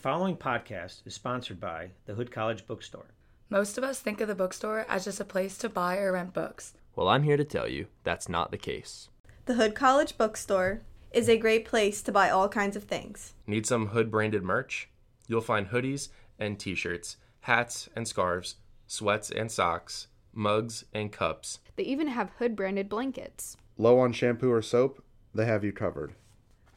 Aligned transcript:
following 0.00 0.34
podcast 0.34 1.06
is 1.06 1.12
sponsored 1.12 1.60
by 1.60 1.90
the 2.06 2.14
Hood 2.14 2.30
College 2.30 2.66
Bookstore. 2.66 3.10
Most 3.50 3.76
of 3.76 3.84
us 3.84 4.00
think 4.00 4.22
of 4.22 4.28
the 4.28 4.34
bookstore 4.34 4.86
as 4.88 5.04
just 5.04 5.20
a 5.20 5.26
place 5.26 5.58
to 5.58 5.68
buy 5.68 5.98
or 5.98 6.12
rent 6.12 6.32
books. 6.32 6.72
Well, 6.96 7.08
I'm 7.08 7.22
here 7.22 7.36
to 7.36 7.44
tell 7.44 7.68
you 7.68 7.86
that's 8.02 8.26
not 8.26 8.50
the 8.50 8.56
case. 8.56 9.10
The 9.44 9.54
Hood 9.54 9.74
College 9.74 10.16
Bookstore 10.16 10.80
is 11.12 11.28
a 11.28 11.36
great 11.36 11.66
place 11.66 12.00
to 12.02 12.12
buy 12.12 12.30
all 12.30 12.48
kinds 12.48 12.76
of 12.76 12.84
things. 12.84 13.34
Need 13.46 13.66
some 13.66 13.88
Hood 13.88 14.10
branded 14.10 14.42
merch? 14.42 14.88
You'll 15.28 15.42
find 15.42 15.68
hoodies 15.68 16.08
and 16.38 16.58
t 16.58 16.74
shirts, 16.74 17.18
hats 17.40 17.90
and 17.94 18.08
scarves, 18.08 18.56
sweats 18.86 19.30
and 19.30 19.52
socks, 19.52 20.06
mugs 20.32 20.86
and 20.94 21.12
cups. 21.12 21.58
They 21.76 21.82
even 21.82 22.08
have 22.08 22.30
Hood 22.38 22.56
branded 22.56 22.88
blankets. 22.88 23.58
Low 23.76 23.98
on 23.98 24.14
shampoo 24.14 24.50
or 24.50 24.62
soap? 24.62 25.04
They 25.34 25.44
have 25.44 25.62
you 25.62 25.72
covered. 25.72 26.14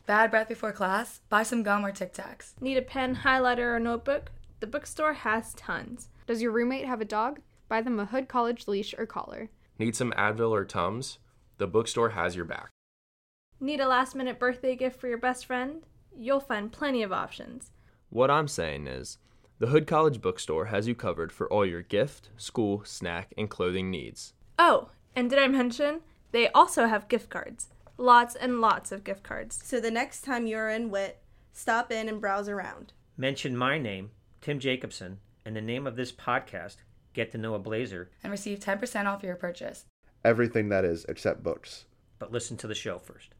Bad 0.05 0.31
breath 0.31 0.49
before 0.49 0.73
class? 0.73 1.21
Buy 1.29 1.43
some 1.43 1.63
gum 1.63 1.85
or 1.85 1.93
Tic 1.93 2.13
Tacs. 2.13 2.59
Need 2.59 2.75
a 2.75 2.81
pen, 2.81 3.15
highlighter, 3.15 3.73
or 3.73 3.79
notebook? 3.79 4.31
The 4.59 4.67
bookstore 4.67 5.13
has 5.13 5.53
tons. 5.53 6.09
Does 6.27 6.41
your 6.41 6.51
roommate 6.51 6.85
have 6.85 6.99
a 6.99 7.05
dog? 7.05 7.39
Buy 7.69 7.81
them 7.81 7.97
a 8.01 8.05
Hood 8.05 8.27
College 8.27 8.67
leash 8.67 8.93
or 8.97 9.05
collar. 9.05 9.49
Need 9.79 9.95
some 9.95 10.11
Advil 10.17 10.51
or 10.51 10.65
Tums? 10.65 11.19
The 11.57 11.67
bookstore 11.67 12.09
has 12.09 12.35
your 12.35 12.43
back. 12.43 12.69
Need 13.61 13.79
a 13.79 13.87
last 13.87 14.13
minute 14.13 14.39
birthday 14.39 14.75
gift 14.75 14.99
for 14.99 15.07
your 15.07 15.17
best 15.17 15.45
friend? 15.45 15.83
You'll 16.13 16.41
find 16.41 16.69
plenty 16.69 17.01
of 17.01 17.13
options. 17.13 17.71
What 18.09 18.29
I'm 18.29 18.49
saying 18.49 18.87
is, 18.87 19.19
the 19.59 19.67
Hood 19.67 19.87
College 19.87 20.19
Bookstore 20.19 20.65
has 20.65 20.85
you 20.85 20.95
covered 20.95 21.31
for 21.31 21.47
all 21.47 21.65
your 21.65 21.81
gift, 21.81 22.29
school, 22.35 22.83
snack, 22.83 23.33
and 23.37 23.49
clothing 23.49 23.89
needs. 23.89 24.33
Oh, 24.59 24.89
and 25.15 25.29
did 25.29 25.39
I 25.39 25.47
mention? 25.47 26.01
They 26.33 26.49
also 26.49 26.87
have 26.87 27.07
gift 27.07 27.29
cards. 27.29 27.69
Lots 27.97 28.35
and 28.35 28.59
lots 28.59 28.91
of 28.91 29.03
gift 29.03 29.23
cards. 29.23 29.59
So 29.63 29.79
the 29.79 29.91
next 29.91 30.21
time 30.21 30.47
you're 30.47 30.69
in 30.69 30.89
WIT, 30.89 31.19
stop 31.51 31.91
in 31.91 32.09
and 32.09 32.19
browse 32.19 32.49
around. 32.49 32.93
Mention 33.17 33.55
my 33.55 33.77
name, 33.77 34.11
Tim 34.41 34.59
Jacobson, 34.59 35.19
and 35.45 35.55
the 35.55 35.61
name 35.61 35.85
of 35.85 35.95
this 35.95 36.11
podcast, 36.11 36.77
Get 37.13 37.31
to 37.33 37.37
Know 37.37 37.53
a 37.53 37.59
Blazer, 37.59 38.09
and 38.23 38.31
receive 38.31 38.59
10% 38.59 39.05
off 39.05 39.21
your 39.23 39.35
purchase. 39.35 39.85
Everything 40.25 40.69
that 40.69 40.85
is 40.85 41.05
except 41.07 41.43
books. 41.43 41.85
but 42.17 42.31
listen 42.31 42.55
to 42.57 42.67
the 42.67 42.75
show 42.75 42.97
first. 42.97 43.35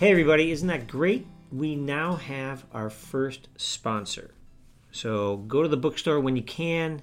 Hey, 0.00 0.12
everybody, 0.12 0.50
isn't 0.50 0.68
that 0.68 0.86
great? 0.86 1.26
We 1.52 1.76
now 1.76 2.16
have 2.16 2.64
our 2.72 2.88
first 2.88 3.48
sponsor. 3.58 4.32
So 4.90 5.36
go 5.36 5.60
to 5.62 5.68
the 5.68 5.76
bookstore 5.76 6.20
when 6.20 6.36
you 6.36 6.42
can, 6.42 7.02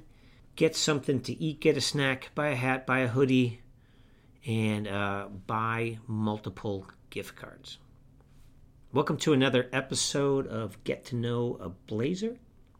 get 0.56 0.76
something 0.76 1.22
to 1.22 1.34
eat, 1.40 1.59
get 1.59 1.78
a 1.78 1.81
snack, 1.81 2.31
buy 2.34 2.48
a 2.48 2.56
hat, 2.56 2.88
buy 2.88 3.02
a 3.02 3.08
hoodie, 3.08 3.62
and 4.48 4.88
uh, 4.88 5.28
buy 5.45 6.00
multiple 6.08 6.88
gift 7.12 7.36
cards. 7.36 7.78
Welcome 8.92 9.18
to 9.18 9.34
another 9.34 9.70
episode 9.72 10.48
of 10.48 10.84
Get 10.84 11.06
to 11.06 11.16
Know 11.16 11.59
a 11.62 11.70
Blazer, 11.70 12.38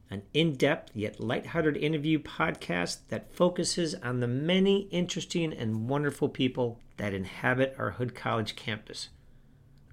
an 0.10 0.24
in 0.34 0.56
depth 0.56 0.96
yet 0.96 1.20
lighthearted 1.20 1.78
interview 1.78 2.18
podcast 2.18 3.02
that 3.10 3.32
focuses 3.32 3.94
on 3.94 4.22
the 4.22 4.28
many 4.28 4.88
interesting 4.90 5.54
and 5.54 5.88
wonderful 5.88 6.28
people 6.28 6.80
that 6.98 7.14
inhabit 7.14 7.76
our 7.78 7.92
Hood 7.92 8.16
College 8.16 8.56
campus. 8.56 9.10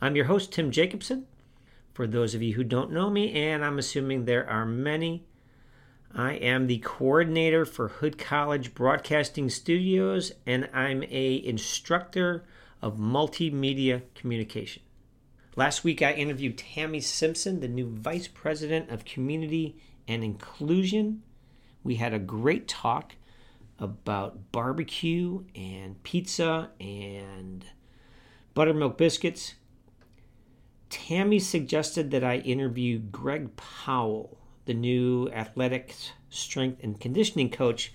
I'm 0.04 0.16
your 0.16 0.26
host, 0.26 0.52
Tim 0.52 0.70
Jacobson. 0.70 1.24
For 1.94 2.06
those 2.06 2.34
of 2.34 2.42
you 2.42 2.52
who 2.52 2.62
don't 2.62 2.92
know 2.92 3.08
me, 3.08 3.32
and 3.32 3.64
I'm 3.64 3.78
assuming 3.78 4.26
there 4.26 4.46
are 4.46 4.66
many, 4.66 5.24
I 6.14 6.34
am 6.34 6.66
the 6.66 6.76
coordinator 6.80 7.64
for 7.64 7.88
Hood 7.88 8.18
College 8.18 8.74
Broadcasting 8.74 9.48
Studios, 9.48 10.32
and 10.44 10.68
I'm 10.74 11.04
a 11.04 11.42
instructor 11.42 12.44
of 12.82 12.98
multimedia 12.98 14.02
communication. 14.14 14.82
Last 15.56 15.84
week, 15.84 16.02
I 16.02 16.12
interviewed 16.12 16.58
Tammy 16.58 17.00
Simpson, 17.00 17.60
the 17.60 17.68
new 17.68 17.88
Vice 17.88 18.28
President 18.28 18.90
of 18.90 19.06
Community 19.06 19.74
and 20.06 20.22
Inclusion. 20.22 21.22
We 21.82 21.94
had 21.94 22.12
a 22.12 22.18
great 22.18 22.68
talk 22.68 23.14
about 23.78 24.52
barbecue 24.52 25.44
and 25.54 26.02
pizza 26.02 26.72
and 26.78 27.64
buttermilk 28.52 28.98
biscuits. 28.98 29.54
Tammy 30.90 31.38
suggested 31.38 32.10
that 32.10 32.24
I 32.24 32.36
interview 32.38 32.98
Greg 32.98 33.56
Powell, 33.56 34.38
the 34.64 34.74
new 34.74 35.28
athletics, 35.30 36.12
strength, 36.30 36.82
and 36.82 37.00
conditioning 37.00 37.50
coach. 37.50 37.92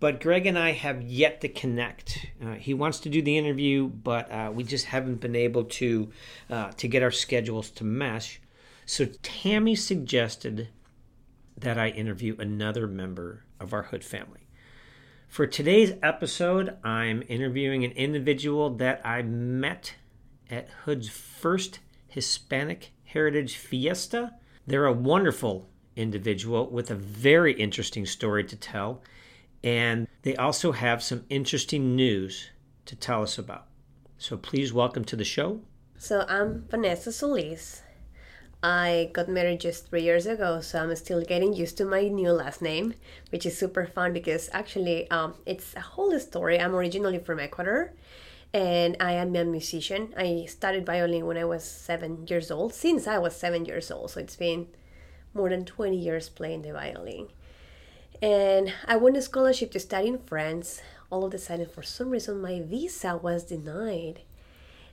But 0.00 0.20
Greg 0.20 0.44
and 0.46 0.58
I 0.58 0.72
have 0.72 1.02
yet 1.02 1.40
to 1.40 1.48
connect. 1.48 2.26
Uh, 2.44 2.54
he 2.54 2.74
wants 2.74 3.00
to 3.00 3.08
do 3.08 3.22
the 3.22 3.38
interview, 3.38 3.86
but 3.88 4.30
uh, 4.30 4.50
we 4.52 4.64
just 4.64 4.86
haven't 4.86 5.20
been 5.20 5.36
able 5.36 5.64
to 5.64 6.10
uh, 6.50 6.72
to 6.72 6.88
get 6.88 7.02
our 7.02 7.10
schedules 7.10 7.70
to 7.70 7.84
mesh. 7.84 8.40
So 8.86 9.06
Tammy 9.22 9.74
suggested 9.74 10.68
that 11.56 11.78
I 11.78 11.88
interview 11.88 12.36
another 12.38 12.86
member 12.86 13.44
of 13.60 13.72
our 13.72 13.84
Hood 13.84 14.04
family. 14.04 14.48
For 15.28 15.46
today's 15.46 15.92
episode, 16.02 16.76
I'm 16.84 17.22
interviewing 17.28 17.84
an 17.84 17.92
individual 17.92 18.70
that 18.76 19.00
I 19.04 19.22
met 19.22 19.94
at 20.50 20.68
Hood's 20.84 21.08
first 21.08 21.78
Hispanic 22.14 22.92
Heritage 23.06 23.56
Fiesta. 23.56 24.34
They're 24.68 24.86
a 24.86 24.92
wonderful 24.92 25.68
individual 25.96 26.70
with 26.70 26.88
a 26.88 26.94
very 26.94 27.54
interesting 27.54 28.06
story 28.06 28.44
to 28.44 28.54
tell, 28.54 29.02
and 29.64 30.06
they 30.22 30.36
also 30.36 30.70
have 30.70 31.02
some 31.02 31.24
interesting 31.28 31.96
news 31.96 32.50
to 32.86 32.94
tell 32.94 33.24
us 33.24 33.36
about. 33.36 33.66
So 34.16 34.36
please 34.36 34.72
welcome 34.72 35.04
to 35.06 35.16
the 35.16 35.24
show. 35.24 35.62
So 35.98 36.24
I'm 36.28 36.66
Vanessa 36.70 37.10
Solis. 37.10 37.82
I 38.62 39.10
got 39.12 39.28
married 39.28 39.58
just 39.58 39.88
three 39.88 40.04
years 40.04 40.26
ago, 40.26 40.60
so 40.60 40.80
I'm 40.80 40.94
still 40.94 41.24
getting 41.24 41.52
used 41.52 41.76
to 41.78 41.84
my 41.84 42.06
new 42.06 42.30
last 42.30 42.62
name, 42.62 42.94
which 43.30 43.44
is 43.44 43.58
super 43.58 43.86
fun 43.86 44.12
because 44.12 44.48
actually 44.52 45.10
um, 45.10 45.34
it's 45.46 45.74
a 45.74 45.80
whole 45.80 46.16
story. 46.20 46.60
I'm 46.60 46.76
originally 46.76 47.18
from 47.18 47.40
Ecuador, 47.40 47.92
and 48.54 48.96
I 49.00 49.14
am 49.14 49.34
a 49.34 49.44
musician. 49.44 50.14
I 50.16 50.46
started 50.48 50.86
violin 50.86 51.26
when 51.26 51.36
I 51.36 51.44
was 51.44 51.64
seven 51.64 52.24
years 52.28 52.52
old, 52.52 52.72
since 52.72 53.08
I 53.08 53.18
was 53.18 53.34
seven 53.34 53.64
years 53.64 53.90
old, 53.90 54.12
so 54.12 54.20
it's 54.20 54.36
been 54.36 54.68
more 55.34 55.50
than 55.50 55.64
20 55.64 55.96
years 55.96 56.28
playing 56.28 56.62
the 56.62 56.72
violin. 56.72 57.28
And 58.22 58.72
I 58.86 58.94
won 58.94 59.16
a 59.16 59.22
scholarship 59.22 59.72
to 59.72 59.80
study 59.80 60.06
in 60.06 60.18
France. 60.18 60.80
All 61.10 61.24
of 61.24 61.34
a 61.34 61.38
sudden, 61.38 61.66
for 61.66 61.82
some 61.82 62.10
reason, 62.10 62.40
my 62.40 62.60
visa 62.60 63.16
was 63.16 63.42
denied. 63.42 64.20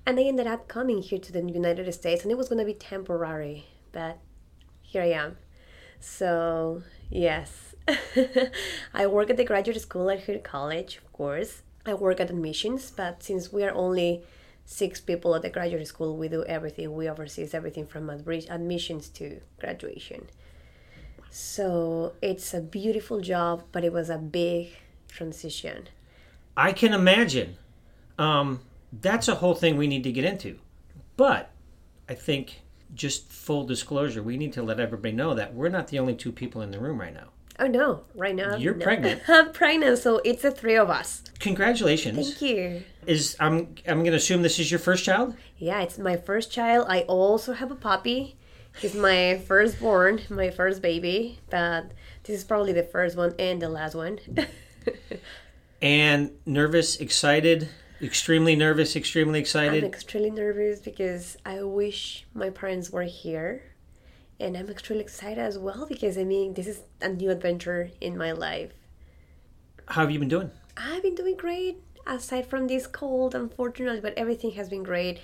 And 0.08 0.20
I 0.20 0.24
ended 0.24 0.48
up 0.48 0.68
coming 0.68 1.04
here 1.04 1.20
to 1.20 1.32
the 1.32 1.44
United 1.44 1.94
States, 1.94 2.24
and 2.24 2.32
it 2.32 2.40
was 2.40 2.50
going 2.50 2.58
to 2.58 2.66
be 2.66 2.74
temporary, 2.74 3.68
but 3.92 4.18
here 4.82 5.04
I 5.04 5.12
am. 5.12 5.38
So, 6.00 6.82
yes. 7.12 7.76
I 8.94 9.06
work 9.06 9.30
at 9.30 9.38
the 9.38 9.46
graduate 9.46 9.80
school 9.80 10.10
at 10.10 10.22
Hood 10.22 10.44
College, 10.44 10.98
of 10.98 11.14
course. 11.14 11.62
I 11.86 11.94
work 11.94 12.20
at 12.20 12.30
admissions, 12.30 12.92
but 12.92 13.24
since 13.24 13.52
we 13.52 13.64
are 13.64 13.74
only 13.74 14.24
six 14.66 15.02
people 15.02 15.36
at 15.36 15.42
the 15.42 15.50
graduate 15.50 15.88
school, 15.88 16.16
we 16.16 16.28
do 16.28 16.44
everything. 16.46 16.94
We 16.94 17.10
oversee 17.10 17.48
everything 17.52 17.88
from 17.88 18.10
admissions 18.10 19.10
to 19.10 19.42
graduation. 19.60 20.28
So 21.30 22.14
it's 22.22 22.54
a 22.54 22.62
beautiful 22.62 23.22
job, 23.22 23.64
but 23.72 23.84
it 23.84 23.94
was 23.94 24.10
a 24.10 24.18
big 24.18 24.70
transition. 25.08 25.88
I 26.56 26.74
can 26.74 26.94
imagine. 26.94 27.58
Um, 28.20 28.60
that's 28.92 29.28
a 29.28 29.36
whole 29.36 29.56
thing 29.56 29.78
we 29.78 29.88
need 29.88 30.04
to 30.04 30.12
get 30.12 30.26
into. 30.26 30.60
But 31.18 31.50
I 32.10 32.14
think, 32.14 32.62
just 32.94 33.32
full 33.32 33.66
disclosure, 33.66 34.22
we 34.22 34.38
need 34.38 34.54
to 34.54 34.62
let 34.62 34.80
everybody 34.80 35.14
know 35.14 35.34
that 35.34 35.54
we're 35.54 35.70
not 35.70 35.88
the 35.88 36.00
only 36.00 36.16
two 36.16 36.32
people 36.32 36.62
in 36.62 36.72
the 36.72 36.80
room 36.80 37.00
right 37.00 37.14
now. 37.14 37.30
Oh 37.62 37.68
no, 37.68 38.06
right 38.16 38.34
now 38.34 38.56
You're 38.56 38.74
no. 38.74 38.84
pregnant. 38.84 39.22
I'm 39.28 39.54
pregnant, 39.54 40.00
so 40.00 40.20
it's 40.26 40.42
the 40.42 40.50
three 40.50 40.76
of 40.76 40.90
us. 40.90 41.22
Congratulations. 41.40 42.30
Thank 42.30 42.42
you. 42.42 42.84
Is 43.06 43.38
I'm 43.40 43.76
I'm 43.88 44.00
going 44.00 44.12
to 44.12 44.18
assume 44.18 44.42
this 44.42 44.58
is 44.58 44.72
your 44.72 44.80
first 44.80 45.06
child? 45.06 45.36
Yeah, 45.58 45.82
it's 45.82 46.00
my 46.00 46.18
first 46.18 46.52
child. 46.52 46.88
I 46.90 47.02
also 47.02 47.54
have 47.54 47.70
a 47.70 47.76
puppy. 47.76 48.36
He's 48.80 48.96
my 48.96 49.40
firstborn, 49.48 50.22
my 50.30 50.50
first 50.50 50.82
baby, 50.82 51.40
but 51.52 51.92
this 52.24 52.38
is 52.38 52.44
probably 52.44 52.74
the 52.74 52.84
first 52.84 53.16
one 53.16 53.36
and 53.38 53.62
the 53.62 53.70
last 53.70 53.96
one. 53.96 54.20
And 55.82 56.32
nervous, 56.46 56.98
excited, 56.98 57.68
extremely 58.04 58.56
nervous, 58.56 58.96
extremely 58.96 59.40
excited. 59.40 59.84
I'm 59.84 59.90
extremely 59.90 60.30
nervous 60.30 60.80
because 60.80 61.38
I 61.44 61.64
wish 61.64 62.28
my 62.36 62.52
parents 62.52 62.92
were 62.92 63.02
here 63.02 63.64
And 64.42 64.58
I'm 64.58 64.70
extremely 64.70 65.04
excited 65.04 65.38
as 65.38 65.60
well 65.60 65.86
because 65.86 66.18
I 66.18 66.24
mean, 66.24 66.56
this 66.56 66.66
is 66.66 66.82
a 67.00 67.10
new 67.10 67.30
adventure 67.30 67.92
in 68.02 68.18
my 68.18 68.32
life. 68.32 68.72
How 69.86 70.02
have 70.02 70.12
you 70.12 70.18
been 70.18 70.30
doing? 70.30 70.50
I've 70.76 71.04
been 71.04 71.14
doing 71.16 71.38
great 71.38 71.78
aside 72.08 72.48
from 72.48 72.68
this 72.68 72.88
cold, 72.88 73.36
unfortunately, 73.36 74.02
but 74.02 74.16
everything 74.18 74.52
has 74.54 74.68
been 74.68 74.82
great. 74.82 75.20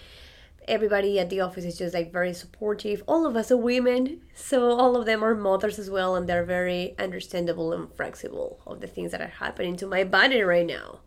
Everybody 0.67 1.17
at 1.19 1.31
the 1.31 1.39
office 1.39 1.65
is 1.65 1.79
just 1.79 1.95
like 1.95 2.11
very 2.11 2.33
supportive. 2.33 3.01
All 3.07 3.25
of 3.25 3.35
us 3.35 3.49
are 3.49 3.57
women, 3.57 4.21
so 4.35 4.71
all 4.71 4.95
of 4.95 5.07
them 5.07 5.23
are 5.23 5.33
mothers 5.33 5.79
as 5.79 5.89
well, 5.89 6.15
and 6.15 6.29
they're 6.29 6.43
very 6.43 6.93
understandable 6.99 7.73
and 7.73 7.91
flexible 7.95 8.59
of 8.67 8.81
the 8.81 8.87
things 8.87 9.11
that 9.13 9.21
are 9.21 9.27
happening 9.27 9.77
to 9.77 9.87
my 9.87 10.03
body 10.03 10.41
right 10.41 10.65
now. 10.65 10.99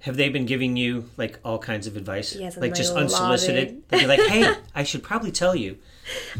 Have 0.00 0.16
they 0.16 0.28
been 0.28 0.46
giving 0.46 0.76
you 0.76 1.10
like 1.16 1.40
all 1.44 1.58
kinds 1.58 1.86
of 1.88 1.96
advice? 1.96 2.36
Yes, 2.36 2.56
like 2.56 2.74
just 2.74 2.94
unsolicited. 2.94 3.82
They'd 3.88 4.00
be 4.00 4.06
like, 4.06 4.20
"Hey, 4.20 4.54
I 4.74 4.82
should 4.84 5.02
probably 5.02 5.32
tell 5.32 5.56
you." 5.56 5.78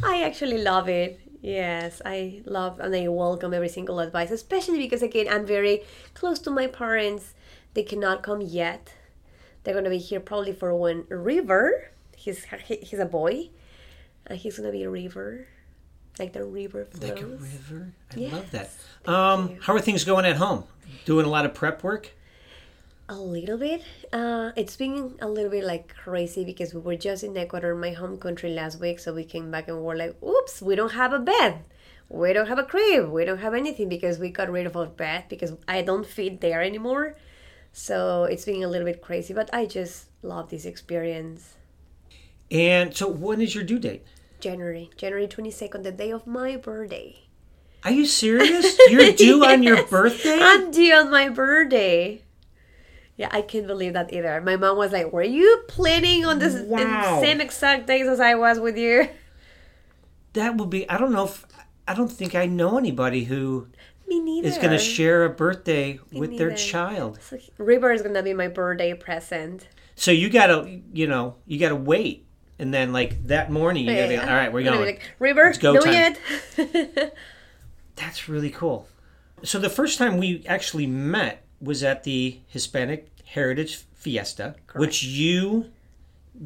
I 0.03 0.23
actually 0.23 0.59
love 0.63 0.89
it. 0.89 1.21
Yes, 1.41 2.01
I 2.05 2.43
love 2.45 2.79
and 2.79 2.95
I 2.95 3.09
welcome 3.09 3.53
every 3.53 3.69
single 3.69 3.99
advice, 4.01 4.31
especially 4.31 4.79
because 4.79 5.03
again, 5.03 5.27
I'm 5.29 5.45
very 5.45 5.83
close 6.15 6.39
to 6.41 6.51
my 6.51 6.67
parents. 6.69 7.35
They 7.75 7.83
cannot 7.83 8.23
come 8.23 8.41
yet. 8.41 8.95
They're 9.65 9.75
gonna 9.75 9.91
be 9.91 9.99
here 9.99 10.21
probably 10.21 10.53
for 10.53 10.75
when 10.75 11.05
River. 11.09 11.91
He's 12.17 12.45
he- 12.67 12.77
he's 12.77 13.01
a 13.01 13.07
boy, 13.07 13.51
and 14.27 14.39
he's 14.39 14.57
gonna 14.57 14.71
be 14.71 14.85
a 14.85 14.91
river, 14.91 15.47
like 16.19 16.33
the 16.33 16.45
river 16.45 16.85
flows. 16.85 17.11
Like 17.11 17.21
a 17.23 17.27
river. 17.27 17.93
I 18.15 18.17
Yes, 18.19 18.33
love 18.33 18.51
that. 18.53 18.71
Um, 19.07 19.57
how 19.63 19.75
are 19.75 19.81
things 19.81 20.05
going 20.05 20.25
at 20.25 20.37
home? 20.37 20.65
Doing 21.05 21.27
a 21.27 21.29
lot 21.29 21.45
of 21.45 21.55
prep 21.55 21.83
work? 21.83 22.13
A 23.13 23.21
little 23.21 23.59
bit. 23.59 23.83
Uh, 24.11 24.53
it's 24.57 24.75
been 24.75 25.17
a 25.21 25.29
little 25.29 25.51
bit 25.51 25.65
like 25.65 25.95
crazy 25.95 26.47
because 26.47 26.73
we 26.73 26.81
were 26.81 26.97
just 26.97 27.23
in 27.23 27.37
Ecuador, 27.37 27.75
my 27.75 27.91
home 27.91 28.17
country, 28.17 28.49
last 28.55 28.81
week. 28.81 28.99
So 29.01 29.13
we 29.13 29.25
came 29.25 29.51
back 29.51 29.69
and 29.69 29.83
we're 29.83 29.97
like, 29.97 30.17
"Oops, 30.23 30.63
we 30.63 30.75
don't 30.77 30.93
have 30.93 31.13
a 31.13 31.19
bed. 31.19 31.61
We 32.09 32.33
don't 32.33 32.49
have 32.49 32.59
a 32.59 32.65
crib. 32.65 33.11
We 33.11 33.27
don't 33.27 33.45
have 33.45 33.53
anything 33.53 33.91
because 33.91 34.19
we 34.19 34.31
got 34.31 34.49
rid 34.49 34.65
of 34.65 34.79
our 34.79 34.87
bed 34.87 35.27
because 35.29 35.53
I 35.69 35.83
don't 35.83 36.07
fit 36.07 36.41
there 36.41 36.63
anymore." 36.63 37.15
So 37.71 38.25
it's 38.25 38.47
been 38.47 38.63
a 38.63 38.67
little 38.73 38.87
bit 38.87 39.03
crazy, 39.03 39.35
but 39.35 39.53
I 39.53 39.67
just 39.67 40.07
love 40.23 40.49
this 40.49 40.65
experience. 40.65 41.53
And 42.51 42.97
so, 42.97 43.09
when 43.09 43.43
is 43.43 43.55
your 43.55 43.65
due 43.65 43.79
date? 43.79 44.07
January, 44.41 44.89
January 44.97 45.29
twenty 45.29 45.51
second, 45.51 45.83
the 45.83 45.93
day 45.93 46.13
of 46.13 46.27
my 46.27 46.57
birthday. 46.57 47.29
Are 47.85 47.93
you 47.93 48.07
serious? 48.07 48.79
You're 48.89 49.13
due 49.13 49.45
on 49.45 49.63
your 49.63 49.85
birthday? 49.85 50.39
I'm 50.41 50.71
due 50.71 50.95
on 50.95 51.11
my 51.11 51.29
birthday. 51.29 52.23
Yeah, 53.17 53.29
I 53.31 53.43
can't 53.43 53.67
believe 53.67 53.93
that 53.93 54.13
either. 54.13 54.41
My 54.41 54.57
mom 54.57 54.77
was 54.79 54.93
like, 54.93 55.13
"Were 55.13 55.23
you 55.23 55.65
planning 55.69 56.25
on 56.25 56.39
this 56.39 56.55
in 56.55 56.69
Wow. 56.69 57.21
same 57.21 57.41
exact 57.41 57.87
days 57.87 58.07
as 58.09 58.21
I 58.21 58.35
was 58.35 58.59
with 58.59 58.77
you?" 58.77 59.09
That 60.33 60.57
would 60.57 60.71
be. 60.71 60.89
I 60.89 60.97
don't 60.99 61.13
know 61.13 61.25
if. 61.27 61.45
I 61.87 61.95
don't 61.95 62.11
think 62.11 62.35
I 62.35 62.47
know 62.47 62.79
anybody 62.79 63.25
who 63.25 63.67
Me 64.09 64.21
neither. 64.21 64.49
is 64.49 64.57
going 64.57 64.71
to 64.71 64.79
share 64.79 65.25
a 65.25 65.29
birthday 65.31 65.99
with 66.13 66.39
their 66.39 66.55
child. 66.55 67.19
So, 67.21 67.39
River 67.59 67.93
is 67.93 68.03
gonna 68.03 68.23
be 68.23 68.33
my 68.33 68.49
birthday 68.49 68.95
present. 68.95 69.69
So 69.95 70.11
you 70.11 70.31
gotta, 70.31 70.81
you 70.93 71.07
know, 71.07 71.35
you 71.47 71.59
gotta 71.59 71.77
wait, 71.77 72.25
and 72.59 72.73
then 72.73 72.93
like 72.95 73.27
that 73.27 73.51
morning, 73.53 73.85
you 73.85 73.95
gotta 73.95 74.09
be, 74.09 74.17
all 74.17 74.25
right, 74.27 74.51
we're 74.53 74.63
going. 74.63 74.81
Like, 74.81 75.03
River, 75.19 75.45
Let's 75.47 75.59
go 75.59 75.75
no 75.75 75.81
time." 75.81 75.93
yet. 76.57 77.15
That's 77.97 78.29
really 78.29 78.51
cool. 78.51 78.89
So 79.43 79.59
the 79.59 79.69
first 79.69 79.99
time 79.99 80.17
we 80.19 80.45
actually 80.47 80.87
met 80.87 81.42
was 81.63 81.83
at 81.83 82.05
the 82.05 82.41
Hispanic 82.49 83.09
Heritage 83.25 83.85
Fiesta, 83.95 84.57
which 84.75 85.05
you 85.05 85.71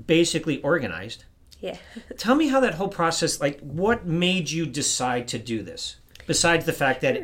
basically 0.07 0.61
organized. 0.63 1.25
yeah. 1.61 1.79
Tell 2.19 2.35
me 2.35 2.49
how 2.49 2.61
that 2.61 2.75
whole 2.75 2.89
process, 2.89 3.41
like, 3.41 3.59
what 3.61 4.07
made 4.07 4.51
you 4.51 4.67
decide 4.67 5.27
to 5.29 5.39
do 5.39 5.63
this? 5.63 5.97
Besides 6.27 6.67
the 6.67 6.73
fact 6.73 7.01
that 7.01 7.23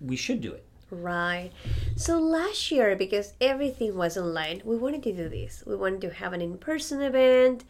we 0.00 0.16
should 0.16 0.40
do 0.40 0.52
it. 0.52 0.64
Right. 0.90 1.50
So 1.96 2.18
last 2.18 2.70
year, 2.70 2.96
because 2.96 3.32
everything 3.40 3.96
was 3.96 4.18
online, 4.18 4.60
we 4.64 4.76
wanted 4.76 5.02
to 5.04 5.12
do 5.12 5.28
this. 5.28 5.62
We 5.66 5.76
wanted 5.76 6.02
to 6.02 6.10
have 6.10 6.32
an 6.34 6.42
in 6.42 6.58
person 6.58 7.00
event, 7.00 7.64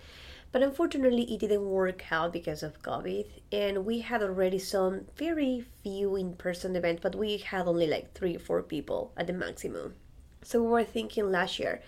but 0.53 0.63
unfortunately, 0.63 1.25
it 1.33 1.41
didn't 1.41 1.65
work 1.65 2.13
out 2.13 2.33
because 2.33 2.63
of 2.63 2.83
COVID. 2.83 3.27
And 3.51 3.87
we 3.87 4.01
had 4.01 4.23
already 4.23 4.59
some 4.59 5.07
very 5.17 5.65
few 5.83 6.15
in 6.15 6.35
person 6.35 6.77
events, 6.77 7.01
but 7.03 7.15
we 7.15 7.39
had 7.39 7.67
only 7.67 7.87
like 7.87 8.13
three 8.13 8.37
or 8.37 8.39
four 8.39 8.63
people 8.63 9.13
at 9.17 9.27
the 9.27 9.33
maximum. 9.33 9.95
So 10.43 10.63
we 10.63 10.69
were 10.69 10.85
thinking 10.85 11.31
last 11.31 11.59
year, 11.59 11.81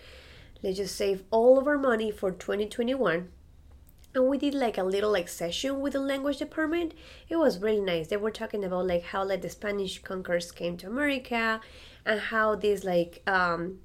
let's 0.63 0.77
just 0.77 0.95
save 0.95 1.23
all 1.29 1.59
of 1.59 1.67
our 1.67 1.77
money 1.77 2.09
for 2.09 2.31
2021 2.31 3.29
and 4.15 4.27
we 4.27 4.37
did 4.37 4.53
like 4.53 4.77
a 4.77 4.83
little 4.83 5.11
like 5.11 5.27
session 5.27 5.81
with 5.81 5.93
the 5.93 5.99
language 5.99 6.37
department 6.37 6.93
it 7.27 7.35
was 7.35 7.59
really 7.59 7.81
nice 7.81 8.07
they 8.07 8.17
were 8.17 8.31
talking 8.31 8.63
about 8.63 8.87
like 8.87 9.03
how 9.03 9.23
like 9.23 9.41
the 9.41 9.49
spanish 9.49 10.01
conquerors 10.01 10.51
came 10.51 10.77
to 10.77 10.87
america 10.87 11.59
and 12.05 12.19
how 12.19 12.55
this 12.55 12.83
like 12.83 13.21
um 13.27 13.79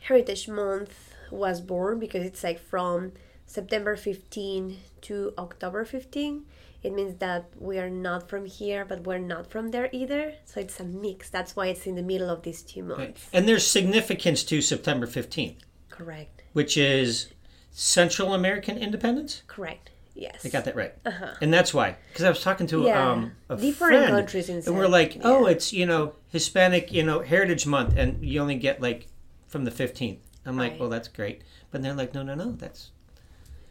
heritage 0.00 0.48
month 0.48 1.14
was 1.30 1.60
born 1.60 1.98
because 1.98 2.24
it's 2.24 2.44
like 2.44 2.60
from 2.60 3.12
september 3.58 3.94
15 3.96 4.78
to 5.02 5.14
october 5.38 5.84
15 5.84 6.44
it 6.82 6.92
means 6.98 7.14
that 7.26 7.42
we 7.68 7.78
are 7.78 7.90
not 7.90 8.28
from 8.30 8.44
here 8.46 8.84
but 8.90 8.98
we're 9.06 9.18
not 9.34 9.44
from 9.50 9.70
there 9.74 9.88
either 9.92 10.22
so 10.44 10.60
it's 10.60 10.78
a 10.80 10.84
mix 10.84 11.28
that's 11.36 11.54
why 11.56 11.66
it's 11.72 11.86
in 11.86 11.94
the 12.00 12.02
middle 12.12 12.30
of 12.30 12.42
these 12.42 12.62
two 12.62 12.82
months 12.82 13.28
And 13.32 13.46
there's 13.48 13.66
significance 13.66 14.42
to 14.50 14.60
September 14.62 15.06
15th, 15.06 15.58
correct 15.90 16.42
which 16.58 16.76
is 16.76 17.32
Central 17.70 18.34
American 18.34 18.76
independence. 18.78 19.42
correct 19.46 19.90
yes 20.14 20.44
I 20.44 20.48
got 20.56 20.64
that 20.66 20.76
right. 20.76 20.94
Uh-huh. 21.06 21.34
And 21.42 21.50
that's 21.56 21.72
why. 21.72 21.96
Because 22.10 22.24
I 22.24 22.28
was 22.28 22.42
talking 22.42 22.66
to 22.68 22.82
Yeah. 22.84 23.10
um, 23.12 23.32
a 23.48 23.56
Different 23.56 23.76
friend, 23.76 24.10
countries 24.16 24.48
in 24.50 24.56
and 24.66 24.76
we're 24.78 24.86
like, 25.00 25.12
oh, 25.24 25.46
yeah. 25.46 25.52
it's, 25.54 25.72
you 25.72 25.86
know, 25.86 26.14
Hispanic, 26.28 26.92
you 26.92 27.02
know, 27.02 27.20
Heritage 27.20 27.64
Month, 27.66 27.96
and 27.96 28.22
you 28.22 28.38
only 28.44 28.56
get, 28.56 28.82
like, 28.82 29.06
from 29.48 29.64
the 29.64 29.70
15th. 29.70 30.18
I'm 30.44 30.58
like, 30.58 30.72
Right. 30.72 30.80
well, 30.80 30.90
that's 30.90 31.08
great. 31.08 31.40
But 31.70 31.82
they're 31.82 31.94
like, 32.02 32.12
no, 32.12 32.22
no, 32.22 32.34
no, 32.34 32.52
that's 32.52 32.90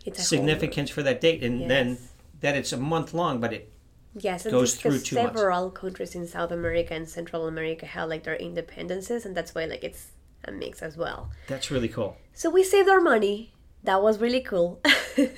it's 0.05 0.19
a 0.19 0.21
whole- 0.21 0.27
significance 0.27 0.89
for 0.89 1.03
that 1.03 1.21
date. 1.21 1.43
And 1.43 1.69
then 1.69 1.97
that 2.41 2.55
it's 2.55 2.73
a 2.73 2.77
month 2.77 3.13
long, 3.13 3.39
but 3.39 3.53
it 3.53 3.71
Yes, 4.13 4.45
goes 4.45 4.75
through 4.75 4.99
two 4.99 5.15
months. 5.15 5.37
several 5.39 5.69
countries 5.71 6.15
in 6.15 6.27
South 6.27 6.51
America 6.51 6.93
and 6.93 7.07
Central 7.07 7.47
America 7.47 7.85
have 7.85 8.09
like 8.09 8.23
their 8.23 8.35
independences, 8.37 9.25
and 9.25 9.35
that's 9.37 9.55
why 9.55 9.65
like 9.65 9.83
it's 9.83 10.11
a 10.43 10.51
mix 10.51 10.81
as 10.81 10.97
well. 10.97 11.29
that's 11.47 11.71
really 11.71 11.87
cool. 11.87 12.17
So 12.33 12.49
we 12.49 12.63
saved 12.63 12.89
our 12.89 12.99
money. 12.99 13.53
That 13.83 14.03
was 14.03 14.19
really 14.19 14.41
cool, 14.41 14.79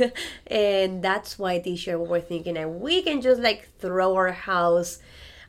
and 0.48 1.04
that's 1.04 1.38
why 1.39 1.60
this 1.60 1.86
year 1.88 2.00
we 2.00 2.07
were 2.07 2.19
thinking 2.21 2.56
that 2.56 2.69
we 2.69 3.01
can 3.01 3.21
just 3.21 3.42
like 3.42 3.69
throw 3.80 4.15
our 4.15 4.31
house 4.31 5.00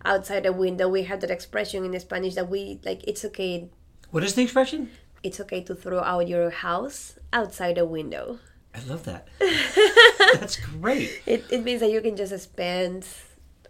outside 0.04 0.44
the 0.44 0.52
window. 0.52 0.88
We 0.88 1.04
have 1.04 1.20
that 1.20 1.30
expression 1.30 1.84
in 1.84 1.98
Spanish 2.00 2.34
that 2.34 2.48
we 2.48 2.80
like. 2.84 3.02
It's 3.08 3.24
okay. 3.26 3.68
What 4.10 4.22
is 4.24 4.34
the 4.34 4.42
expression? 4.42 4.90
It's 5.22 5.40
okay 5.40 5.62
to 5.64 5.74
throw 5.74 6.00
out 6.00 6.28
your 6.28 6.50
house 6.50 7.18
outside 7.32 7.76
the 7.76 7.86
window. 7.86 8.38
I 8.74 8.80
love 8.88 9.04
that. 9.04 9.28
that's 10.32 10.56
great. 10.56 11.22
It, 11.26 11.44
it 11.50 11.62
means 11.62 11.80
that 11.80 11.90
you 11.90 12.00
can 12.00 12.16
just 12.16 12.36
spend 12.42 13.06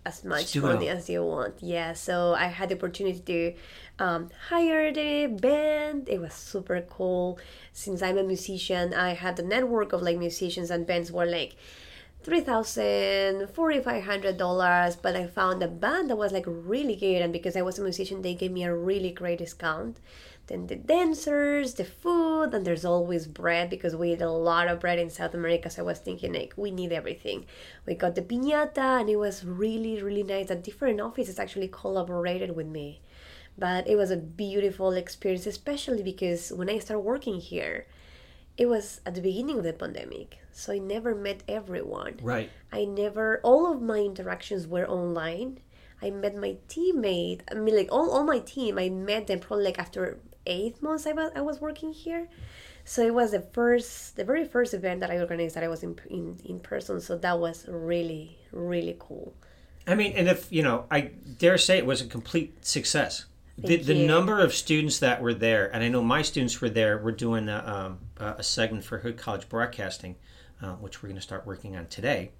as 0.06 0.24
much 0.24 0.56
money 0.56 0.88
as 0.88 1.08
you 1.08 1.24
want. 1.24 1.54
Yeah, 1.60 1.92
so 1.92 2.34
I 2.34 2.46
had 2.46 2.68
the 2.68 2.76
opportunity 2.76 3.20
to 3.20 4.04
um, 4.04 4.30
hire 4.48 4.92
the 4.92 5.26
band. 5.26 6.08
It 6.08 6.20
was 6.20 6.34
super 6.34 6.80
cool. 6.82 7.38
Since 7.72 8.02
I'm 8.02 8.18
a 8.18 8.22
musician, 8.22 8.94
I 8.94 9.14
had 9.14 9.38
a 9.38 9.42
network 9.42 9.92
of 9.92 10.02
like 10.02 10.18
musicians 10.18 10.70
and 10.70 10.86
bands 10.86 11.10
were 11.12 11.26
like 11.26 11.56
three 12.22 12.40
thousand, 12.40 13.48
forty 13.50 13.80
five 13.80 14.04
hundred 14.04 14.36
dollars. 14.36 14.96
But 14.96 15.16
I 15.16 15.26
found 15.26 15.62
a 15.62 15.68
band 15.68 16.10
that 16.10 16.16
was 16.16 16.32
like 16.32 16.44
really 16.46 16.96
good, 16.96 17.22
and 17.22 17.32
because 17.32 17.56
I 17.56 17.62
was 17.62 17.78
a 17.78 17.82
musician, 17.82 18.22
they 18.22 18.34
gave 18.34 18.52
me 18.52 18.64
a 18.64 18.74
really 18.74 19.10
great 19.10 19.38
discount. 19.38 19.98
Then 20.46 20.66
the 20.66 20.76
dancers, 20.76 21.74
the 21.74 21.84
food, 21.86 22.52
and 22.52 22.66
there's 22.66 22.84
always 22.84 23.26
bread 23.26 23.70
because 23.70 23.96
we 23.96 24.12
eat 24.12 24.20
a 24.20 24.30
lot 24.30 24.68
of 24.68 24.80
bread 24.80 24.98
in 24.98 25.08
South 25.08 25.32
America. 25.32 25.70
So 25.70 25.82
I 25.82 25.86
was 25.86 25.98
thinking 25.98 26.34
like 26.34 26.52
we 26.56 26.70
need 26.70 26.92
everything. 26.92 27.46
We 27.86 27.94
got 27.94 28.14
the 28.14 28.22
piñata, 28.22 29.00
and 29.00 29.08
it 29.08 29.16
was 29.16 29.44
really 29.44 30.02
really 30.02 30.22
nice. 30.22 30.48
That 30.48 30.62
different 30.62 31.00
offices 31.00 31.38
actually 31.38 31.68
collaborated 31.68 32.54
with 32.54 32.66
me, 32.66 33.00
but 33.56 33.88
it 33.88 33.96
was 33.96 34.10
a 34.10 34.18
beautiful 34.18 34.92
experience, 34.92 35.46
especially 35.46 36.02
because 36.02 36.52
when 36.52 36.68
I 36.68 36.78
started 36.78 37.00
working 37.00 37.40
here, 37.40 37.86
it 38.58 38.66
was 38.66 39.00
at 39.06 39.14
the 39.14 39.22
beginning 39.22 39.58
of 39.58 39.64
the 39.64 39.72
pandemic, 39.72 40.38
so 40.52 40.74
I 40.74 40.78
never 40.78 41.14
met 41.14 41.42
everyone. 41.48 42.18
Right. 42.22 42.50
I 42.70 42.84
never, 42.84 43.40
all 43.42 43.72
of 43.72 43.80
my 43.80 43.98
interactions 43.98 44.66
were 44.66 44.88
online. 44.88 45.60
I 46.02 46.10
met 46.10 46.36
my 46.36 46.58
teammate, 46.68 47.40
I 47.50 47.54
mean, 47.54 47.74
like 47.74 47.88
all, 47.90 48.10
all 48.10 48.24
my 48.24 48.40
team, 48.40 48.78
I 48.78 48.90
met 48.90 49.26
them 49.26 49.40
probably 49.40 49.64
like 49.64 49.78
after 49.78 50.18
eight 50.46 50.82
months 50.82 51.06
I 51.06 51.12
was, 51.12 51.32
I 51.34 51.40
was 51.40 51.60
working 51.60 51.92
here. 51.92 52.28
So 52.84 53.02
it 53.02 53.14
was 53.14 53.30
the 53.30 53.40
first, 53.40 54.16
the 54.16 54.24
very 54.24 54.44
first 54.44 54.74
event 54.74 55.00
that 55.00 55.10
I 55.10 55.18
organized 55.18 55.56
that 55.56 55.64
I 55.64 55.68
was 55.68 55.82
in, 55.82 55.98
in, 56.10 56.38
in 56.44 56.60
person. 56.60 57.00
So 57.00 57.16
that 57.18 57.38
was 57.38 57.66
really, 57.68 58.38
really 58.52 58.96
cool. 58.98 59.34
I 59.86 59.94
mean, 59.94 60.12
and 60.12 60.28
if, 60.28 60.50
you 60.50 60.62
know, 60.62 60.86
I 60.90 61.12
dare 61.38 61.58
say 61.58 61.78
it 61.78 61.86
was 61.86 62.00
a 62.00 62.06
complete 62.06 62.64
success. 62.64 63.26
The, 63.56 63.76
the 63.76 64.06
number 64.06 64.40
of 64.40 64.52
students 64.52 64.98
that 64.98 65.22
were 65.22 65.32
there, 65.32 65.72
and 65.72 65.84
I 65.84 65.88
know 65.88 66.02
my 66.02 66.22
students 66.22 66.60
were 66.60 66.68
there, 66.68 66.98
we're 66.98 67.12
doing 67.12 67.48
a, 67.48 67.96
um, 68.18 68.26
a 68.36 68.42
segment 68.42 68.84
for 68.84 68.98
Hood 68.98 69.16
College 69.16 69.48
Broadcasting, 69.48 70.16
uh, 70.60 70.72
which 70.74 71.02
we're 71.02 71.08
going 71.08 71.20
to 71.20 71.22
start 71.22 71.46
working 71.46 71.76
on 71.76 71.86
today. 71.86 72.32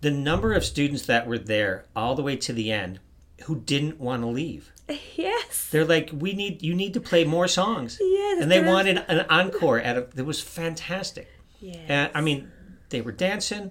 The 0.00 0.10
number 0.10 0.52
of 0.52 0.64
students 0.64 1.06
that 1.06 1.26
were 1.26 1.38
there 1.38 1.86
all 1.96 2.14
the 2.14 2.22
way 2.22 2.36
to 2.36 2.52
the 2.52 2.70
end 2.70 3.00
who 3.44 3.56
didn't 3.60 3.98
want 4.00 4.22
to 4.22 4.26
leave. 4.28 4.72
Yes. 5.16 5.68
They're 5.70 5.84
like, 5.84 6.10
we 6.12 6.32
need 6.32 6.62
you 6.62 6.74
need 6.74 6.94
to 6.94 7.00
play 7.00 7.24
more 7.24 7.46
songs. 7.48 7.98
Yes, 8.00 8.42
and 8.42 8.50
they 8.50 8.62
wanted 8.62 9.04
an 9.08 9.24
encore 9.30 9.78
at 9.80 9.96
a, 9.96 10.06
it 10.16 10.26
was 10.26 10.40
fantastic. 10.40 11.28
Yeah. 11.60 11.76
And 11.88 12.10
I 12.14 12.20
mean, 12.20 12.50
they 12.88 13.00
were 13.00 13.12
dancing. 13.12 13.70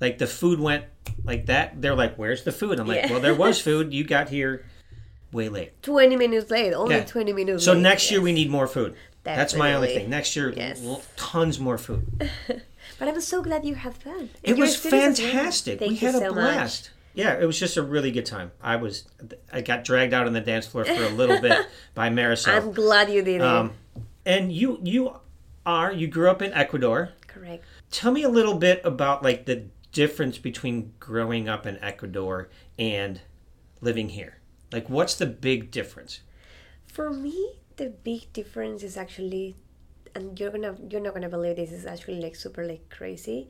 Like 0.00 0.18
the 0.18 0.26
food 0.26 0.60
went 0.60 0.84
like 1.24 1.46
that. 1.46 1.80
They're 1.82 1.94
like, 1.96 2.16
"Where's 2.16 2.42
the 2.44 2.52
food?" 2.52 2.78
I'm 2.80 2.86
like, 2.88 3.02
Yeah. 3.02 3.10
"Well, 3.10 3.20
there 3.20 3.34
was 3.34 3.60
food. 3.68 3.92
You 3.92 4.04
got 4.04 4.28
here 4.28 4.64
way 5.32 5.48
late." 5.48 5.82
20 5.82 6.16
minutes 6.16 6.50
late. 6.50 6.72
Only 6.74 6.96
Yeah. 6.96 7.04
20 7.04 7.32
minutes 7.32 7.64
So 7.64 7.72
late. 7.72 7.82
next 7.82 8.10
year 8.10 8.20
we 8.20 8.32
need 8.32 8.50
more 8.50 8.66
food. 8.68 8.94
That's 9.24 9.54
my 9.54 9.74
only 9.74 9.88
thing. 9.94 10.10
Next 10.10 10.34
year, 10.34 10.50
Yes. 10.50 10.80
tons 11.16 11.58
more 11.60 11.78
food. 11.78 12.06
But 12.98 13.08
I'm 13.08 13.20
so 13.20 13.42
glad 13.42 13.64
you 13.64 13.74
had 13.74 13.94
fun. 13.94 14.30
It 14.42 14.50
And 14.50 14.58
was 14.60 14.82
well. 14.84 14.90
fantastic. 14.92 15.80
We 15.80 15.96
had 15.96 16.14
a 16.14 16.18
so 16.18 16.32
blast. 16.32 16.90
Yeah, 17.14 17.38
it 17.38 17.44
was 17.44 17.58
just 17.58 17.76
a 17.76 17.82
really 17.82 18.10
good 18.10 18.26
time. 18.26 18.52
I 18.62 18.76
was, 18.76 19.04
I 19.52 19.60
got 19.60 19.84
dragged 19.84 20.14
out 20.14 20.26
on 20.26 20.32
the 20.32 20.40
dance 20.40 20.66
floor 20.66 20.84
for 20.84 20.92
a 20.92 21.10
little 21.10 21.40
bit 21.40 21.66
by. 21.94 22.08
Marisol. 22.08 22.56
I'm 22.56 22.72
glad 22.72 23.10
you 23.10 23.22
did 23.22 23.36
it. 23.36 23.42
Um, 23.42 23.72
and 24.24 24.52
you, 24.52 24.78
you 24.82 25.16
are, 25.66 25.92
you 25.92 26.06
grew 26.06 26.30
up 26.30 26.42
in 26.42 26.52
Ecuador. 26.52 27.10
Correct. 27.26 27.64
Tell 27.90 28.12
me 28.12 28.22
a 28.22 28.28
little 28.28 28.54
bit 28.54 28.80
about 28.84 29.22
like 29.22 29.46
the 29.46 29.64
difference 29.92 30.38
between 30.38 30.92
growing 30.98 31.48
up 31.48 31.66
in 31.66 31.78
Ecuador 31.82 32.48
and 32.78 33.20
living 33.80 34.08
here. 34.08 34.38
Like, 34.72 34.88
what's 34.88 35.14
the 35.14 35.26
big 35.26 35.70
difference? 35.70 36.20
For 36.86 37.10
me, 37.10 37.56
the 37.76 37.90
big 37.90 38.32
difference 38.32 38.82
is 38.82 38.96
actually, 38.96 39.56
and 40.14 40.38
you're 40.38 40.50
gonna 40.50 40.76
you're 40.88 41.00
not 41.00 41.14
gonna 41.14 41.28
believe 41.28 41.56
this 41.56 41.72
is 41.72 41.86
actually 41.86 42.20
like 42.20 42.36
super 42.36 42.66
like 42.66 42.88
crazy, 42.88 43.48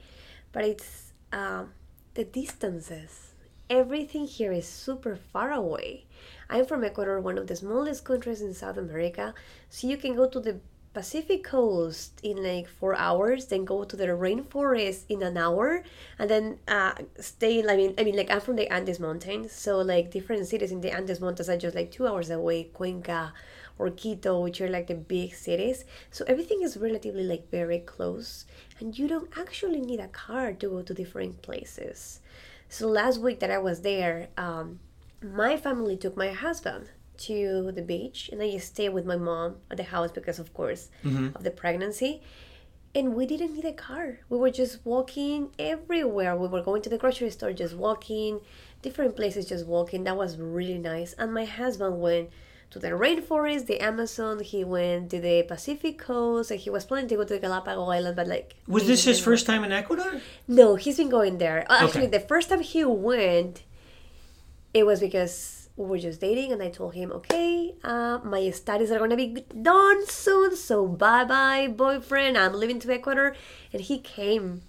but 0.52 0.64
it's 0.64 1.12
um, 1.32 1.72
the 2.14 2.24
distances. 2.24 3.31
Everything 3.72 4.26
here 4.26 4.52
is 4.52 4.68
super 4.68 5.16
far 5.16 5.50
away. 5.50 6.04
I'm 6.50 6.66
from 6.66 6.84
Ecuador, 6.84 7.18
one 7.20 7.38
of 7.38 7.46
the 7.46 7.56
smallest 7.56 8.04
countries 8.04 8.42
in 8.42 8.52
South 8.52 8.76
America, 8.76 9.32
so 9.70 9.86
you 9.86 9.96
can 9.96 10.14
go 10.14 10.28
to 10.28 10.40
the 10.40 10.60
Pacific 10.92 11.42
coast 11.42 12.20
in 12.22 12.44
like 12.44 12.68
four 12.68 12.94
hours, 12.94 13.46
then 13.46 13.64
go 13.64 13.82
to 13.82 13.96
the 13.96 14.08
rainforest 14.08 15.04
in 15.08 15.22
an 15.22 15.38
hour, 15.38 15.82
and 16.18 16.28
then 16.28 16.58
uh, 16.68 16.92
stay. 17.18 17.66
I 17.66 17.76
mean, 17.76 17.94
I 17.96 18.04
mean, 18.04 18.14
like 18.14 18.30
I'm 18.30 18.42
from 18.42 18.56
the 18.56 18.70
Andes 18.70 19.00
Mountains, 19.00 19.52
so 19.52 19.78
like 19.80 20.10
different 20.10 20.46
cities 20.46 20.70
in 20.70 20.82
the 20.82 20.92
Andes 20.92 21.22
Mountains 21.22 21.48
are 21.48 21.56
just 21.56 21.74
like 21.74 21.90
two 21.90 22.06
hours 22.06 22.28
away. 22.28 22.64
Cuenca 22.64 23.32
or 23.78 23.88
Quito, 23.88 24.38
which 24.40 24.60
are 24.60 24.68
like 24.68 24.88
the 24.88 24.94
big 24.94 25.32
cities. 25.32 25.86
So 26.10 26.26
everything 26.28 26.60
is 26.60 26.76
relatively 26.76 27.24
like 27.24 27.50
very 27.50 27.78
close, 27.78 28.44
and 28.80 28.98
you 28.98 29.08
don't 29.08 29.30
actually 29.38 29.80
need 29.80 30.00
a 30.00 30.08
car 30.08 30.52
to 30.52 30.68
go 30.68 30.82
to 30.82 30.92
different 30.92 31.40
places. 31.40 32.20
So 32.72 32.88
last 32.88 33.20
week 33.20 33.40
that 33.40 33.50
I 33.50 33.58
was 33.58 33.82
there, 33.82 34.28
um, 34.38 34.80
my 35.22 35.58
family 35.58 35.94
took 35.94 36.16
my 36.16 36.30
husband 36.32 36.88
to 37.18 37.70
the 37.70 37.82
beach, 37.82 38.30
and 38.32 38.40
I 38.42 38.56
stayed 38.56 38.94
with 38.94 39.04
my 39.04 39.16
mom 39.16 39.56
at 39.70 39.76
the 39.76 39.82
house 39.82 40.10
because, 40.10 40.38
of 40.38 40.54
course, 40.54 40.88
of 41.34 41.44
the 41.44 41.50
pregnancy. 41.50 42.22
And 42.94 43.14
we 43.14 43.26
didn't 43.26 43.54
need 43.54 43.66
a 43.66 43.74
car. 43.74 44.20
We 44.30 44.38
were 44.38 44.50
just 44.50 44.86
walking 44.86 45.50
everywhere. 45.58 46.34
We 46.34 46.48
were 46.48 46.62
going 46.62 46.80
to 46.82 46.88
the 46.88 46.96
grocery 46.96 47.28
store, 47.28 47.52
just 47.52 47.74
walking, 47.76 48.40
different 48.80 49.16
places, 49.16 49.44
just 49.46 49.66
walking. 49.66 50.04
That 50.04 50.16
was 50.16 50.38
really 50.38 50.78
nice. 50.78 51.12
And 51.18 51.34
my 51.34 51.44
husband 51.44 52.00
went 52.00 52.30
to 52.72 52.78
the 52.78 52.88
rainforest, 52.90 53.66
the 53.66 53.80
Amazon. 53.80 54.40
He 54.40 54.64
went 54.64 55.10
to 55.10 55.20
the 55.20 55.42
Pacific 55.44 55.98
coast, 55.98 56.50
and 56.50 56.58
he 56.60 56.70
was 56.70 56.84
planning 56.84 57.08
to 57.08 57.16
go 57.16 57.24
to 57.24 57.34
the 57.34 57.38
Galapagos 57.40 57.88
Island, 57.88 58.16
but 58.16 58.26
like 58.26 58.54
Was 58.66 58.86
this 58.86 59.04
his 59.04 59.20
first 59.20 59.46
time 59.46 59.62
in 59.64 59.72
Ecuador? 59.72 60.20
no, 60.48 60.76
he's 60.76 60.96
been 60.96 61.08
going 61.10 61.38
there. 61.38 61.64
Uh, 61.70 61.84
Actually, 61.84 62.08
Okay. 62.08 62.18
the 62.18 62.26
first 62.32 62.48
time 62.48 62.60
he 62.60 62.84
went, 62.84 63.62
it 64.74 64.84
was 64.86 65.00
because 65.00 65.68
we 65.76 65.84
were 65.86 65.98
just 65.98 66.20
dating, 66.20 66.52
and 66.52 66.62
I 66.62 66.68
told 66.70 66.92
him, 66.94 67.12
"Okay, 67.12 67.74
uh, 67.84 68.18
my 68.24 68.50
studies 68.50 68.90
are 68.90 68.98
gonna 68.98 69.16
be 69.16 69.44
done 69.72 70.06
soon, 70.06 70.56
so 70.56 70.86
bye 70.86 71.24
bye, 71.24 71.66
boyfriend. 71.68 72.36
I'm 72.36 72.52
leaving 72.54 72.78
to 72.80 72.92
Ecuador." 72.92 73.34
And 73.72 73.80
he 73.82 73.98
came 73.98 74.62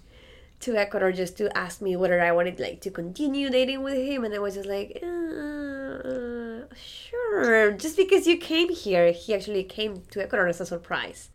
to 0.60 0.76
Ecuador 0.76 1.12
just 1.12 1.36
to 1.38 1.44
ask 1.56 1.82
me 1.82 1.94
whether 1.96 2.20
I 2.22 2.32
wanted 2.32 2.58
like 2.58 2.80
to 2.82 2.90
continue 2.90 3.50
dating 3.50 3.82
with 3.82 3.96
him, 3.96 4.24
and 4.24 4.32
I 4.34 4.38
was 4.38 4.54
just 4.54 4.68
like, 4.68 4.98
uh, 5.02 6.43
"Sure." 6.76 7.72
Just 7.72 7.96
because 7.96 8.26
you 8.26 8.36
came 8.36 8.70
here, 8.70 9.12
he 9.12 9.34
actually 9.34 9.64
came 9.64 10.02
to 10.10 10.22
Ecuador 10.22 10.46
as 10.48 10.60
a 10.60 10.66
surprise. 10.66 11.30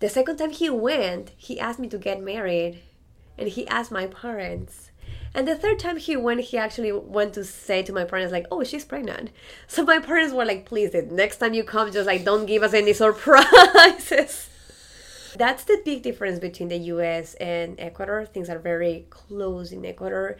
The 0.00 0.08
second 0.08 0.36
time 0.36 0.50
he 0.50 0.70
went, 0.70 1.32
he 1.36 1.58
asked 1.58 1.80
me 1.80 1.88
to 1.88 1.98
get 1.98 2.22
married 2.22 2.82
and 3.36 3.48
he 3.48 3.66
asked 3.66 3.90
my 3.90 4.06
parents. 4.06 4.90
And 5.34 5.46
the 5.46 5.56
third 5.56 5.78
time 5.78 5.96
he 5.96 6.16
went, 6.16 6.40
he 6.40 6.58
actually 6.58 6.92
went 6.92 7.34
to 7.34 7.44
say 7.44 7.82
to 7.82 7.92
my 7.92 8.04
parents, 8.04 8.32
like, 8.32 8.46
oh, 8.50 8.64
she's 8.64 8.84
pregnant. 8.84 9.30
So 9.66 9.84
my 9.84 9.98
parents 9.98 10.32
were 10.32 10.44
like, 10.44 10.64
please, 10.64 10.94
next 11.10 11.38
time 11.38 11.54
you 11.54 11.64
come, 11.64 11.92
just 11.92 12.06
like, 12.06 12.24
don't 12.24 12.46
give 12.46 12.62
us 12.62 12.74
any 12.74 12.92
surprises. 13.04 14.48
That's 15.36 15.64
the 15.64 15.80
big 15.84 16.02
difference 16.02 16.38
between 16.38 16.68
the 16.68 16.78
US 16.94 17.34
and 17.34 17.78
Ecuador. 17.78 18.24
Things 18.24 18.48
are 18.48 18.58
very 18.58 19.06
close 19.10 19.72
in 19.72 19.84
Ecuador. 19.84 20.36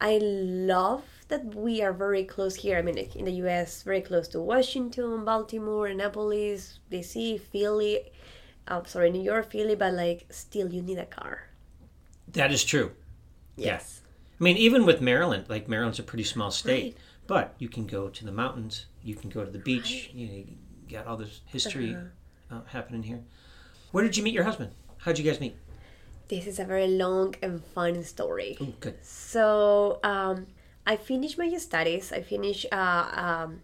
I 0.00 0.18
love 0.22 1.04
that 1.28 1.54
we 1.54 1.82
are 1.82 1.92
very 1.92 2.24
close 2.24 2.54
here. 2.56 2.78
I 2.78 2.82
mean, 2.82 2.98
in 2.98 3.24
the 3.24 3.32
US, 3.44 3.82
very 3.82 4.00
close 4.00 4.28
to 4.28 4.40
Washington, 4.40 5.24
Baltimore, 5.24 5.86
Annapolis, 5.86 6.80
DC, 6.90 7.40
Philly. 7.40 8.10
I'm 8.66 8.84
sorry, 8.86 9.10
New 9.10 9.22
York, 9.22 9.50
Philly, 9.50 9.74
but 9.74 9.94
like 9.94 10.26
still, 10.30 10.72
you 10.72 10.82
need 10.82 10.98
a 10.98 11.06
car. 11.06 11.48
That 12.32 12.52
is 12.52 12.64
true. 12.64 12.92
Yes. 13.56 14.02
I 14.40 14.44
mean, 14.44 14.56
even 14.56 14.86
with 14.86 15.00
Maryland, 15.00 15.46
like 15.48 15.68
Maryland's 15.68 15.98
a 15.98 16.02
pretty 16.02 16.24
small 16.24 16.50
state, 16.50 16.84
Right. 16.84 16.96
but 17.26 17.54
you 17.58 17.68
can 17.68 17.86
go 17.86 18.08
to 18.08 18.24
the 18.24 18.32
mountains, 18.32 18.86
you 19.02 19.14
can 19.14 19.30
go 19.30 19.44
to 19.44 19.50
the 19.50 19.58
beach. 19.58 20.10
You, 20.12 20.26
know, 20.26 20.34
you 20.34 20.46
got 20.90 21.06
all 21.06 21.16
this 21.16 21.40
history 21.46 21.96
uh, 22.50 22.60
happening 22.66 23.02
here. 23.02 23.20
Where 23.90 24.04
did 24.04 24.16
you 24.16 24.22
meet 24.22 24.34
your 24.34 24.44
husband? 24.44 24.72
How'd 24.98 25.18
you 25.18 25.24
guys 25.24 25.40
meet? 25.40 25.56
This 26.28 26.46
is 26.46 26.58
a 26.58 26.64
very 26.64 26.88
long 26.88 27.34
and 27.42 27.64
fun 27.64 28.04
story. 28.04 28.58
Ooh, 28.60 28.74
good. 28.80 28.98
So 29.02 29.98
um, 30.04 30.46
I 30.88 30.96
finished 30.96 31.36
my 31.36 31.54
studies. 31.58 32.12
I 32.12 32.22
finished 32.22 32.64
uh, 32.72 33.10
um, 33.12 33.60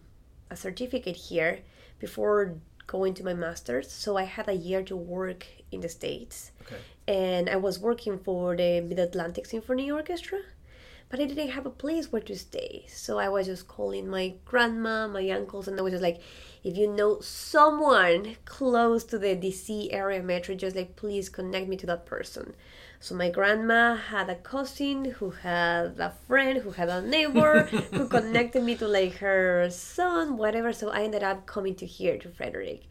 a 0.51 0.55
certificate 0.55 1.15
here 1.15 1.61
before 1.97 2.53
going 2.85 3.15
to 3.15 3.23
my 3.23 3.33
master's. 3.33 3.91
So 3.91 4.15
I 4.15 4.25
had 4.25 4.47
a 4.47 4.53
year 4.53 4.83
to 4.83 4.95
work 4.95 5.47
in 5.71 5.81
the 5.81 5.89
States. 5.89 6.51
Okay. 6.61 6.77
And 7.07 7.49
I 7.49 7.55
was 7.55 7.79
working 7.79 8.19
for 8.19 8.55
the 8.55 8.79
Mid 8.81 8.99
Atlantic 8.99 9.47
Symphony 9.47 9.89
Orchestra. 9.89 10.41
But 11.09 11.19
I 11.19 11.25
didn't 11.25 11.49
have 11.49 11.65
a 11.65 11.71
place 11.71 12.11
where 12.11 12.21
to 12.21 12.37
stay. 12.37 12.85
So 12.89 13.17
I 13.17 13.29
was 13.29 13.47
just 13.47 13.67
calling 13.67 14.07
my 14.07 14.35
grandma, 14.45 15.07
my 15.07 15.27
uncles, 15.31 15.67
and 15.67 15.79
I 15.79 15.81
was 15.81 15.93
just 15.93 16.03
like, 16.03 16.21
if 16.63 16.77
you 16.77 16.87
know 16.91 17.21
someone 17.21 18.37
close 18.45 19.03
to 19.05 19.17
the 19.17 19.35
DC 19.35 19.89
area 19.91 20.21
metro, 20.21 20.53
just 20.53 20.75
like 20.75 20.95
please 20.95 21.29
connect 21.29 21.67
me 21.69 21.77
to 21.77 21.87
that 21.87 22.05
person. 22.05 22.53
So 23.05 23.13
my 23.13 23.29
grandma 23.29 23.93
had 23.93 24.31
a 24.31 24.35
cousin 24.35 25.05
who 25.05 25.29
had 25.29 25.99
a 25.99 26.11
friend 26.27 26.57
who 26.63 26.71
had 26.71 26.89
a 26.89 27.03
neighbor 27.03 27.61
who 27.93 28.07
connected 28.07 28.63
me 28.63 28.73
to 28.77 28.87
like 28.87 29.17
her 29.17 29.69
son, 29.69 30.37
whatever. 30.37 30.73
So 30.73 30.89
I 30.89 31.03
ended 31.03 31.21
up 31.21 31.45
coming 31.45 31.75
to 31.75 31.85
here 31.85 32.17
to 32.17 32.29
Frederick. 32.29 32.81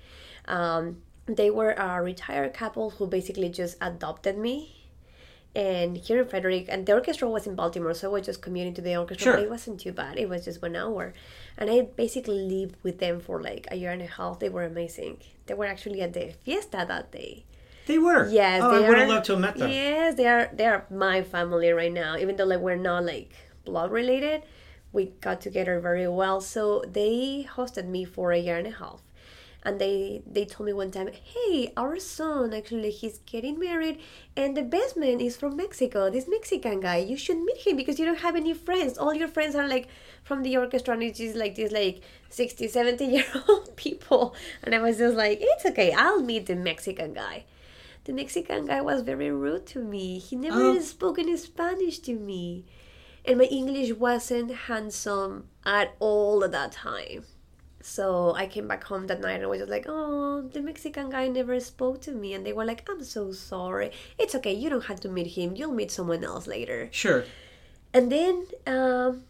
Um, 0.46 0.98
they 1.26 1.50
were 1.50 1.72
a 1.72 2.00
retired 2.00 2.54
couple 2.54 2.90
who 2.90 3.08
basically 3.08 3.48
just 3.48 3.76
adopted 3.80 4.38
me 4.38 4.84
and 5.56 5.96
here 5.96 6.20
in 6.22 6.28
Frederick, 6.28 6.66
and 6.68 6.86
the 6.86 6.92
orchestra 6.92 7.28
was 7.28 7.46
in 7.48 7.56
Baltimore, 7.56 7.94
so 7.94 8.10
I 8.10 8.12
was 8.12 8.26
just 8.26 8.40
commuting 8.40 8.74
to 8.74 8.82
the 8.82 8.96
orchestra, 8.96 9.24
Sure. 9.24 9.34
but 9.34 9.42
it 9.42 9.50
wasn't 9.50 9.80
too 9.80 9.92
bad. 9.92 10.16
It 10.18 10.28
was 10.28 10.44
just 10.44 10.62
one 10.62 10.76
hour. 10.76 11.12
And 11.58 11.68
I 11.70 11.82
basically 11.82 12.40
lived 12.40 12.76
with 12.84 12.98
them 12.98 13.20
for 13.20 13.42
like 13.42 13.66
a 13.70 13.76
year 13.76 13.90
and 13.90 14.02
a 14.02 14.06
half. 14.06 14.38
They 14.38 14.48
were 14.48 14.64
amazing. 14.64 15.18
They 15.46 15.54
were 15.54 15.66
actually 15.66 16.02
at 16.02 16.12
the 16.12 16.34
fiesta 16.44 16.84
that 16.88 17.10
day. 17.10 17.44
They 17.86 17.98
were. 17.98 18.28
Yes, 18.28 18.62
Oh, 18.62 18.70
they 18.78 18.86
I 18.86 18.88
would 18.88 18.98
have 18.98 19.08
loved 19.08 19.26
to 19.26 19.32
have 19.32 19.40
met 19.40 19.56
them. 19.56 19.70
Yes, 19.70 20.14
they 20.16 20.26
are. 20.26 20.50
They 20.52 20.66
are 20.66 20.86
my 20.90 21.22
family 21.22 21.70
right 21.70 21.92
now. 21.92 22.16
Even 22.16 22.36
though 22.36 22.44
like 22.44 22.60
we're 22.60 22.76
not 22.76 23.04
like 23.04 23.32
blood 23.64 23.90
related, 23.90 24.42
we 24.92 25.06
got 25.20 25.40
together 25.40 25.80
very 25.80 26.08
well. 26.08 26.40
So 26.40 26.82
they 26.86 27.46
hosted 27.56 27.86
me 27.86 28.04
for 28.04 28.32
a 28.32 28.38
year 28.38 28.56
and 28.56 28.66
a 28.66 28.70
half, 28.70 29.02
and 29.62 29.78
they 29.78 30.22
they 30.26 30.46
told 30.46 30.66
me 30.66 30.72
one 30.72 30.90
time, 30.90 31.10
"Hey, 31.12 31.72
our 31.76 31.98
son 31.98 32.54
actually 32.54 32.90
he's 32.90 33.18
getting 33.26 33.58
married, 33.58 33.98
and 34.36 34.56
the 34.56 34.62
best 34.62 34.96
man 34.96 35.20
is 35.20 35.36
from 35.36 35.56
Mexico. 35.56 36.08
This 36.10 36.26
Mexican 36.26 36.80
guy. 36.80 36.98
You 36.98 37.16
should 37.18 37.38
meet 37.38 37.66
him 37.66 37.76
because 37.76 37.98
you 37.98 38.06
don't 38.06 38.20
have 38.20 38.36
any 38.36 38.54
friends. 38.54 38.96
All 38.96 39.12
your 39.12 39.28
friends 39.28 39.54
are 39.54 39.68
like 39.68 39.88
from 40.22 40.42
the 40.42 40.56
orchestra, 40.56 40.94
and 40.94 41.02
it's 41.02 41.18
just 41.18 41.36
like 41.36 41.54
these 41.54 41.72
like 41.72 42.00
60, 42.30 42.66
70 42.68 43.04
year 43.04 43.26
old 43.48 43.76
people." 43.84 44.34
And 44.62 44.74
I 44.74 44.78
was 44.80 44.96
just 44.98 45.16
like, 45.16 45.38
"It's 45.42 45.66
okay. 45.66 45.92
I'll 45.92 46.22
meet 46.22 46.46
the 46.46 46.56
Mexican 46.56 47.12
guy." 47.12 47.44
The 48.04 48.12
Mexican 48.12 48.66
guy 48.66 48.80
was 48.80 49.02
very 49.02 49.30
rude 49.30 49.66
to 49.68 49.78
me. 49.80 50.18
He 50.18 50.36
never 50.36 50.60
Oh. 50.62 50.70
even 50.72 50.82
spoke 50.82 51.18
in 51.18 51.36
Spanish 51.38 51.98
to 52.00 52.14
me. 52.14 52.64
And 53.24 53.38
my 53.38 53.44
English 53.44 53.92
wasn't 53.94 54.50
handsome 54.68 55.48
at 55.64 55.94
all 55.98 56.44
at 56.44 56.52
that 56.52 56.72
time. 56.72 57.24
So 57.80 58.34
I 58.34 58.46
came 58.46 58.68
back 58.68 58.84
home 58.84 59.06
that 59.08 59.20
night 59.20 59.34
and 59.36 59.44
I 59.44 59.46
was 59.46 59.58
just 59.60 59.70
like, 59.70 59.86
oh, 59.88 60.42
the 60.52 60.60
Mexican 60.60 61.10
guy 61.10 61.28
never 61.28 61.58
spoke 61.60 62.00
to 62.02 62.12
me. 62.12 62.32
And 62.34 62.44
they 62.44 62.52
were 62.52 62.64
like, 62.64 62.86
I'm 62.88 63.02
so 63.04 63.32
sorry. 63.32 63.90
It's 64.18 64.34
okay. 64.34 64.52
You 64.52 64.68
don't 64.70 64.84
have 64.84 65.00
to 65.00 65.08
meet 65.08 65.28
him. 65.28 65.54
You'll 65.56 65.72
meet 65.72 65.90
someone 65.90 66.24
else 66.24 66.46
later. 66.46 66.88
Sure. 66.92 67.24
And 67.92 68.10
then 68.12 68.46
um, 68.66 69.24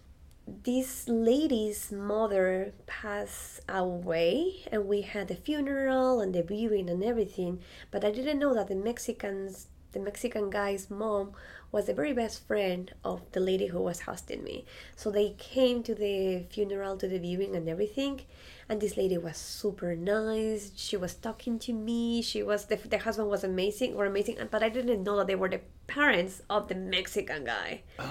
this 0.47 1.09
lady's 1.09 1.91
mother 1.91 2.73
passed 2.87 3.61
away, 3.69 4.65
and 4.71 4.87
we 4.87 5.03
had 5.03 5.29
the 5.29 5.35
funeral 5.35 6.21
and 6.21 6.35
the 6.35 6.43
viewing 6.43 6.91
and 6.91 7.03
everything. 7.03 7.61
But 7.91 8.05
I 8.05 8.11
didn't 8.11 8.39
know 8.39 8.55
that 8.55 8.69
the 8.69 8.75
Mexicans, 8.75 9.69
the 9.93 10.01
Mexican 10.01 10.51
guy's 10.51 10.91
mom, 10.91 11.33
was 11.73 11.87
the 11.87 11.95
very 11.95 12.13
best 12.13 12.47
friend 12.47 12.93
of 13.05 13.23
the 13.33 13.41
lady 13.41 13.69
who 13.69 13.81
was 13.81 14.01
hosting 14.01 14.45
me. 14.45 14.65
So 14.97 15.11
they 15.11 15.31
came 15.39 15.83
to 15.85 15.95
the 15.95 16.45
funeral, 16.51 16.97
to 16.99 17.09
the 17.09 17.19
viewing, 17.19 17.57
and 17.57 17.69
everything. 17.69 18.21
And 18.69 18.81
this 18.81 18.97
lady 18.97 19.19
was 19.19 19.37
super 19.37 19.95
nice. 19.95 20.73
She 20.75 20.97
was 20.97 21.15
talking 21.15 21.59
to 21.61 21.73
me. 21.73 22.23
She 22.23 22.43
was 22.43 22.65
the, 22.67 22.77
the 22.77 22.99
husband 22.99 23.29
was 23.29 23.45
amazing 23.45 23.95
or 23.95 24.07
amazing, 24.07 24.39
but 24.51 24.63
I 24.63 24.71
didn't 24.71 25.03
know 25.03 25.17
that 25.19 25.27
they 25.27 25.35
were 25.35 25.51
the 25.51 25.61
parents 25.87 26.41
of 26.49 26.69
the 26.69 26.75
Mexican 26.75 27.45
guy. 27.45 27.83
oh. 27.99 28.07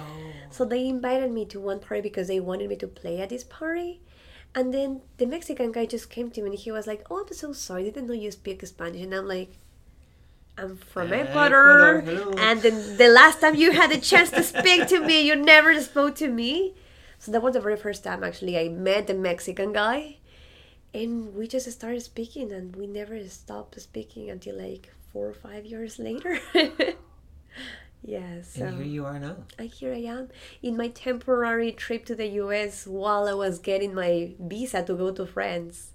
So 0.52 0.64
they 0.66 0.88
invited 0.88 1.32
me 1.32 1.46
to 1.46 1.60
one 1.60 1.80
party 1.80 2.02
because 2.02 2.28
they 2.28 2.40
wanted 2.40 2.70
me 2.70 2.76
to 2.78 2.88
play 2.88 3.20
at 3.20 3.30
this 3.30 3.44
party. 3.44 4.02
And 4.56 4.72
then 4.72 5.02
the 5.18 5.26
Mexican 5.26 5.72
guy 5.72 5.88
just 5.88 6.12
came 6.12 6.30
to 6.32 6.42
me 6.44 6.52
and 6.52 6.60
he 6.60 6.72
was 6.72 6.86
like, 6.86 7.04
Oh, 7.10 7.26
I'm 7.26 7.34
so 7.34 7.54
sorry, 7.54 7.82
I 7.82 7.86
didn't 7.86 8.08
know 8.08 8.14
you 8.14 8.30
speak 8.30 8.64
Spanish. 8.66 9.02
And 9.02 9.14
I'm 9.16 9.28
like, 9.28 9.58
I'm 10.56 10.78
from 10.78 11.12
Ecuador, 11.12 11.98
Ecuador. 11.98 12.40
And 12.40 12.62
then 12.62 12.98
the 12.98 13.08
last 13.08 13.42
time 13.42 13.56
you 13.56 13.72
had 13.72 13.92
a 13.92 13.98
chance 13.98 14.30
to 14.30 14.44
speak 14.44 14.88
to 14.90 15.00
me, 15.00 15.26
you 15.26 15.36
never 15.36 15.80
spoke 15.82 16.14
to 16.18 16.28
me. 16.28 16.76
So 17.18 17.32
that 17.32 17.42
was 17.42 17.54
the 17.54 17.62
very 17.62 17.78
first 17.78 18.04
time 18.04 18.24
actually 18.24 18.60
I 18.60 18.70
met 18.70 19.08
the 19.08 19.16
Mexican 19.16 19.74
guy. 19.74 20.18
And 20.94 21.34
we 21.34 21.48
just 21.48 21.70
started 21.72 22.02
speaking 22.02 22.52
and 22.52 22.76
we 22.76 22.86
never 22.88 23.18
stopped 23.28 23.80
speaking 23.82 24.30
until 24.30 24.58
like 24.58 24.94
four 25.12 25.28
or 25.28 25.34
five 25.34 25.66
years 25.66 25.98
later. 25.98 26.40
yeah, 28.04 28.42
so 28.44 28.66
And 28.66 28.78
here 28.78 28.86
you 28.86 29.06
are 29.06 29.18
now. 29.20 29.38
and 29.58 29.70
here 29.70 29.94
I 29.94 30.04
am 30.04 30.30
in 30.62 30.78
my 30.78 30.90
temporary 30.90 31.72
trip 31.72 32.06
to 32.06 32.16
the 32.16 32.28
US 32.44 32.86
while 32.86 33.28
I 33.28 33.34
was 33.34 33.60
getting 33.60 33.94
my 33.96 34.34
visa 34.40 34.84
to 34.84 34.94
go 34.94 35.12
to 35.12 35.26
France. 35.26 35.92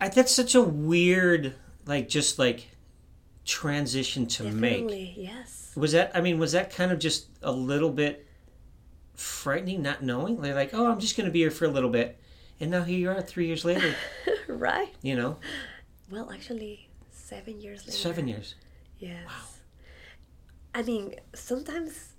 I, 0.00 0.08
that's 0.08 0.32
such 0.32 0.54
a 0.54 0.62
weird, 0.62 1.54
like, 1.86 2.08
just 2.08 2.38
like 2.38 2.68
transition 3.44 4.26
to 4.26 4.42
make. 4.44 5.14
Yes. 5.16 5.72
Was 5.76 5.92
that? 5.92 6.10
I 6.14 6.20
mean, 6.20 6.38
was 6.38 6.52
that 6.52 6.74
kind 6.74 6.90
of 6.90 6.98
just 6.98 7.26
a 7.42 7.52
little 7.52 7.90
bit 7.90 8.26
frightening, 9.14 9.82
not 9.82 10.02
knowing? 10.02 10.40
They're 10.40 10.54
like, 10.54 10.74
oh, 10.74 10.90
I'm 10.90 11.00
just 11.00 11.16
going 11.16 11.26
to 11.26 11.30
be 11.32 11.38
here 11.40 11.50
for 11.50 11.64
a 11.64 11.70
little 11.70 11.90
bit, 11.90 12.18
and 12.60 12.70
now 12.70 12.82
here 12.82 12.98
you 12.98 13.10
are, 13.10 13.20
three 13.22 13.46
years 13.46 13.64
later. 13.64 13.94
right? 14.48 14.88
You 15.02 15.16
know, 15.16 15.36
Well, 16.10 16.30
actually, 16.32 16.88
seven 17.10 17.60
years 17.60 17.80
later. 17.86 17.92
seven 17.92 18.28
years. 18.28 18.54
Yes. 18.98 19.24
wow. 19.26 19.44
I 20.74 20.82
mean, 20.82 21.14
sometimes 21.34 22.12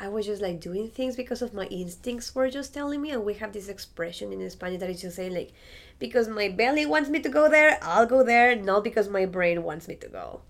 I 0.00 0.08
was 0.08 0.26
just 0.26 0.42
like 0.42 0.60
doing 0.60 0.88
things 0.88 1.14
because 1.14 1.42
of 1.42 1.54
my 1.54 1.66
instincts 1.66 2.34
were 2.34 2.50
just 2.50 2.74
telling 2.74 3.00
me, 3.00 3.10
and 3.10 3.24
we 3.24 3.34
have 3.34 3.52
this 3.52 3.68
expression 3.68 4.32
in 4.32 4.50
Spanish 4.50 4.80
that 4.80 4.90
is 4.90 5.00
just 5.00 5.16
saying 5.16 5.34
like, 5.34 5.52
because 6.00 6.26
my 6.26 6.48
belly 6.48 6.84
wants 6.86 7.08
me 7.08 7.20
to 7.20 7.28
go 7.28 7.48
there, 7.48 7.78
I'll 7.82 8.06
go 8.06 8.24
there, 8.24 8.56
not 8.56 8.82
because 8.82 9.08
my 9.08 9.26
brain 9.26 9.62
wants 9.62 9.86
me 9.88 9.94
to 9.96 10.08
go. 10.08 10.40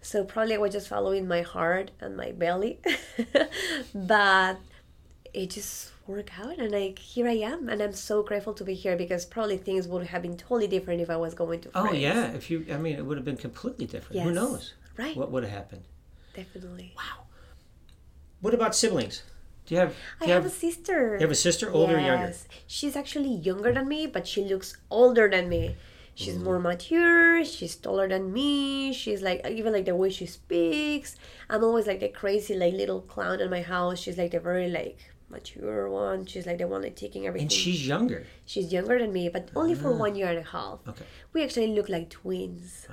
So 0.00 0.24
probably 0.24 0.54
I 0.54 0.58
was 0.58 0.72
just 0.72 0.88
following 0.88 1.26
my 1.28 1.42
heart 1.42 1.90
and 2.00 2.16
my 2.16 2.32
belly, 2.32 2.80
but 3.94 4.58
it 5.34 5.50
just 5.50 5.92
worked 6.06 6.30
out, 6.38 6.58
and 6.58 6.70
like 6.70 6.98
here 6.98 7.26
I 7.26 7.36
am, 7.36 7.68
and 7.68 7.80
I'm 7.80 7.92
so 7.92 8.22
grateful 8.22 8.54
to 8.54 8.64
be 8.64 8.74
here 8.74 8.96
because 8.96 9.24
probably 9.24 9.56
things 9.56 9.88
would 9.88 10.06
have 10.06 10.22
been 10.22 10.36
totally 10.36 10.66
different 10.66 11.00
if 11.00 11.10
I 11.10 11.16
was 11.16 11.34
going 11.34 11.60
to. 11.62 11.70
Oh 11.74 11.92
yeah, 11.92 12.32
if 12.32 12.50
you, 12.50 12.66
I 12.70 12.76
mean, 12.76 12.96
it 12.96 13.04
would 13.04 13.16
have 13.16 13.24
been 13.24 13.36
completely 13.36 13.86
different. 13.86 14.22
Who 14.22 14.32
knows? 14.32 14.74
Right. 14.96 15.16
What 15.16 15.30
would 15.30 15.42
have 15.44 15.52
happened? 15.52 15.84
Definitely. 16.34 16.92
Wow. 16.96 17.24
What 18.40 18.54
about 18.54 18.74
siblings? 18.74 19.22
Do 19.66 19.74
you 19.74 19.80
have? 19.80 19.94
I 20.20 20.26
you 20.26 20.32
have 20.32 20.44
a 20.44 20.50
sister. 20.50 21.14
You 21.14 21.20
have 21.20 21.30
a 21.30 21.34
sister, 21.34 21.70
older 21.70 21.96
or 21.96 22.00
younger? 22.00 22.26
Yes. 22.26 22.46
She's 22.66 22.96
actually 22.96 23.34
younger 23.36 23.72
than 23.72 23.88
me, 23.88 24.06
but 24.06 24.26
she 24.26 24.44
looks 24.44 24.76
older 24.90 25.30
than 25.30 25.48
me. 25.48 25.76
She's 26.14 26.38
more 26.38 26.58
mm. 26.58 26.62
mature. 26.62 27.44
She's 27.44 27.74
taller 27.76 28.06
than 28.06 28.32
me. 28.32 28.92
She's 28.92 29.22
like 29.22 29.46
even 29.48 29.72
like 29.72 29.86
the 29.86 29.96
way 29.96 30.10
she 30.10 30.26
speaks. 30.26 31.16
I'm 31.48 31.64
always 31.64 31.86
like 31.86 32.00
the 32.00 32.08
crazy 32.08 32.54
like 32.54 32.74
little 32.74 33.00
clown 33.00 33.40
in 33.40 33.48
my 33.48 33.62
house. 33.62 34.00
She's 34.00 34.18
like 34.18 34.32
the 34.32 34.40
very 34.40 34.68
like 34.68 34.98
mature 35.32 35.90
one. 35.90 36.26
She's 36.26 36.46
like 36.46 36.58
the 36.58 36.68
one 36.68 36.82
like 36.82 36.94
taking 36.94 37.26
everything. 37.26 37.46
And 37.46 37.52
she's 37.52 37.86
younger. 37.86 38.26
she's 38.44 38.72
younger 38.72 38.98
than 38.98 39.12
me, 39.12 39.28
but 39.28 39.50
only 39.56 39.74
for 39.74 39.92
one 39.92 40.14
year 40.14 40.28
and 40.28 40.38
a 40.38 40.42
half. 40.42 40.78
Okay. 40.86 41.04
We 41.32 41.42
actually 41.42 41.68
look 41.68 41.88
like 41.88 42.10
twins. 42.10 42.86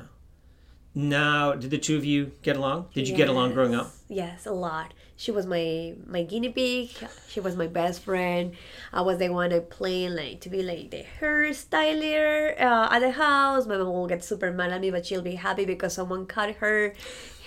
Now, 0.95 1.53
did 1.53 1.69
the 1.69 1.77
two 1.77 1.97
of 1.97 2.03
you 2.03 2.31
get 2.41 2.57
along? 2.57 2.87
Did 2.95 3.07
you 3.07 3.15
get 3.15 3.29
along 3.29 3.53
growing 3.53 3.75
up? 3.75 3.91
Yes, 4.07 4.47
a 4.47 4.51
lot. 4.51 4.95
She 5.15 5.31
was 5.31 5.45
my 5.45 5.93
my 6.07 6.23
guinea 6.23 6.49
pig. 6.49 6.89
She 7.27 7.39
was 7.39 7.55
my 7.55 7.67
best 7.67 8.01
friend. 8.01 8.53
I 8.91 9.01
was 9.01 9.19
the 9.19 9.29
one 9.29 9.53
I 9.53 9.59
playing 9.59 10.15
like 10.15 10.41
to 10.41 10.49
be 10.49 10.63
like 10.63 10.89
the 10.89 11.05
hairstyler 11.21 12.59
uh, 12.59 12.87
at 12.89 12.99
the 12.99 13.11
house. 13.11 13.67
My 13.67 13.77
mom 13.77 13.93
will 13.93 14.07
get 14.07 14.23
super 14.23 14.51
mad 14.51 14.71
at 14.71 14.81
me, 14.81 14.89
but 14.89 15.05
she'll 15.05 15.21
be 15.21 15.35
happy 15.35 15.65
because 15.65 15.93
someone 15.93 16.25
cut 16.25 16.55
her 16.55 16.95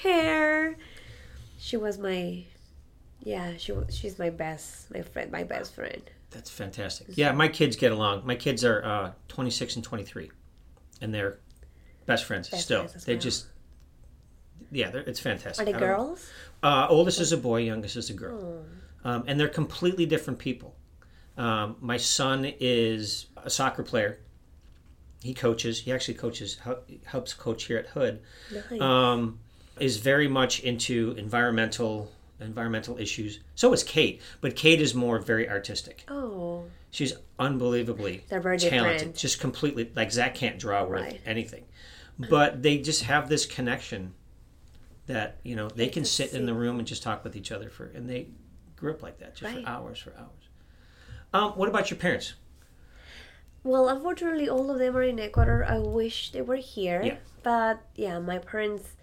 hair. 0.03 0.77
She 1.59 1.77
was 1.77 1.99
my, 1.99 2.45
yeah. 3.23 3.57
She 3.57 3.73
she's 3.91 4.19
my 4.19 4.31
best 4.31 4.93
my 4.93 5.03
friend 5.03 5.31
my 5.31 5.45
best 5.45 5.75
friend. 5.75 6.03
That's 6.31 6.51
fantastic. 6.51 7.09
Yeah, 7.11 7.33
my 7.33 7.49
kids 7.49 7.77
get 7.77 7.93
along. 7.93 8.27
My 8.27 8.35
kids 8.35 8.65
are 8.65 8.83
uh, 8.85 9.13
26 9.29 9.77
and 9.77 9.85
23, 9.85 10.31
and 11.03 11.13
they're 11.13 11.39
best 12.07 12.25
friends 12.25 12.49
Best 12.49 12.65
still. 12.65 12.87
friends 12.87 13.05
they 13.05 13.15
well. 13.15 13.21
just, 13.21 13.47
yeah, 14.71 14.91
it's 14.95 15.21
fantastic. 15.21 15.69
Are 15.69 15.71
they 15.71 15.79
girls? 15.79 16.31
Uh, 16.63 16.87
oldest 16.89 17.21
is 17.21 17.33
a 17.33 17.37
boy, 17.37 17.61
youngest 17.61 17.97
is 17.97 18.09
a 18.09 18.15
girl, 18.15 18.65
um, 19.05 19.25
and 19.27 19.39
they're 19.39 19.49
completely 19.49 20.07
different 20.07 20.39
people. 20.39 20.75
Um, 21.37 21.77
my 21.81 21.99
son 21.99 22.51
is 22.61 23.27
a 23.37 23.51
soccer 23.51 23.83
player. 23.83 24.19
He 25.23 25.35
coaches. 25.35 25.81
He 25.81 25.93
actually 25.93 26.15
coaches. 26.15 26.59
Helps 27.05 27.35
coach 27.35 27.65
here 27.65 27.79
at 27.79 27.87
Hood. 27.89 28.21
Nice. 28.71 28.81
Um, 28.81 29.39
is 29.79 29.99
very 29.99 30.29
much 30.29 30.61
into 30.61 31.15
environmental 31.19 32.11
environmental 32.45 32.99
issues. 32.99 33.41
So 33.55 33.73
is 33.73 33.83
Kate, 33.83 34.21
but 34.41 34.57
Kate 34.57 34.81
is 34.81 34.95
more 34.95 35.19
very 35.19 35.49
artistic. 35.49 36.05
oh, 36.09 36.65
She's 36.91 37.15
unbelievably 37.39 38.25
They're 38.29 38.41
very 38.41 38.59
talented. 38.59 38.99
different. 38.99 39.17
Just 39.17 39.41
completely 39.41 39.91
like 39.97 40.13
Zach 40.13 40.35
can't 40.35 40.59
draw 40.59 40.85
worth 40.85 41.01
Right. 41.03 41.21
anything, 41.25 41.65
but 42.19 42.63
they 42.63 42.79
just 42.79 43.05
have 43.05 43.29
this 43.31 43.47
connection 43.47 44.13
that 45.07 45.39
you 45.43 45.57
know 45.57 45.69
they 45.69 45.87
can 45.87 45.95
can 45.95 46.05
sit 46.05 46.33
in 46.35 46.45
the 46.47 46.55
room 46.55 46.79
and 46.79 46.87
just 46.87 47.03
talk 47.03 47.25
with 47.25 47.35
each 47.35 47.51
other 47.51 47.71
for, 47.71 47.87
and 47.87 48.09
they 48.09 48.29
grew 48.77 48.93
up 48.93 49.03
like 49.03 49.19
that 49.21 49.35
just 49.35 49.55
Right. 49.55 49.65
for 49.65 49.71
hours 49.71 49.99
for 49.99 50.13
hours. 50.19 50.49
Um, 51.33 51.53
what 51.53 51.69
about 51.69 51.91
your 51.91 51.99
parents? 51.99 52.35
Well, 53.65 53.89
unfortunately, 53.89 54.49
all 54.49 54.71
of 54.71 54.79
them 54.79 54.97
are 54.97 55.03
in 55.03 55.19
Ecuador. 55.21 55.65
I 55.65 55.79
wish 55.79 56.33
they 56.33 56.43
were 56.43 56.57
here. 56.57 57.03
Yeah. 57.03 57.17
But 57.43 57.81
yeah, 57.95 58.19
my 58.19 58.39
parents, 58.39 58.97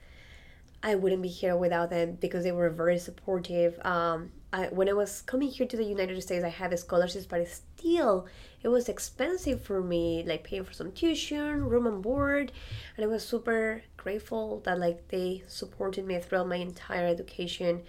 I 0.82 0.96
wouldn't 0.96 1.22
be 1.22 1.28
here 1.28 1.58
without 1.58 1.90
them 1.90 2.18
because 2.22 2.44
they 2.44 2.54
were 2.54 2.70
very 2.70 2.98
supportive. 3.00 3.78
Um, 3.86 4.32
I, 4.54 4.68
when 4.68 4.88
I 4.88 4.94
was 4.94 5.22
coming 5.22 5.50
here 5.50 5.68
to 5.68 5.78
the 5.78 5.84
United 5.84 6.22
States, 6.22 6.44
I 6.44 6.50
had 6.50 6.78
scholarships, 6.80 7.26
but 7.26 7.46
still, 7.48 8.28
it 8.64 8.70
was 8.70 8.88
expensive 8.88 9.62
for 9.62 9.82
me, 9.82 10.24
like 10.26 10.44
paying 10.44 10.64
for 10.64 10.74
some 10.74 10.92
tuition, 10.92 11.66
room 11.66 11.86
and 11.86 12.02
board. 12.02 12.52
And 12.96 13.04
I 13.04 13.08
was 13.08 13.28
super 13.28 13.84
grateful 13.98 14.62
that 14.62 14.80
like 14.80 15.10
they 15.10 15.44
supported 15.48 16.06
me 16.06 16.18
throughout 16.20 16.48
my 16.48 16.56
entire 16.56 17.08
education. 17.08 17.84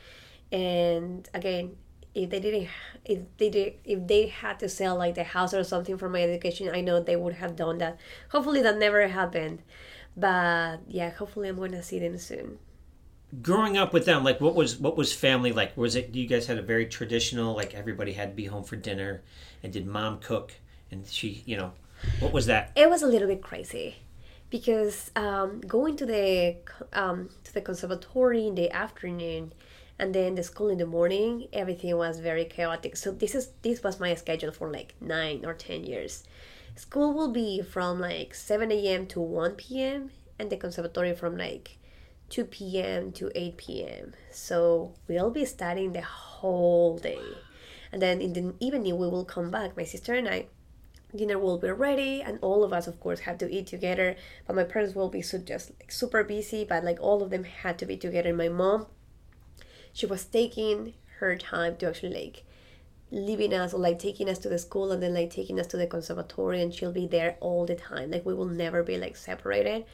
And 0.51 1.29
again, 1.33 1.77
if 2.15 2.29
they 2.31 2.41
didn't 2.41 2.69
if 3.05 3.21
they 3.39 3.51
did 3.51 3.75
if 3.85 4.07
they 4.09 4.27
had 4.27 4.59
to 4.59 4.69
sell 4.69 4.97
like 4.97 5.15
the 5.15 5.23
house 5.23 5.55
or 5.55 5.63
something 5.63 5.97
for 5.97 6.09
my 6.09 6.21
education 6.23 6.69
i 6.75 6.81
know 6.81 7.01
they 7.01 7.15
would 7.15 7.35
have 7.35 7.55
done 7.55 7.79
that 7.79 7.99
hopefully 8.31 8.61
that 8.61 8.77
never 8.79 9.07
happened 9.07 9.63
but 10.17 10.81
yeah 10.89 11.11
hopefully 11.11 11.49
i'm 11.49 11.57
to 11.57 11.83
see 11.83 12.01
them 12.01 12.19
soon 12.19 12.59
Growing 13.43 13.79
up 13.79 13.93
with 13.93 14.07
them, 14.07 14.25
like 14.25 14.41
what 14.41 14.55
was 14.55 14.79
what 14.79 14.97
was 14.97 15.13
family 15.13 15.53
like? 15.53 15.77
Was 15.77 15.95
it 15.95 16.15
you 16.15 16.27
guys 16.27 16.47
had 16.47 16.59
a 16.59 16.63
very 16.63 16.87
traditional 16.87 17.55
like 17.55 17.75
everybody 17.75 18.13
had 18.13 18.31
to 18.31 18.35
be 18.35 18.47
home 18.47 18.65
for 18.65 18.77
dinner, 18.77 19.23
and 19.63 19.73
did 19.73 19.87
mom 19.87 20.19
cook 20.19 20.55
and 20.91 21.07
she 21.07 21.43
you 21.47 21.57
know 21.57 21.73
what 22.19 22.33
was 22.33 22.47
that? 22.47 22.73
it 22.75 22.89
was 22.89 23.03
a 23.03 23.07
little 23.07 23.29
bit 23.29 23.43
crazy 23.43 23.97
because 24.51 25.11
um, 25.17 25.61
going 25.61 25.97
to 25.97 26.07
the 26.07 26.57
um, 26.93 27.31
to 27.45 27.55
the 27.55 27.61
conservatory 27.61 28.47
in 28.47 28.55
the 28.55 28.71
afternoon 28.71 29.53
and 29.99 30.15
then 30.15 30.35
the 30.35 30.43
school 30.43 30.69
in 30.69 30.79
the 30.79 30.87
morning 30.87 31.47
everything 31.53 31.97
was 31.97 32.19
very 32.19 32.45
chaotic 32.45 32.97
so 32.97 33.13
this 33.13 33.35
is 33.35 33.51
this 33.63 33.83
was 33.83 34.01
my 34.01 34.15
schedule 34.15 34.51
for 34.51 34.71
like 34.73 34.95
nine 35.01 35.45
or 35.45 35.55
ten 35.55 35.85
years 35.85 36.25
school 36.75 37.13
will 37.13 37.31
be 37.31 37.61
from 37.63 38.01
like 38.01 38.35
7 38.35 38.73
a.m 38.73 39.07
to 39.07 39.21
1 39.21 39.53
p.m 39.57 40.11
and 40.39 40.51
the 40.51 40.57
conservatory 40.57 41.15
from 41.15 41.37
like 41.37 41.77
2 42.31 42.45
p.m 42.45 43.13
to 43.13 43.31
8 43.35 43.57
p.m 43.57 44.15
so 44.31 44.95
we'll 45.09 45.31
be 45.31 45.45
studying 45.45 45.93
the 45.93 46.03
whole 46.03 46.99
day. 46.99 47.21
And 47.93 48.01
then 48.01 48.21
in 48.21 48.33
the 48.33 48.55
evening 48.61 48.97
we 48.99 49.09
will 49.09 49.25
come 49.25 49.51
back. 49.51 49.77
My 49.77 49.85
sister 49.85 50.15
and 50.15 50.29
i 50.29 50.47
dinner 51.15 51.41
will 51.41 51.59
be 51.59 51.69
ready 51.69 52.23
and 52.23 52.39
all 52.41 52.63
of 52.63 52.73
us 52.73 52.87
of 52.87 53.01
course 53.01 53.21
have 53.21 53.39
to 53.39 53.51
eat 53.51 53.67
together. 53.67 54.17
But 54.47 54.57
my 54.57 54.65
parents 54.65 54.95
will 54.95 55.09
be 55.09 55.23
so 55.23 55.39
just 55.39 55.71
like 55.79 55.91
super 55.91 56.23
busy 56.25 56.65
but 56.65 56.85
like 56.85 56.99
all 57.01 57.23
of 57.23 57.31
them 57.31 57.45
had 57.45 57.79
to 57.79 57.87
be 57.87 57.97
together. 57.97 58.33
My 58.33 58.49
mom 58.49 58.87
she 59.93 60.07
was 60.07 60.25
taking 60.25 60.95
her 61.19 61.37
time 61.37 61.77
to 61.77 61.89
actually 61.89 62.15
like 62.15 62.45
leaving 63.11 63.53
us 63.53 63.75
or 63.75 63.81
like 63.81 63.99
taking 63.99 64.29
us 64.29 64.39
to 64.39 64.49
the 64.49 64.59
school 64.59 64.93
and 64.93 65.03
then 65.03 65.13
like 65.13 65.31
taking 65.31 65.59
us 65.59 65.67
to 65.67 65.77
the 65.77 65.87
conservatory 65.87 66.63
and 66.63 66.73
she'll 66.73 66.93
be 66.93 67.09
there 67.09 67.37
all 67.41 67.67
the 67.67 67.75
time. 67.75 68.13
Like 68.13 68.25
we 68.25 68.35
will 68.35 68.47
never 68.47 68.85
be 68.85 68.97
like 68.97 69.17
separated 69.17 69.85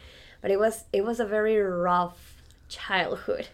but 0.47 0.53
it 0.53 0.61
was 0.61 0.85
it 0.93 1.05
was 1.05 1.19
a 1.19 1.25
very 1.27 1.57
rough 1.57 2.37
childhood 2.69 3.49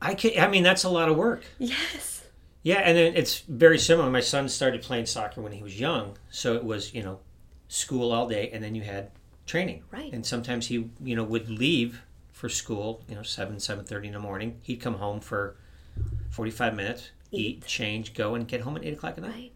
I 0.00 0.14
can. 0.14 0.38
I 0.40 0.46
mean, 0.46 0.62
that's 0.62 0.84
a 0.84 0.88
lot 0.88 1.08
of 1.08 1.16
work. 1.16 1.42
yes 1.58 2.24
Yeah, 2.62 2.78
and 2.78 2.96
then 2.96 3.16
it's 3.16 3.40
very 3.40 3.76
similar. 3.78 4.08
My 4.08 4.20
son 4.20 4.48
started 4.48 4.82
playing 4.82 5.06
soccer 5.06 5.40
when 5.40 5.50
he 5.52 5.62
was 5.64 5.78
young, 5.80 6.16
so 6.30 6.54
it 6.54 6.62
was 6.64 6.94
you 6.94 7.02
know 7.02 7.18
school 7.66 8.12
all 8.12 8.28
day, 8.28 8.50
and 8.52 8.62
then 8.62 8.76
you 8.76 8.82
had 8.82 9.10
training. 9.46 9.82
Right. 9.90 10.12
And 10.12 10.24
sometimes 10.24 10.68
he 10.68 10.88
you 11.02 11.16
know 11.16 11.24
would 11.24 11.48
leave 11.50 12.02
for 12.30 12.48
school, 12.48 13.02
you 13.08 13.16
know 13.16 13.22
seven 13.24 13.58
seven 13.58 13.84
thirty 13.84 14.06
in 14.06 14.14
the 14.14 14.20
morning. 14.20 14.58
He'd 14.62 14.76
come 14.80 14.94
home 14.94 15.18
for 15.20 15.56
forty 16.30 16.52
five 16.52 16.76
minutes, 16.76 17.10
eat, 17.32 17.66
change, 17.66 18.14
go, 18.14 18.36
and 18.36 18.46
get 18.46 18.60
home 18.60 18.76
at 18.76 18.84
eight 18.84 18.94
o'clock 18.94 19.14
at 19.18 19.22
night. 19.22 19.32
right 19.34 19.52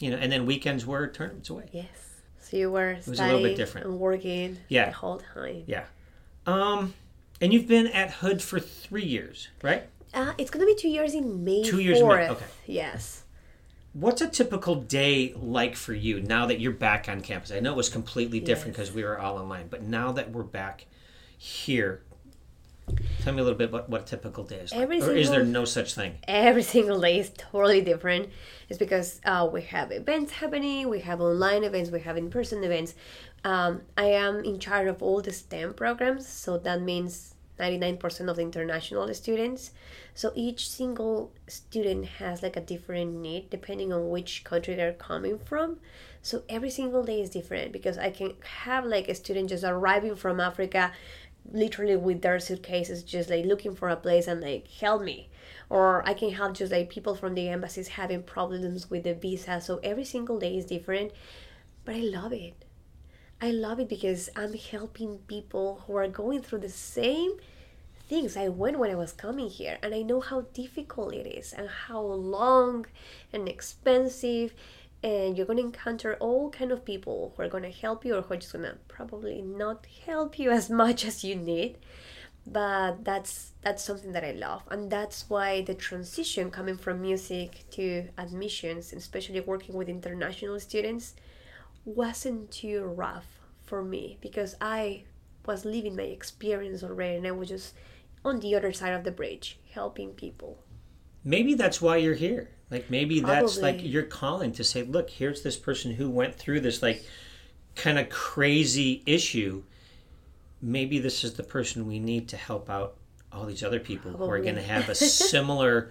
You 0.00 0.10
know, 0.10 0.16
and 0.16 0.30
then 0.32 0.44
weekends 0.44 0.84
were 0.84 1.06
tournaments 1.06 1.50
away. 1.50 1.68
yes 1.72 1.86
so 2.42 2.56
you 2.56 2.70
were 2.70 2.90
it 2.92 3.06
was 3.06 3.20
a 3.20 3.24
little 3.26 3.42
bit 3.42 3.56
different. 3.56 3.86
and 3.86 3.98
working 4.00 4.56
Yeah. 4.68 4.86
the 4.86 4.96
whole 4.96 5.18
time 5.34 5.62
Yeah. 5.66 5.84
Um, 6.50 6.94
and 7.40 7.52
you've 7.52 7.68
been 7.68 7.86
at 7.86 8.10
Hood 8.10 8.42
for 8.42 8.60
three 8.60 9.04
years, 9.04 9.48
right? 9.62 9.84
uh, 10.12 10.32
it's 10.38 10.50
gonna 10.50 10.66
be 10.66 10.74
two 10.74 10.88
years 10.88 11.14
in 11.14 11.44
May 11.44 11.62
Two 11.62 11.80
years 11.80 12.00
in 12.00 12.08
May, 12.08 12.28
okay. 12.28 12.44
yes 12.66 13.22
What's 13.92 14.20
a 14.20 14.28
typical 14.28 14.76
day 14.76 15.34
like 15.36 15.74
for 15.74 15.92
you 15.92 16.20
now 16.20 16.46
that 16.46 16.60
you're 16.60 16.70
back 16.70 17.08
on 17.08 17.22
campus? 17.22 17.50
I 17.50 17.58
know 17.58 17.72
it 17.72 17.76
was 17.76 17.88
completely 17.88 18.38
different 18.38 18.76
because 18.76 18.92
we 18.92 19.02
were 19.02 19.18
all 19.18 19.36
online, 19.36 19.66
but 19.66 19.82
now 19.82 20.12
that 20.12 20.30
we're 20.30 20.44
back 20.44 20.86
here, 21.36 22.02
tell 23.22 23.32
me 23.32 23.40
a 23.40 23.42
little 23.42 23.58
bit 23.58 23.72
what, 23.72 23.88
what 23.88 24.02
a 24.02 24.04
typical 24.04 24.44
day 24.44 24.56
is 24.60 24.70
like. 24.70 24.82
Every 24.82 25.02
or 25.02 25.10
is 25.10 25.30
there 25.30 25.42
no 25.42 25.64
such 25.64 25.94
thing? 25.94 26.18
every 26.28 26.62
single 26.62 27.00
day 27.00 27.18
is 27.18 27.32
totally 27.36 27.80
different. 27.80 28.28
It's 28.68 28.78
because 28.78 29.20
uh, 29.24 29.48
we 29.52 29.62
have 29.62 29.90
events 29.90 30.34
happening, 30.34 30.88
we 30.88 31.00
have 31.00 31.20
online 31.20 31.64
events, 31.64 31.90
we 31.90 31.98
have 32.00 32.16
in 32.16 32.30
person 32.30 32.62
events. 32.62 32.94
Um, 33.44 33.82
I 33.96 34.06
am 34.06 34.44
in 34.44 34.58
charge 34.58 34.88
of 34.88 35.02
all 35.02 35.20
the 35.22 35.32
STEM 35.32 35.74
programs, 35.74 36.28
so 36.28 36.58
that 36.58 36.82
means 36.82 37.34
99% 37.58 38.28
of 38.28 38.36
the 38.36 38.42
international 38.42 39.12
students. 39.14 39.70
So 40.14 40.32
each 40.34 40.68
single 40.68 41.32
student 41.46 42.06
has 42.06 42.42
like 42.42 42.56
a 42.56 42.60
different 42.60 43.14
need 43.16 43.50
depending 43.50 43.92
on 43.92 44.08
which 44.08 44.44
country 44.44 44.74
they're 44.74 44.94
coming 44.94 45.38
from. 45.38 45.78
So 46.22 46.42
every 46.48 46.70
single 46.70 47.02
day 47.02 47.20
is 47.20 47.30
different 47.30 47.72
because 47.72 47.98
I 47.98 48.10
can 48.10 48.34
have 48.62 48.84
like 48.84 49.08
a 49.08 49.14
student 49.14 49.50
just 49.50 49.64
arriving 49.64 50.16
from 50.16 50.40
Africa 50.40 50.92
literally 51.52 51.96
with 51.96 52.22
their 52.22 52.38
suitcases 52.38 53.02
just 53.02 53.30
like 53.30 53.44
looking 53.44 53.74
for 53.74 53.88
a 53.88 53.96
place 53.96 54.26
and 54.26 54.40
like 54.40 54.68
help 54.68 55.02
me 55.02 55.28
or 55.70 56.06
i 56.06 56.12
can 56.12 56.30
help 56.30 56.54
just 56.54 56.70
like 56.70 56.90
people 56.90 57.14
from 57.14 57.34
the 57.34 57.48
embassies 57.48 57.88
having 57.88 58.22
problems 58.22 58.90
with 58.90 59.04
the 59.04 59.14
visa 59.14 59.60
so 59.60 59.80
every 59.82 60.04
single 60.04 60.38
day 60.38 60.56
is 60.56 60.66
different 60.66 61.10
but 61.84 61.94
i 61.94 62.00
love 62.00 62.32
it 62.32 62.64
i 63.40 63.50
love 63.50 63.80
it 63.80 63.88
because 63.88 64.28
i'm 64.36 64.54
helping 64.54 65.18
people 65.26 65.82
who 65.86 65.96
are 65.96 66.08
going 66.08 66.42
through 66.42 66.58
the 66.58 66.68
same 66.68 67.32
things. 68.08 68.36
I 68.36 68.48
went 68.48 68.78
when 68.78 68.90
i 68.90 68.96
was 68.96 69.12
coming 69.12 69.48
here 69.48 69.78
and 69.82 69.94
i 69.94 70.02
know 70.02 70.20
how 70.20 70.40
difficult 70.52 71.14
it 71.14 71.26
is 71.26 71.52
and 71.52 71.68
how 71.68 72.00
long 72.00 72.86
and 73.32 73.48
expensive 73.48 74.52
and 75.02 75.36
you're 75.36 75.46
going 75.46 75.58
to 75.58 75.64
encounter 75.64 76.16
all 76.20 76.50
kind 76.50 76.72
of 76.72 76.84
people 76.84 77.32
who 77.36 77.42
are 77.42 77.48
going 77.48 77.62
to 77.62 77.70
help 77.70 78.04
you 78.04 78.16
or 78.16 78.22
who 78.22 78.34
are 78.34 78.36
just 78.36 78.52
going 78.52 78.64
to 78.64 78.76
probably 78.88 79.40
not 79.40 79.86
help 80.04 80.38
you 80.38 80.50
as 80.60 80.68
much 80.68 81.04
as 81.04 81.24
you 81.24 81.36
need. 81.36 81.78
But 82.46 83.04
that's 83.04 83.50
that's 83.62 83.84
something 83.84 84.12
that 84.12 84.24
i 84.24 84.32
love 84.32 84.62
and 84.70 84.90
that's 84.90 85.28
why 85.28 85.60
the 85.62 85.74
transition 85.74 86.50
coming 86.50 86.76
from 86.76 87.02
music 87.02 87.64
to 87.70 88.08
admissions 88.16 88.92
especially 88.92 89.40
working 89.40 89.74
with 89.74 89.88
international 89.88 90.58
students 90.58 91.14
wasn't 91.84 92.50
too 92.50 92.82
rough 92.84 93.40
for 93.62 93.82
me 93.82 94.18
because 94.20 94.54
i 94.60 95.02
was 95.46 95.64
living 95.64 95.96
my 95.96 96.02
experience 96.02 96.82
already 96.82 97.16
and 97.16 97.26
i 97.26 97.30
was 97.30 97.48
just 97.48 97.74
on 98.24 98.40
the 98.40 98.54
other 98.54 98.72
side 98.72 98.92
of 98.92 99.04
the 99.04 99.10
bridge 99.10 99.58
helping 99.72 100.10
people 100.10 100.58
Maybe 101.24 101.54
that's 101.54 101.82
why 101.82 101.98
you're 101.98 102.14
here. 102.14 102.50
Like 102.70 102.90
maybe 102.90 103.20
that's 103.20 103.58
like 103.58 103.76
Probably. 103.76 103.90
your 103.90 104.04
calling 104.04 104.52
to 104.52 104.64
say, 104.64 104.82
look, 104.82 105.10
here's 105.10 105.42
this 105.42 105.56
person 105.56 105.92
who 105.92 106.08
went 106.08 106.36
through 106.36 106.60
this 106.60 106.82
like 106.82 107.04
kind 107.74 107.98
of 107.98 108.08
crazy 108.08 109.02
issue. 109.06 109.64
Maybe 110.62 110.98
this 110.98 111.24
is 111.24 111.34
the 111.34 111.42
person 111.42 111.86
we 111.86 111.98
need 111.98 112.28
to 112.28 112.36
help 112.36 112.70
out 112.70 112.96
all 113.32 113.44
these 113.44 113.62
other 113.62 113.80
people 113.80 114.12
who 114.12 114.28
are 114.28 114.40
going 114.40 114.54
to 114.54 114.62
have 114.62 114.88
a 114.88 114.94
similar 114.94 115.90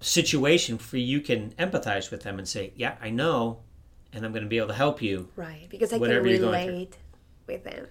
situation 0.00 0.78
for 0.78 0.96
you 0.96 1.20
can 1.20 1.50
empathize 1.52 2.10
with 2.10 2.22
them 2.22 2.38
and 2.38 2.48
say, 2.48 2.72
yeah, 2.76 2.96
I 3.00 3.10
know, 3.10 3.60
and 4.12 4.24
I'm 4.24 4.32
going 4.32 4.42
to 4.42 4.48
be 4.48 4.58
able 4.58 4.68
to 4.68 4.74
help 4.74 5.00
you. 5.02 5.28
right 5.36 5.66
because 5.70 5.92
i 5.92 5.98
can 5.98 6.22
relate 6.22 6.96
with 7.46 7.64
them 7.64 7.86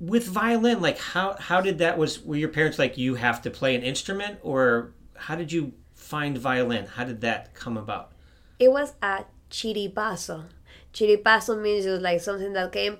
With 0.00 0.26
violin, 0.26 0.80
like 0.82 0.98
how 0.98 1.36
how 1.38 1.60
did 1.60 1.78
that 1.78 1.96
was 1.98 2.20
were 2.22 2.36
your 2.36 2.48
parents 2.48 2.78
like 2.78 2.98
you 2.98 3.14
have 3.14 3.40
to 3.42 3.50
play 3.50 3.74
an 3.74 3.82
instrument 3.82 4.38
or 4.42 4.92
how 5.16 5.36
did 5.36 5.52
you 5.52 5.72
find 5.94 6.36
violin? 6.36 6.86
How 6.86 7.04
did 7.04 7.20
that 7.22 7.54
come 7.54 7.76
about? 7.76 8.10
it 8.58 8.70
was 8.70 8.92
a 9.02 9.24
chiripazo 9.50 10.44
chiripazo 10.92 11.60
means 11.60 11.84
just 11.84 12.02
like 12.02 12.20
something 12.20 12.52
that 12.52 12.70
came 12.72 12.96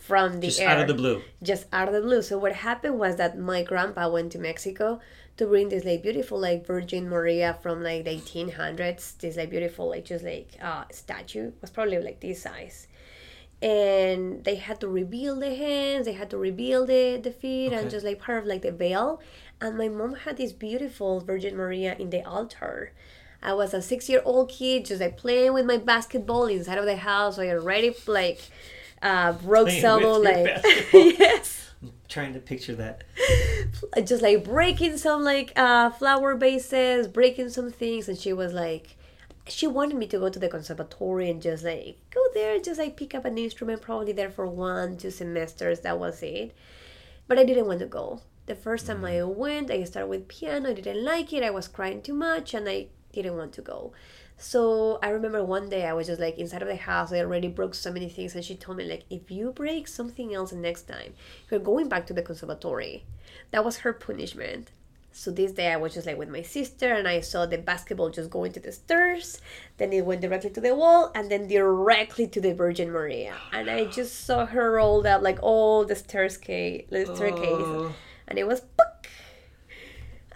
from 0.00 0.40
the 0.40 0.46
Just 0.48 0.60
air 0.60 0.68
out 0.68 0.80
of 0.80 0.86
the 0.88 0.94
blue. 0.94 1.22
just 1.42 1.66
out 1.72 1.88
of 1.88 1.94
the 1.94 2.00
blue. 2.00 2.22
So 2.22 2.38
what 2.38 2.52
happened 2.68 2.98
was 2.98 3.16
that 3.16 3.38
my 3.38 3.62
grandpa 3.62 4.08
went 4.08 4.30
to 4.32 4.38
Mexico 4.38 5.00
to 5.42 5.48
bring 5.48 5.68
this 5.68 5.84
like 5.84 6.02
beautiful 6.02 6.38
like 6.38 6.66
Virgin 6.66 7.08
Maria 7.08 7.58
from 7.62 7.82
like 7.82 8.04
the 8.04 8.10
1800s. 8.10 9.18
This 9.18 9.36
like 9.36 9.50
beautiful 9.50 9.88
like 9.90 10.04
just 10.04 10.24
like 10.24 10.48
uh 10.62 10.84
statue 10.90 11.52
was 11.60 11.70
probably 11.70 11.98
like 11.98 12.20
this 12.20 12.42
size. 12.42 12.86
And 13.60 14.42
they 14.44 14.56
had 14.56 14.80
to 14.80 14.88
reveal 14.88 15.38
the 15.38 15.54
hands, 15.54 16.06
they 16.06 16.14
had 16.14 16.30
to 16.30 16.36
reveal 16.38 16.84
the, 16.84 17.20
the 17.22 17.30
feet, 17.30 17.68
Okay. 17.68 17.76
and 17.76 17.90
just 17.90 18.04
like 18.04 18.18
part 18.18 18.38
of 18.42 18.46
like 18.46 18.62
the 18.62 18.72
veil. 18.72 19.20
And 19.60 19.78
my 19.78 19.88
mom 19.88 20.14
had 20.14 20.36
this 20.36 20.52
beautiful 20.52 21.20
Virgin 21.20 21.56
Maria 21.56 21.94
in 21.96 22.10
the 22.10 22.26
altar. 22.26 22.92
I 23.40 23.54
was 23.54 23.72
a 23.74 23.82
six 23.82 24.08
year 24.08 24.22
old 24.24 24.50
kid 24.50 24.86
just 24.86 25.00
like 25.00 25.16
playing 25.16 25.52
with 25.52 25.66
my 25.66 25.76
basketball 25.76 26.46
inside 26.46 26.78
of 26.78 26.86
the 26.86 26.96
house. 26.96 27.38
I 27.38 27.48
already 27.50 27.94
like 28.06 28.40
uh, 29.00 29.32
broke 29.32 29.70
some 29.70 30.02
like 30.02 30.62
yes 30.92 31.71
trying 32.12 32.34
to 32.34 32.40
picture 32.40 32.74
that. 32.74 33.04
just 34.04 34.22
like 34.22 34.44
breaking 34.44 34.98
some 34.98 35.24
like 35.24 35.52
uh 35.56 35.90
flower 35.90 36.36
bases, 36.36 37.08
breaking 37.08 37.48
some 37.48 37.70
things 37.70 38.08
and 38.08 38.18
she 38.18 38.32
was 38.32 38.52
like 38.52 38.96
she 39.48 39.66
wanted 39.66 39.96
me 39.96 40.06
to 40.06 40.18
go 40.18 40.28
to 40.28 40.38
the 40.38 40.48
conservatory 40.48 41.28
and 41.28 41.42
just 41.42 41.64
like 41.64 41.98
go 42.10 42.20
there 42.34 42.60
just 42.60 42.78
like 42.78 42.96
pick 42.96 43.14
up 43.14 43.24
an 43.24 43.38
instrument 43.38 43.82
probably 43.82 44.12
there 44.12 44.30
for 44.30 44.46
one 44.46 44.96
two 44.96 45.10
semesters 45.10 45.80
that 45.80 45.98
was 45.98 46.22
it. 46.22 46.54
But 47.26 47.38
i 47.38 47.44
didn't 47.44 47.66
want 47.66 47.80
to 47.80 47.86
go. 47.86 48.20
The 48.46 48.54
first 48.54 48.86
time 48.86 49.04
i 49.04 49.22
went 49.22 49.70
i 49.70 49.82
started 49.84 50.08
with 50.08 50.28
piano 50.28 50.70
i 50.70 50.74
didn't 50.74 51.04
like 51.04 51.32
it 51.32 51.42
i 51.42 51.50
was 51.50 51.68
crying 51.68 52.02
too 52.02 52.14
much 52.14 52.54
and 52.54 52.68
i 52.68 52.88
didn't 53.12 53.36
want 53.36 53.52
to 53.54 53.62
go 53.62 53.92
so 54.42 54.98
i 55.02 55.08
remember 55.08 55.44
one 55.44 55.68
day 55.68 55.86
i 55.86 55.92
was 55.92 56.06
just 56.06 56.20
like 56.20 56.36
inside 56.38 56.62
of 56.62 56.68
the 56.68 56.76
house 56.76 57.12
i 57.12 57.18
already 57.18 57.48
broke 57.48 57.74
so 57.74 57.92
many 57.92 58.08
things 58.08 58.34
and 58.34 58.44
she 58.44 58.54
told 58.54 58.76
me 58.76 58.84
like 58.84 59.04
if 59.08 59.30
you 59.30 59.52
break 59.52 59.86
something 59.86 60.34
else 60.34 60.52
next 60.52 60.82
time 60.82 61.14
you're 61.50 61.60
going 61.60 61.88
back 61.88 62.06
to 62.06 62.12
the 62.12 62.22
conservatory 62.22 63.04
that 63.52 63.64
was 63.64 63.78
her 63.78 63.92
punishment 63.92 64.70
so 65.12 65.30
this 65.30 65.52
day 65.52 65.70
I 65.70 65.76
was 65.76 65.92
just 65.92 66.06
like 66.06 66.16
with 66.16 66.30
my 66.30 66.40
sister 66.40 66.92
and 66.94 67.06
I 67.06 67.20
saw 67.20 67.44
the 67.44 67.58
basketball 67.58 68.08
just 68.08 68.30
going 68.30 68.52
to 68.52 68.60
the 68.60 68.72
stairs. 68.72 69.40
Then 69.76 69.92
it 69.92 70.06
went 70.06 70.22
directly 70.22 70.50
to 70.50 70.60
the 70.60 70.74
wall 70.74 71.12
and 71.14 71.30
then 71.30 71.48
directly 71.48 72.26
to 72.28 72.40
the 72.40 72.54
Virgin 72.54 72.90
Maria. 72.90 73.34
And 73.52 73.68
I 73.68 73.84
just 73.84 74.24
saw 74.24 74.46
her 74.46 74.72
roll 74.72 75.06
up 75.06 75.20
like 75.20 75.38
all 75.42 75.84
the 75.84 75.96
staircase, 75.96 76.86
the 76.88 77.04
staircase. 77.14 77.44
Oh. 77.44 77.94
And 78.26 78.38
it 78.38 78.46
was. 78.46 78.62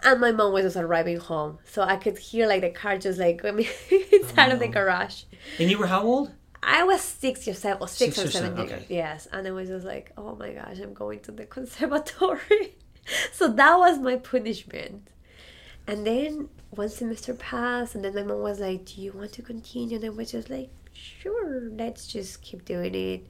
And 0.06 0.20
my 0.20 0.30
mom 0.30 0.52
was 0.52 0.64
just 0.64 0.76
arriving 0.76 1.18
home. 1.18 1.58
So 1.64 1.82
I 1.82 1.96
could 1.96 2.16
hear 2.16 2.46
like 2.46 2.62
the 2.62 2.70
car 2.70 2.96
just 2.96 3.18
like 3.18 3.42
going 3.42 3.58
inside 4.12 4.52
of 4.52 4.60
the 4.60 4.68
oh, 4.68 4.70
garage. 4.70 5.24
And 5.58 5.68
you 5.70 5.78
were 5.78 5.88
how 5.88 6.02
old? 6.02 6.32
I 6.62 6.84
was 6.84 7.00
six 7.02 7.46
years 7.46 7.64
old, 7.64 7.78
or 7.80 7.88
six, 7.88 8.16
Six 8.16 8.28
or 8.28 8.30
seven, 8.30 8.56
seven. 8.56 8.72
okay. 8.72 8.86
Yes, 8.88 9.26
and 9.32 9.46
I 9.46 9.50
was 9.50 9.68
just 9.68 9.84
like, 9.84 10.12
oh 10.16 10.34
my 10.36 10.52
gosh, 10.52 10.78
I'm 10.80 10.94
going 10.94 11.20
to 11.20 11.32
the 11.32 11.44
conservatory. 11.56 12.76
so 13.32 13.48
that 13.52 13.76
was 13.78 13.98
my 13.98 14.16
punishment. 14.16 15.08
And 15.88 16.06
then 16.06 16.48
one 16.70 16.88
semester 16.88 17.34
passed, 17.34 17.94
and 17.94 18.04
then 18.04 18.14
my 18.14 18.22
mom 18.22 18.40
was 18.42 18.58
like, 18.60 18.84
"Do 18.86 19.00
you 19.00 19.12
want 19.12 19.32
to 19.34 19.42
continue?" 19.42 19.96
And 19.96 20.04
I 20.04 20.08
was 20.08 20.32
just 20.32 20.50
like, 20.50 20.70
"Sure, 20.92 21.68
let's 21.70 22.06
just 22.08 22.42
keep 22.42 22.64
doing 22.64 22.94
it." 22.94 23.26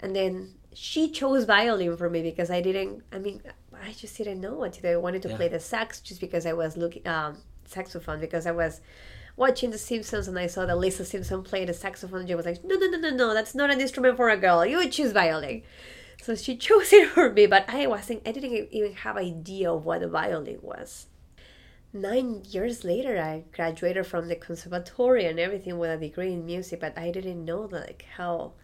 And 0.00 0.14
then 0.14 0.54
she 0.74 1.10
chose 1.10 1.44
violin 1.44 1.96
for 1.96 2.10
me 2.10 2.20
because 2.22 2.50
I 2.50 2.60
didn't. 2.60 3.02
I 3.12 3.18
mean, 3.18 3.40
I 3.82 3.92
just 3.92 4.16
didn't 4.16 4.40
know 4.40 4.54
what 4.54 4.72
to 4.74 4.82
do. 4.82 4.88
I 4.88 4.96
wanted 4.96 5.22
to 5.22 5.28
Yeah. 5.28 5.36
play 5.36 5.48
the 5.48 5.60
sax 5.60 6.00
just 6.00 6.20
because 6.20 6.46
I 6.46 6.52
was 6.52 6.76
looking 6.76 7.06
um, 7.06 7.38
saxophone 7.64 8.20
because 8.20 8.46
I 8.46 8.52
was 8.52 8.80
watching 9.36 9.70
The 9.70 9.78
Simpsons 9.78 10.28
and 10.28 10.38
I 10.38 10.46
saw 10.46 10.66
that 10.66 10.76
Lisa 10.76 11.04
Simpson 11.04 11.42
played 11.42 11.68
the 11.68 11.74
saxophone. 11.74 12.20
And 12.20 12.28
she 12.28 12.34
was 12.34 12.46
like, 12.46 12.62
no, 12.64 12.76
no, 12.76 12.86
no, 12.86 12.98
no, 12.98 13.10
no, 13.10 13.34
that's 13.34 13.54
not 13.54 13.70
an 13.70 13.80
instrument 13.80 14.16
for 14.16 14.28
a 14.30 14.36
girl. 14.36 14.64
You 14.64 14.76
would 14.78 14.92
choose 14.92 15.12
violin. 15.12 15.62
So 16.22 16.34
she 16.34 16.56
chose 16.66 16.92
it 16.92 17.08
for 17.08 17.30
me, 17.32 17.46
but 17.46 17.64
I 17.68 17.86
wasn't. 17.86 18.26
I 18.26 18.32
didn't 18.32 18.68
even 18.72 18.92
have 18.94 19.16
idea 19.16 19.72
of 19.72 19.84
what 19.84 20.02
a 20.02 20.08
violin 20.08 20.58
was. 20.62 21.06
Nine 21.92 22.42
years 22.50 22.82
later, 22.84 23.20
I 23.20 23.44
graduated 23.54 24.06
from 24.06 24.26
the 24.28 24.34
conservatory 24.34 25.26
and 25.26 25.38
everything 25.38 25.78
with 25.78 25.90
a 25.90 25.96
degree 25.96 26.32
in 26.32 26.44
music, 26.44 26.80
but 26.80 26.98
I 26.98 27.12
didn't 27.12 27.44
know 27.44 27.62
like 27.70 28.04
how 28.16 28.54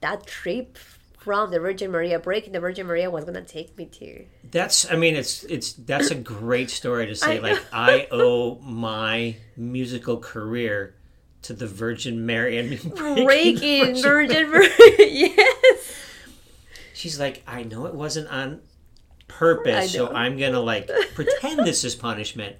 that 0.00 0.26
trip 0.26 0.76
from 1.20 1.50
the 1.50 1.60
Virgin 1.60 1.90
Maria 1.90 2.18
breaking 2.18 2.52
the 2.54 2.60
Virgin 2.60 2.86
Maria 2.86 3.10
was 3.10 3.24
gonna 3.24 3.42
take 3.42 3.76
me 3.76 3.84
to. 3.86 4.24
That's 4.50 4.90
I 4.90 4.96
mean 4.96 5.14
it's 5.14 5.44
it's 5.44 5.74
that's 5.74 6.10
a 6.10 6.14
great 6.14 6.70
story 6.70 7.06
to 7.06 7.14
say 7.14 7.36
I 7.38 7.40
like 7.40 7.64
I 7.72 8.08
owe 8.10 8.56
my 8.60 9.36
musical 9.56 10.16
career 10.16 10.94
to 11.42 11.52
the 11.52 11.66
Virgin 11.66 12.26
Mary 12.26 12.58
and 12.58 12.68
breaking 12.94 13.24
Breaking 13.24 13.94
the 13.94 14.02
Virgin 14.02 14.50
Maria, 14.50 14.70
yes. 14.98 15.94
She's 16.94 17.18
like, 17.18 17.42
I 17.46 17.62
know 17.62 17.86
it 17.86 17.94
wasn't 17.94 18.28
on 18.28 18.60
purpose, 19.28 19.92
so. 19.92 20.12
I'm 20.12 20.36
gonna 20.38 20.60
like 20.60 20.90
pretend 21.14 21.60
this 21.66 21.84
is 21.84 21.94
punishment, 21.94 22.56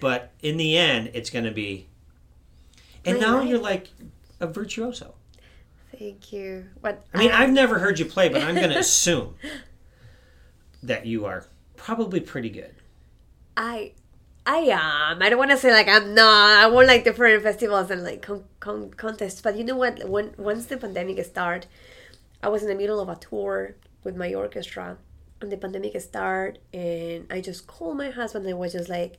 but 0.00 0.32
in 0.42 0.56
the 0.56 0.76
end, 0.76 1.10
it's 1.14 1.30
gonna 1.30 1.52
be. 1.52 1.88
And 3.04 3.18
My 3.18 3.26
now 3.26 3.38
life. 3.38 3.48
you're 3.48 3.58
like 3.58 3.88
a 4.40 4.46
virtuoso. 4.46 5.14
Thank 5.96 6.32
you. 6.32 6.66
But 6.80 7.04
I 7.14 7.18
mean, 7.18 7.30
I've 7.32 7.50
never 7.50 7.78
heard 7.78 7.98
you 7.98 8.04
play, 8.04 8.28
but 8.28 8.42
I'm 8.42 8.54
gonna 8.54 8.78
assume 8.86 9.34
that 10.82 11.06
you 11.06 11.24
are 11.24 11.46
probably 11.76 12.20
pretty 12.20 12.50
good. 12.50 12.74
I 13.56 13.92
I 14.46 14.58
am. 14.58 15.22
I 15.22 15.28
don't 15.28 15.38
want 15.38 15.50
to 15.50 15.56
say 15.56 15.72
like 15.72 15.88
I'm 15.88 16.14
not. 16.14 16.58
I 16.58 16.66
won 16.68 16.86
like 16.86 17.04
different 17.04 17.42
festivals 17.42 17.90
and 17.90 18.02
like 18.04 18.22
con- 18.22 18.44
con- 18.60 18.90
contests. 18.90 19.40
But 19.40 19.56
you 19.56 19.64
know 19.64 19.76
what? 19.76 20.08
When 20.08 20.34
once 20.38 20.66
the 20.66 20.76
pandemic 20.76 21.22
started, 21.24 21.68
I 22.42 22.48
was 22.48 22.62
in 22.62 22.68
the 22.68 22.74
middle 22.74 23.00
of 23.00 23.08
a 23.08 23.16
tour 23.16 23.74
with 24.04 24.16
my 24.16 24.32
orchestra, 24.34 24.98
and 25.40 25.50
the 25.50 25.56
pandemic 25.56 26.00
started, 26.00 26.60
and 26.72 27.26
I 27.30 27.40
just 27.40 27.66
called 27.66 27.96
my 27.96 28.10
husband 28.10 28.46
and 28.46 28.54
I 28.54 28.58
was 28.58 28.72
just 28.72 28.88
like, 28.88 29.18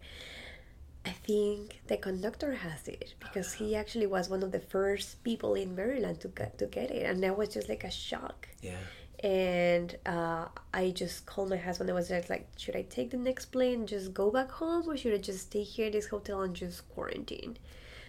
I 1.05 1.11
think 1.11 1.79
the 1.87 1.97
conductor 1.97 2.53
has 2.53 2.87
it 2.87 3.13
because 3.19 3.53
he 3.53 3.75
actually 3.75 4.05
was 4.07 4.29
one 4.29 4.43
of 4.43 4.51
the 4.51 4.59
first 4.59 5.23
people 5.23 5.55
in 5.55 5.75
Maryland 5.75 6.19
to 6.21 6.27
get 6.27 6.57
to 6.59 6.65
get 6.65 6.91
it, 6.91 7.05
and 7.09 7.23
that 7.23 7.37
was 7.37 7.49
just 7.49 7.69
like 7.69 7.83
a 7.83 7.91
shock 7.91 8.47
Yeah. 8.61 8.77
and 9.23 9.95
uh, 10.05 10.45
I 10.73 10.91
just 10.91 11.25
called 11.25 11.49
my 11.49 11.57
husband. 11.57 11.89
I 11.89 11.93
was 11.93 12.09
just 12.09 12.29
like, 12.29 12.47
should 12.57 12.75
I 12.75 12.83
take 12.83 13.11
the 13.11 13.17
next 13.17 13.45
plane 13.47 13.79
and 13.79 13.87
just 13.87 14.13
go 14.13 14.29
back 14.29 14.51
home, 14.51 14.89
or 14.89 14.97
should 14.97 15.13
I 15.13 15.17
just 15.17 15.41
stay 15.47 15.63
here 15.63 15.87
in 15.87 15.93
this 15.93 16.07
hotel 16.07 16.41
and 16.41 16.53
just 16.55 16.87
quarantine? 16.89 17.57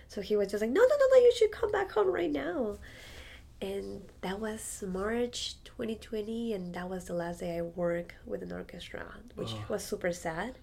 So 0.08 0.20
he 0.20 0.34
was 0.36 0.48
just 0.50 0.60
like, 0.60 0.70
no, 0.70 0.80
no, 0.80 0.96
no, 1.02 1.06
no, 1.12 1.16
you 1.18 1.32
should 1.36 1.52
come 1.52 1.70
back 1.70 1.92
home 1.92 2.08
right 2.10 2.30
now. 2.32 2.78
And 3.62 4.02
that 4.22 4.40
was 4.40 4.82
March 4.86 5.54
2020, 5.64 6.54
and 6.54 6.74
that 6.74 6.88
was 6.88 7.04
the 7.04 7.14
last 7.14 7.40
day 7.40 7.58
I 7.58 7.62
worked 7.62 8.14
with 8.26 8.42
an 8.42 8.52
orchestra, 8.52 9.04
which 9.36 9.52
was 9.68 9.84
super 9.84 10.12
sad. 10.12 10.58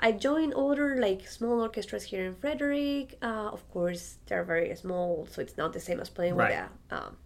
I 0.00 0.12
joined 0.12 0.54
other 0.54 0.96
like 0.96 1.26
small 1.28 1.60
orchestras 1.60 2.04
here 2.04 2.24
in 2.24 2.34
Frederick. 2.36 3.16
Uh, 3.20 3.50
of 3.52 3.68
course, 3.70 4.18
they're 4.26 4.44
very 4.44 4.74
small, 4.76 5.26
so 5.30 5.40
it's 5.42 5.56
not 5.56 5.72
the 5.72 5.80
same 5.80 5.98
as 6.00 6.08
playing 6.08 6.36
Right. 6.36 6.50
with 6.50 6.68
a 6.92 7.06
um, 7.06 7.16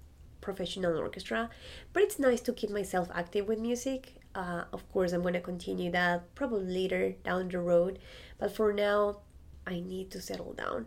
professional 0.40 0.96
orchestra. 0.98 1.50
But 1.92 2.02
it's 2.04 2.18
nice 2.18 2.40
to 2.42 2.52
keep 2.52 2.70
myself 2.70 3.08
active 3.14 3.46
with 3.46 3.58
music. 3.58 4.14
Uh, 4.34 4.64
of 4.72 4.90
course, 4.90 5.12
I'm 5.12 5.20
going 5.20 5.34
to 5.34 5.40
continue 5.40 5.90
that 5.92 6.34
probably 6.34 6.72
later 6.72 7.14
down 7.24 7.48
the 7.48 7.58
road. 7.58 7.98
But 8.38 8.56
for 8.56 8.72
now, 8.72 9.18
I 9.66 9.80
need 9.80 10.10
to 10.12 10.20
settle 10.22 10.54
down. 10.54 10.86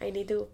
I 0.00 0.08
need 0.10 0.28
to 0.28 0.48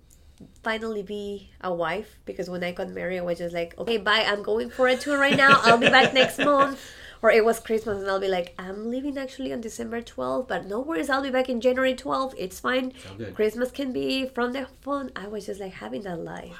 finally 0.62 1.02
be 1.02 1.50
a 1.60 1.72
wife 1.72 2.18
because 2.24 2.50
when 2.50 2.62
I 2.64 2.72
got 2.72 2.88
married, 2.90 3.18
I 3.18 3.22
was 3.22 3.38
just 3.38 3.54
like, 3.54 3.78
okay, 3.78 3.96
bye, 3.98 4.24
I'm 4.26 4.42
going 4.42 4.70
for 4.70 4.88
a 4.88 4.96
tour 4.96 5.18
right 5.18 5.36
now. 5.36 5.60
I'll 5.62 5.78
be 5.78 5.88
back 5.88 6.12
next 6.14 6.38
month. 6.52 6.80
Or 7.22 7.30
it 7.30 7.44
was 7.44 7.58
Christmas 7.60 7.98
and 7.98 8.08
I'll 8.08 8.20
be 8.20 8.28
like, 8.28 8.54
I'm 8.58 8.90
leaving 8.90 9.18
actually 9.18 9.52
on 9.52 9.60
December 9.60 10.00
12th, 10.00 10.48
but 10.48 10.66
no 10.66 10.80
worries, 10.80 11.10
I'll 11.10 11.22
be 11.22 11.30
back 11.30 11.48
in 11.48 11.60
January 11.60 11.94
12th. 11.94 12.34
It's 12.38 12.60
fine. 12.60 12.92
Christmas 13.34 13.70
can 13.70 13.92
be 13.92 14.26
from 14.26 14.52
the 14.52 14.68
phone. 14.80 15.10
I 15.16 15.26
was 15.26 15.46
just 15.46 15.60
like 15.60 15.72
having 15.72 16.02
that 16.02 16.20
life. 16.20 16.56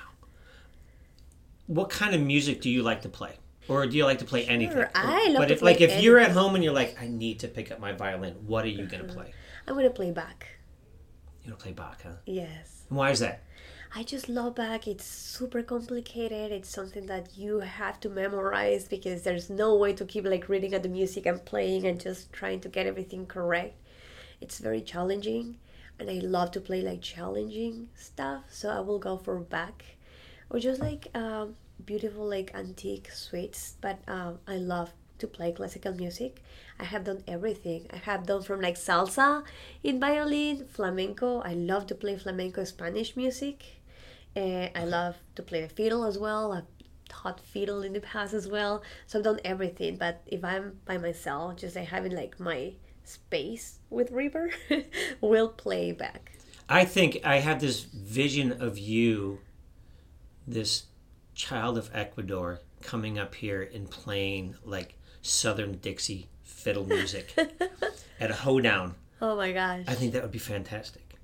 What 1.67 1.91
kind 1.91 2.15
of 2.15 2.21
music 2.21 2.61
do 2.61 2.71
you 2.71 2.83
like 2.83 3.03
to 3.03 3.09
play? 3.09 3.37
Or 3.69 3.87
do 3.87 3.97
you 3.97 4.05
like 4.05 4.19
to 4.21 4.25
play 4.25 4.47
anything? 4.47 4.87
I 4.95 5.29
love 5.29 5.43
but 5.43 5.51
if 5.51 5.61
like 5.61 5.81
if 5.83 6.03
you're 6.03 6.19
at 6.19 6.31
home 6.31 6.55
and 6.55 6.65
you're 6.65 6.73
like, 6.73 7.01
I 7.01 7.07
need 7.07 7.41
to 7.41 7.49
pick 7.49 7.71
up 7.71 7.79
my 7.79 7.93
violin, 7.93 8.35
what 8.47 8.65
are 8.65 8.69
you 8.69 8.87
gonna 8.87 9.05
uh-huh. 9.05 9.13
play? 9.13 9.33
I'm 9.67 9.75
going 9.75 9.85
to 9.85 9.91
play 9.91 10.11
Bach. 10.11 10.47
You're 11.43 11.53
gonna 11.53 11.63
play 11.63 11.73
Bach, 11.73 12.01
huh? 12.03 12.13
Yes. 12.25 12.87
And 12.89 12.97
why 12.97 13.11
is 13.11 13.21
that? 13.21 13.45
I 13.95 14.03
just 14.03 14.29
love 14.29 14.55
Bach. 14.57 14.87
It's 14.87 15.05
super 15.05 15.63
complicated. 15.63 16.53
It's 16.53 16.69
something 16.69 17.07
that 17.07 17.37
you 17.37 17.61
have 17.61 17.99
to 18.01 18.09
memorize 18.09 18.87
because 18.87 19.23
there's 19.23 19.51
no 19.51 19.75
way 19.75 19.93
to 19.95 20.05
keep 20.05 20.25
like 20.25 20.49
reading 20.49 20.75
at 20.75 20.83
the 20.83 20.89
music 20.89 21.27
and 21.27 21.45
playing 21.45 21.87
and 21.87 21.99
just 22.01 22.33
trying 22.33 22.61
to 22.61 22.69
get 22.69 22.87
everything 22.87 23.27
correct. 23.27 23.75
It's 24.41 24.59
very 24.59 24.83
challenging, 24.83 25.57
and 25.99 26.09
I 26.11 26.21
love 26.21 26.51
to 26.53 26.61
play 26.61 26.83
like 26.83 27.01
challenging 27.03 27.89
stuff. 27.97 28.45
So 28.51 28.69
I 28.69 28.81
will 28.81 28.99
go 28.99 29.17
for 29.17 29.39
Bach, 29.41 29.83
or 30.51 30.61
just 30.61 30.81
like 30.81 31.09
um, 31.15 31.57
beautiful 31.85 32.29
like 32.29 32.53
antique 32.55 33.11
suites. 33.11 33.75
But 33.81 33.99
um, 34.07 34.39
I 34.47 34.57
love 34.57 34.93
to 35.19 35.27
play 35.27 35.51
classical 35.53 35.95
music. 35.95 36.43
I 36.79 36.85
have 36.85 37.05
done 37.05 37.25
everything. 37.27 37.87
I 37.91 37.97
have 37.97 38.27
done 38.27 38.43
from 38.43 38.61
like 38.61 38.77
salsa 38.77 39.43
in 39.83 39.99
violin, 39.99 40.67
flamenco. 40.69 41.41
I 41.41 41.55
love 41.55 41.87
to 41.89 41.95
play 41.95 42.17
flamenco 42.17 42.65
Spanish 42.65 43.17
music. 43.17 43.78
And 44.37 44.71
I 44.75 44.85
love 44.85 45.17
to 45.35 45.43
play 45.43 45.63
the 45.63 45.69
fiddle 45.69 46.05
as 46.05 46.19
well. 46.19 46.53
I've 46.53 46.65
taught 47.09 47.41
fiddle 47.41 47.83
in 47.83 47.93
the 47.93 48.01
past 48.01 48.35
as 48.35 48.47
well. 48.47 48.83
So 49.07 49.19
I've 49.19 49.25
done 49.25 49.41
everything. 49.45 49.97
But 49.97 50.23
if 50.27 50.45
I'm 50.45 50.79
by 50.85 50.99
myself, 50.99 51.57
just 51.57 51.77
like 51.77 51.89
having 51.89 52.13
like 52.13 52.39
my 52.39 52.75
space 53.05 53.79
with 53.91 54.11
Reaper, 54.11 54.51
will 55.21 55.49
play 55.49 55.93
Bach. 55.93 56.31
I 56.69 56.85
think 56.85 57.21
I 57.25 57.37
have 57.39 57.61
this 57.61 57.81
vision 57.83 58.53
of 58.61 58.79
you, 58.79 59.41
this 60.47 60.85
child 61.35 61.79
of 61.79 61.91
Ecuador, 61.95 62.61
coming 62.83 63.19
up 63.19 63.35
here 63.35 63.69
and 63.75 63.91
playing 63.91 64.55
like 64.65 64.95
Southern 65.23 65.79
Dixie 65.79 66.29
fiddle 66.45 66.87
music 66.87 67.35
at 68.21 68.31
a 68.31 68.35
hoedown. 68.35 68.95
Oh 69.21 69.37
my 69.37 69.53
gosh. 69.53 69.85
I 69.89 69.95
think 69.95 70.13
that 70.13 70.23
would 70.23 70.31
be 70.31 70.39
fantastic. 70.39 71.15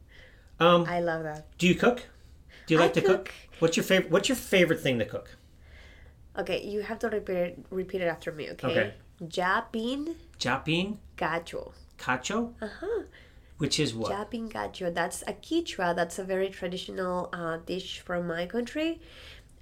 Um, 0.59 0.85
I 0.89 1.01
love 1.01 1.25
that. 1.25 1.47
do 1.59 1.67
you 1.69 1.75
cook? 1.75 2.07
Do 2.67 2.75
you 2.75 2.81
I 2.81 2.85
like 2.85 2.95
to 2.95 3.01
cook? 3.03 3.25
cook. 3.27 3.35
What's 3.61 3.77
your 3.77 3.85
favorite? 3.85 4.11
What's 4.11 4.29
your 4.29 4.37
favorite 4.37 4.81
thing 4.81 4.99
to 4.99 5.05
cook? 5.05 5.37
Okay, 6.37 6.65
you 6.67 6.81
have 6.83 6.99
to 7.01 7.09
repeat 7.09 7.37
it, 7.37 7.67
repeat 7.71 8.01
it 8.01 8.07
after 8.07 8.33
me, 8.33 8.51
okay? 8.51 8.67
Okay. 8.69 8.95
Japin 9.23 10.17
Japin, 10.39 10.99
gacho. 11.17 11.73
cacho, 11.99 12.53
Uh-huh. 12.61 13.03
which 13.59 13.79
is 13.79 13.95
what? 13.95 14.11
llapingacho. 14.11 14.93
That's 14.93 15.23
a 15.29 15.33
quichua. 15.35 15.95
That's 15.95 16.19
a 16.19 16.25
very 16.25 16.49
traditional 16.49 17.29
uh, 17.33 17.59
dish 17.59 18.01
from 18.01 18.27
my 18.27 18.47
country. 18.47 19.01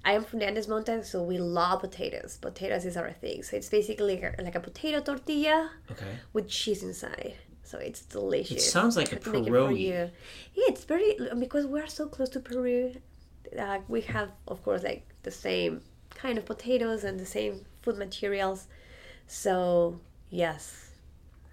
I 0.03 0.13
am 0.13 0.23
from 0.25 0.39
the 0.39 0.47
Andes 0.47 0.67
Mountains, 0.67 1.07
so 1.09 1.21
we 1.23 1.37
love 1.37 1.81
potatoes. 1.81 2.37
Potatoes 2.41 2.83
is 2.85 2.97
our 2.97 3.11
thing. 3.11 3.43
So 3.43 3.55
it's 3.55 3.69
basically 3.69 4.19
like 4.19 4.35
a, 4.39 4.41
like 4.43 4.55
a 4.55 4.59
potato 4.59 4.99
tortilla 4.99 5.69
Okay. 5.91 6.17
with 6.33 6.49
cheese 6.49 6.81
inside. 6.83 7.35
So 7.73 7.79
it's 7.79 8.01
delicious. 8.05 8.57
It 8.57 8.61
sounds 8.61 8.95
like 8.95 9.07
a 9.11 9.15
have 9.15 9.23
to 9.23 9.31
make 9.31 9.47
it 9.47 9.51
pierogi. 9.51 9.89
Yeah, 9.89 10.07
it's 10.69 10.83
very 10.83 11.17
because 11.39 11.65
we're 11.65 11.87
so 11.87 12.05
close 12.07 12.29
to 12.29 12.39
Peru. 12.39 12.93
Uh, 13.57 13.79
we 13.87 14.01
have, 14.01 14.29
of 14.47 14.63
course, 14.63 14.83
like 14.83 15.07
the 15.23 15.31
same 15.31 15.81
kind 16.11 16.37
of 16.37 16.45
potatoes 16.45 17.03
and 17.03 17.19
the 17.19 17.25
same 17.25 17.65
food 17.81 17.97
materials. 17.97 18.67
So 19.25 19.99
yes, 20.29 20.91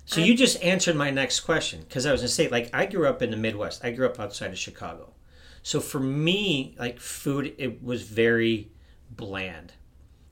So 0.04 0.20
you 0.20 0.36
just 0.36 0.62
answered 0.62 0.94
my 0.94 1.10
next 1.10 1.40
question 1.40 1.80
because 1.88 2.04
I 2.04 2.12
was 2.12 2.20
gonna 2.20 2.28
say 2.28 2.48
like 2.48 2.68
I 2.74 2.84
grew 2.84 3.06
up 3.08 3.22
in 3.22 3.30
the 3.30 3.38
Midwest. 3.38 3.82
I 3.82 3.90
grew 3.92 4.04
up 4.06 4.20
outside 4.20 4.50
of 4.50 4.58
Chicago, 4.58 5.14
so 5.62 5.80
for 5.80 6.00
me 6.00 6.74
like 6.78 7.00
food 7.00 7.54
it 7.56 7.82
was 7.82 8.02
very 8.02 8.70
bland. 9.10 9.72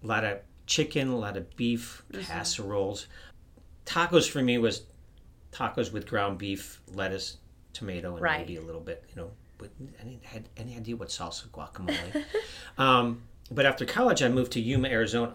A 0.05 0.07
lot 0.07 0.24
of 0.24 0.40
chicken, 0.66 1.09
a 1.09 1.16
lot 1.16 1.38
of 1.38 1.57
beef, 1.57 2.03
casseroles. 2.12 3.07
Tacos 3.87 4.29
for 4.29 4.42
me 4.42 4.59
was 4.59 4.83
tacos 5.59 5.92
with 5.92 6.07
ground 6.07 6.38
beef, 6.38 6.81
lettuce, 6.94 7.38
tomato, 7.73 8.12
and 8.14 8.23
Right. 8.23 8.40
maybe 8.40 8.57
a 8.57 8.61
little 8.62 8.81
bit. 8.81 9.05
You 9.11 9.16
know, 9.23 9.31
with, 9.61 9.71
I 10.01 10.05
didn't 10.05 10.25
had 10.25 10.49
any 10.57 10.77
idea 10.77 10.97
what 10.97 11.09
salsa 11.09 11.49
guacamole. 11.49 12.25
um, 12.79 13.23
but 13.51 13.66
after 13.66 13.85
college, 13.85 14.23
I 14.23 14.29
moved 14.29 14.53
to 14.53 14.61
Yuma, 14.61 14.88
Arizona 14.88 15.35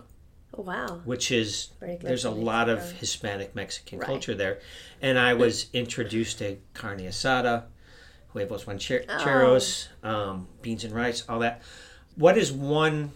oh, 0.57 0.61
wow. 0.61 1.01
which 1.03 1.31
is 1.31 1.69
there's 2.01 2.25
a 2.25 2.29
lot 2.31 2.69
of 2.69 2.91
Hispanic 2.93 3.55
Mexican 3.55 3.99
Right. 3.99 4.05
culture 4.05 4.35
there, 4.35 4.59
and 5.01 5.17
I 5.19 5.33
was 5.33 5.67
introduced 5.73 6.37
to 6.39 6.57
carne 6.73 6.99
asada, 6.99 7.63
huevos 8.31 8.65
rancheros, 8.67 9.89
Oh. 10.03 10.09
um, 10.09 10.47
beans 10.61 10.83
and 10.83 10.93
rice, 10.93 11.23
all 11.27 11.39
that. 11.39 11.61
What 12.15 12.37
is 12.37 12.51
one 12.51 13.11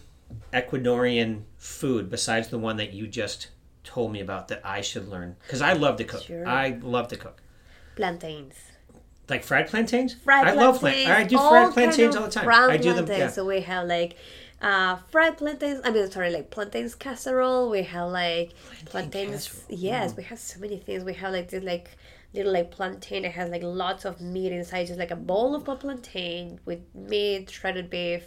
Ecuadorian 0.52 1.44
food 1.58 2.10
besides 2.10 2.50
the 2.50 2.58
one 2.58 2.78
that 2.78 2.92
you 2.94 3.08
just 3.08 3.48
told 3.88 4.12
me 4.12 4.20
about 4.20 4.50
that 4.50 4.62
I 4.64 4.82
should 4.82 5.08
learn? 5.08 5.38
Because 5.44 5.62
I 5.62 5.74
love 5.74 5.98
to 5.98 6.04
cook. 6.04 6.24
Sure. 6.24 6.48
I 6.48 6.78
love 6.82 7.08
to 7.10 7.16
cook. 7.18 7.42
Plantains. 7.96 8.56
Like 9.30 9.44
fried 9.44 9.68
plantains? 9.68 10.14
fried 10.14 10.48
I 10.48 10.52
love 10.54 10.80
plantains. 10.80 11.06
plantains. 11.06 11.26
I 11.26 11.28
do 11.28 11.38
fried 11.38 11.64
kind 11.64 11.74
plantains 11.74 12.16
of 12.16 12.22
all 12.22 12.28
the 12.28 12.34
time. 12.34 12.46
Fried 12.46 12.70
I 12.70 12.78
do 12.78 12.94
them. 12.94 13.08
Yeah. 13.08 13.30
So 13.30 13.46
we 13.46 13.62
have 13.62 13.88
like 13.88 14.16
uh, 14.62 14.98
fried 15.12 15.38
plantains. 15.38 15.82
I 15.84 15.90
mean, 15.92 16.10
sorry, 16.12 16.32
like 16.32 16.50
plantains 16.50 16.96
casserole. 16.96 17.70
We 17.70 17.84
have 17.84 18.10
like 18.12 18.54
Plantain 18.86 19.10
plantains. 19.12 19.48
casserole. 19.48 19.80
Yes, 19.80 20.16
we 20.16 20.24
have 20.24 20.40
so 20.40 20.60
many 20.60 20.78
things. 20.78 21.04
We 21.04 21.14
have 21.16 21.32
like 21.34 21.50
this 21.50 21.64
like 21.64 21.98
little 22.34 22.54
like 22.54 22.72
plantain 22.72 23.24
that 23.24 23.32
has 23.32 23.50
like 23.50 23.64
lots 23.64 24.06
of 24.06 24.22
meat 24.22 24.52
inside, 24.52 24.88
just 24.88 25.00
like 25.00 25.12
a 25.12 25.16
bowl 25.16 25.56
of 25.56 25.68
a 25.68 25.76
plantain 25.76 26.60
with 26.66 26.80
meat, 26.94 27.50
shredded 27.50 27.90
beef, 27.90 28.24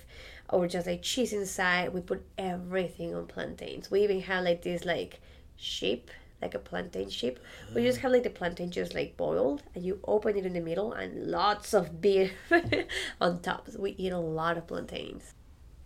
or 0.51 0.66
just 0.66 0.87
like 0.87 1.03
cheese 1.03 1.33
inside. 1.33 1.94
We 1.94 2.01
put 2.01 2.23
everything 2.37 3.14
on 3.14 3.27
plantains. 3.27 3.90
We 3.90 4.03
even 4.05 4.20
have 4.23 4.44
like 4.44 4.62
this 4.62 4.85
like 4.85 5.20
shape 5.61 6.11
like 6.42 6.55
a 6.55 6.59
plantain 6.59 7.11
shape. 7.11 7.38
We 7.75 7.83
just 7.83 7.99
have 8.01 8.12
like 8.12 8.23
the 8.23 8.31
plantain 8.31 8.70
just 8.70 8.94
like 8.94 9.16
boiled, 9.16 9.62
and 9.75 9.85
you 9.85 10.01
open 10.05 10.37
it 10.38 10.46
in 10.46 10.55
the 10.55 10.61
middle, 10.61 10.92
and 10.94 11.31
lots 11.31 11.75
of 11.75 12.01
beef 12.01 12.33
on 13.20 13.40
top. 13.42 13.68
So 13.68 13.79
we 13.81 13.90
eat 13.99 14.11
a 14.12 14.18
lot 14.18 14.57
of 14.57 14.66
plantains. 14.66 15.35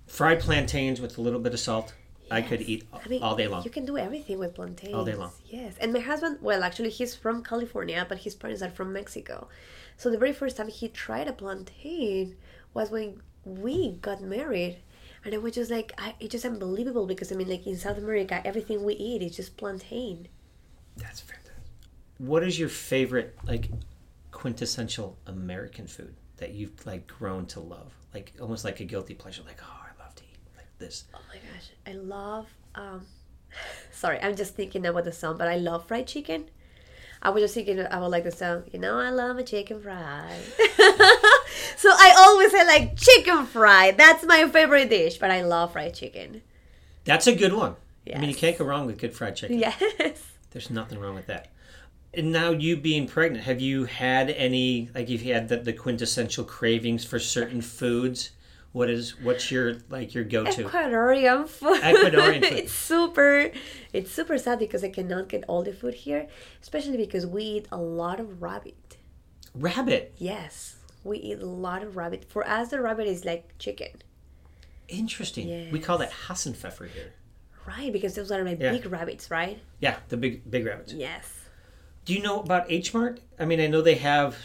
Fried 0.07 0.39
plantains 0.39 1.01
with 1.01 1.19
a 1.19 1.21
little 1.21 1.41
bit 1.41 1.55
of 1.55 1.61
salt. 1.61 1.95
I 2.31 2.41
could 2.41 2.61
Yes. 2.61 2.69
eat 2.69 2.85
I 2.93 3.09
mean, 3.09 3.23
all 3.23 3.35
day 3.37 3.49
long. 3.49 3.65
You 3.65 3.71
can 3.71 3.85
do 3.85 3.99
everything 3.99 4.39
with 4.39 4.55
plantains. 4.55 4.95
All 4.95 5.05
day 5.05 5.15
long. 5.15 5.33
Yes, 5.47 5.75
and 5.81 5.93
my 5.93 5.99
husband, 5.99 6.39
well, 6.41 6.63
actually, 6.63 6.91
he's 6.91 7.15
from 7.17 7.43
California, 7.43 8.07
but 8.09 8.19
his 8.19 8.35
parents 8.35 8.63
are 8.63 8.71
from 8.71 8.93
Mexico. 8.93 9.49
So 9.97 10.09
the 10.11 10.19
very 10.19 10.33
first 10.33 10.57
time 10.57 10.69
he 10.69 10.89
tried 10.89 11.27
a 11.29 11.33
plantain 11.33 12.37
was 12.73 12.91
when 12.91 13.23
we 13.45 13.93
got 14.01 14.21
married. 14.23 14.79
And 15.25 15.33
it 15.33 15.43
was 15.43 15.55
just 15.55 15.71
like, 15.71 15.93
I, 15.97 16.15
it's 16.21 16.33
just 16.33 16.45
unbelievable 16.45 17.07
because, 17.07 17.33
I 17.33 17.35
mean, 17.35 17.49
like 17.49 17.67
in 17.67 17.77
South 17.77 17.97
America, 17.97 18.43
everything 18.47 18.85
we 18.85 18.95
eat 18.95 19.23
is 19.23 19.35
just 19.35 19.57
plantain. 19.57 20.29
That's 20.97 21.21
fantastic. 21.21 21.55
What 22.19 22.43
is 22.45 22.59
your 22.59 22.69
favorite 22.69 23.37
like 23.47 23.71
quintessential 24.31 25.19
American 25.27 25.87
food 25.87 26.15
that 26.37 26.53
you've 26.53 26.87
like 26.87 27.07
grown 27.07 27.47
to 27.47 27.61
love? 27.61 27.93
Like 28.13 28.33
almost 28.41 28.65
like 28.65 28.81
a 28.81 28.85
guilty 28.85 29.15
pleasure. 29.15 29.43
Like 29.47 29.61
oh, 29.63 29.81
I 29.83 30.03
love 30.03 30.15
to 30.17 30.23
eat 30.25 30.39
like 30.57 30.69
this. 30.79 31.05
Oh 31.15 31.21
my 31.29 31.37
gosh, 31.37 31.71
I 31.87 31.93
love. 31.93 32.47
Um, 32.75 33.07
sorry, 33.93 34.21
I'm 34.21 34.37
just 34.37 34.55
thinking 34.55 34.87
about 34.87 35.05
the 35.05 35.13
song, 35.13 35.37
but 35.39 35.49
I 35.49 35.57
love 35.57 35.89
fried 35.89 36.07
chicken. 36.07 36.51
I 37.23 37.31
was 37.31 37.43
just 37.43 37.55
thinking 37.55 37.81
about 37.81 38.11
like 38.11 38.25
the 38.25 38.31
song, 38.31 38.65
you 38.73 38.79
know, 38.79 38.99
I 38.99 39.11
love 39.11 39.39
a 39.39 39.43
chicken 39.43 39.81
fried. 39.81 40.43
so 41.77 41.91
I 41.91 42.15
always 42.19 42.51
say 42.51 42.67
like 42.67 42.97
chicken 42.97 43.47
fried. 43.47 43.97
That's 43.97 44.25
my 44.25 44.49
favorite 44.49 44.91
dish, 44.91 45.19
but 45.19 45.31
I 45.31 45.43
love 45.43 45.73
fried 45.73 45.95
chicken. 45.95 46.43
That's 47.05 47.27
a 47.27 47.35
good 47.35 47.53
one. 47.53 47.77
I 48.13 48.19
mean, 48.19 48.29
you 48.29 48.37
can't 48.37 48.59
go 48.59 48.65
wrong 48.65 48.87
with 48.87 48.99
good 48.99 49.15
fried 49.15 49.37
chicken. 49.37 49.59
Yes. 49.59 49.83
There's 50.51 50.71
nothing 50.71 50.99
wrong 50.99 51.15
with 51.15 51.27
that. 51.27 51.51
And 52.13 52.31
now 52.31 52.51
you 52.51 52.77
being 52.77 53.09
pregnant, 53.09 53.45
have 53.45 53.61
you 53.61 53.85
had 53.87 54.31
any 54.31 54.91
like 54.95 55.09
you've 55.09 55.23
had 55.23 55.49
the, 55.49 55.57
the 55.57 55.73
quintessential 55.73 56.45
cravings 56.45 57.05
for 57.05 57.19
certain 57.19 57.61
foods? 57.61 58.31
What 58.73 58.91
is 58.91 59.21
what's 59.21 59.51
your 59.51 59.77
like 59.89 60.15
your 60.15 60.25
go 60.25 60.45
to? 60.45 60.65
Ecuadorian 60.65 61.49
food. 61.49 61.81
Ecuadorian 61.81 62.43
food. 62.49 62.59
it's 62.59 62.73
super 62.73 63.51
it's 63.93 64.13
super 64.13 64.39
sad 64.39 64.59
because 64.59 64.85
I 64.85 64.91
cannot 64.91 65.29
get 65.29 65.45
all 65.49 65.63
the 65.63 65.73
food 65.73 65.95
here, 65.95 66.29
especially 66.63 66.97
because 66.97 67.27
we 67.27 67.43
eat 67.43 67.69
a 67.73 67.79
lot 67.79 68.21
of 68.21 68.43
rabbit. 68.43 68.97
Rabbit. 69.55 70.15
Yes. 70.19 70.77
We 71.05 71.19
eat 71.19 71.41
a 71.41 71.47
lot 71.47 71.83
of 71.83 71.97
rabbit. 71.97 72.25
For 72.29 72.47
us 72.49 72.69
the 72.71 72.81
rabbit 72.81 73.07
is 73.07 73.25
like 73.25 73.57
chicken. 73.59 73.91
Interesting. 74.89 75.71
We 75.71 75.79
call 75.81 75.99
that 75.99 76.11
Hasenpfeffer 76.29 76.89
here. 76.89 77.13
Right, 77.67 77.93
because 77.93 78.15
those 78.15 78.31
are 78.31 78.45
my 78.45 78.57
Yeah. 78.61 78.73
big 78.73 78.87
rabbits, 78.87 79.31
right? 79.31 79.59
Yeah, 79.81 79.97
the 80.09 80.17
big 80.19 80.51
big 80.51 80.67
rabbits. 80.67 80.93
Yes. 80.93 81.49
Do 82.05 82.13
you 82.13 82.21
know 82.23 82.41
about 82.41 82.71
H 82.71 82.93
Mart? 82.93 83.21
I 83.39 83.47
mean, 83.47 83.61
I 83.61 83.67
know 83.67 83.81
they 83.81 83.95
have 83.95 84.37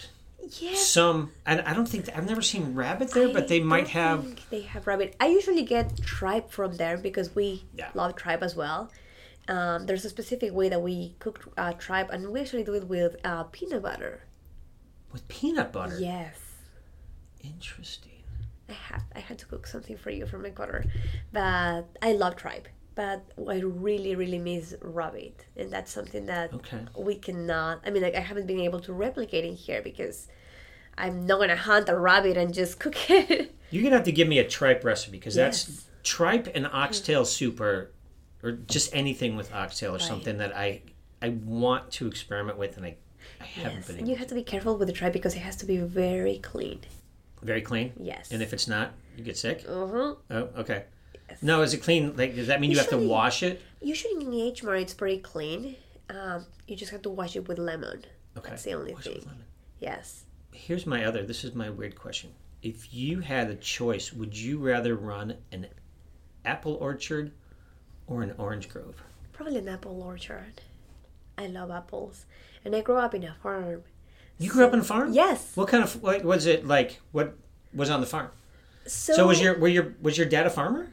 Yes. 0.60 0.88
some, 0.88 1.32
and 1.46 1.60
I 1.62 1.74
don't 1.74 1.86
think 1.88 2.08
I've 2.16 2.26
never 2.28 2.42
seen 2.42 2.74
rabbit 2.76 3.12
there, 3.12 3.28
but 3.30 3.50
they 3.50 3.60
might 3.60 3.90
have. 3.90 4.24
think 4.24 4.50
They 4.50 4.62
have 4.62 4.88
rabbit. 4.88 5.16
I 5.20 5.28
usually 5.28 5.64
get 5.64 5.98
tripe 6.02 6.50
from 6.52 6.78
there 6.78 6.98
because 6.98 7.36
we 7.36 7.66
Yeah. 7.76 7.90
love 7.94 8.16
tripe 8.16 8.42
as 8.42 8.56
well. 8.56 8.90
Um, 9.50 9.86
there's 9.88 10.06
a 10.06 10.10
specific 10.10 10.54
way 10.54 10.70
that 10.70 10.82
we 10.82 11.16
cook 11.20 11.52
uh, 11.58 11.74
tripe, 11.74 12.10
and 12.12 12.30
we 12.32 12.40
actually 12.40 12.64
do 12.64 12.74
it 12.76 12.88
with 12.88 13.18
uh, 13.26 13.44
peanut 13.46 13.82
butter. 13.84 14.22
with 15.12 15.28
peanut 15.28 15.72
butter. 15.74 15.98
Yes. 16.00 16.38
Interesting. 17.44 18.24
I 18.70 18.74
have. 18.74 19.04
I 19.16 19.20
had 19.20 19.38
to 19.40 19.46
cook 19.46 19.66
something 19.66 19.98
for 19.98 20.12
you 20.12 20.26
from 20.26 20.46
Ecuador, 20.46 20.84
but 21.34 21.86
I 22.02 22.14
love 22.14 22.36
tripe. 22.36 22.68
But 22.96 23.24
I 23.48 23.60
really, 23.60 24.16
really 24.16 24.38
miss 24.40 24.76
rabbit, 24.82 25.46
and 25.56 25.72
that's 25.72 25.92
something 25.92 26.26
that 26.26 26.54
Okay. 26.54 26.80
we 26.98 27.16
cannot. 27.16 27.82
I 27.86 27.90
mean, 27.92 28.04
like 28.04 28.16
I 28.16 28.20
haven't 28.20 28.46
been 28.46 28.60
able 28.60 28.82
to 28.82 28.94
replicate 28.94 29.46
in 29.46 29.56
here 29.56 29.82
because 29.82 30.28
I'm 30.98 31.26
not 31.26 31.40
gonna 31.40 31.56
hunt 31.56 31.88
a 31.90 31.98
rabbit 31.98 32.36
and 32.38 32.54
just 32.54 32.80
cook 32.84 33.10
it. 33.10 33.56
You're 33.72 33.84
gonna 33.84 33.96
have 33.96 34.06
to 34.06 34.12
give 34.12 34.28
me 34.28 34.40
a 34.40 34.48
tripe 34.48 34.84
recipe 34.84 35.18
because 35.18 35.36
that's 35.36 35.86
tripe 36.04 36.48
and 36.54 36.66
mm. 36.66 36.74
oxtail 36.74 37.26
soup, 37.26 37.60
or 37.62 37.92
or 38.44 38.52
just 38.52 38.94
anything 38.94 39.36
with 39.36 39.54
oxtail, 39.54 39.92
or 39.92 39.94
Right. 39.94 40.02
something 40.02 40.38
that 40.38 40.56
I 40.56 40.82
I 41.22 41.30
want 41.30 41.92
to 41.94 42.08
experiment 42.08 42.58
with, 42.58 42.78
and 42.78 42.86
I 42.86 42.98
I 43.40 43.46
haven't 43.46 43.78
yes, 43.78 43.88
been 43.88 44.00
and 44.00 44.08
you 44.08 44.16
have 44.18 44.28
to 44.28 44.36
be 44.36 44.44
careful 44.44 44.78
with 44.78 44.88
the 44.90 44.94
tripe 44.94 45.14
because 45.14 45.36
it 45.36 45.40
has 45.40 45.56
to 45.58 45.66
be 45.66 45.78
very 45.78 46.38
clean. 46.40 46.82
Very 47.42 47.62
clean. 47.62 47.94
Yes. 48.00 48.32
And 48.32 48.42
if 48.42 48.54
it's 48.54 48.68
not, 48.68 48.92
you 49.18 49.24
get 49.24 49.38
sick. 49.38 49.64
Uh-huh. 49.68 50.16
Oh, 50.30 50.50
okay. 50.58 50.84
No, 51.42 51.62
is 51.62 51.74
it 51.74 51.78
clean? 51.84 52.16
Like, 52.18 52.36
does 52.36 52.48
that 52.48 52.60
mean 52.60 52.72
you 52.72 52.78
have 52.78 52.90
to 52.90 52.98
wash 52.98 53.44
it? 53.44 53.62
Usually 53.82 54.14
in 54.14 54.30
the 54.32 54.42
H 54.42 54.64
Mart, 54.64 54.80
it's 54.80 54.94
pretty 54.94 55.20
clean. 55.20 55.76
Um, 56.10 56.46
you 56.68 56.76
just 56.76 56.92
have 56.92 57.02
to 57.04 57.10
wash 57.10 57.36
it 57.36 57.48
with 57.48 57.60
lemon. 57.60 58.04
Okay. 58.38 58.50
That's 58.50 58.64
the 58.64 58.74
only 58.74 58.94
Wash 58.94 59.06
it 59.06 59.14
with 59.16 59.24
thing. 59.24 59.32
lemon. 59.32 59.46
Yes. 59.80 60.24
Here's 60.52 60.86
my 60.86 61.06
other. 61.06 61.24
This 61.24 61.44
is 61.44 61.54
my 61.54 61.70
weird 61.70 61.96
question. 61.96 62.32
If 62.64 62.94
you 62.94 63.20
had 63.22 63.50
a 63.50 63.56
choice, 63.56 64.12
would 64.12 64.36
you 64.36 64.58
rather 64.58 64.96
run 64.96 65.36
an 65.52 65.68
apple 66.44 66.76
orchard 66.82 67.32
or 68.08 68.24
an 68.24 68.34
orange 68.38 68.68
grove? 68.70 69.02
Probably 69.32 69.58
an 69.58 69.70
apple 69.70 70.02
orchard. 70.02 70.62
I 71.38 71.48
love 71.48 71.72
apples. 71.72 72.26
And 72.66 72.76
I 72.76 72.82
grew 72.82 72.98
up 72.98 73.14
in 73.14 73.24
a 73.24 73.36
farm. 73.42 73.84
You 74.40 74.50
grew 74.50 74.66
up 74.66 74.74
on 74.74 74.80
a 74.80 74.84
farm. 74.84 75.14
Yes. 75.14 75.52
What 75.56 75.68
kind 75.68 75.84
of 75.84 76.02
what 76.02 76.24
was 76.24 76.46
it 76.46 76.66
like? 76.66 77.00
What 77.12 77.38
was 77.74 77.90
on 77.90 78.00
the 78.02 78.08
farm? 78.08 78.30
So, 78.88 79.14
So 79.14 79.28
was 79.28 79.40
your 79.42 79.60
were 79.60 79.68
your 79.68 79.96
was 80.02 80.18
your 80.18 80.28
dad 80.28 80.48
a 80.48 80.50
farmer? 80.50 80.92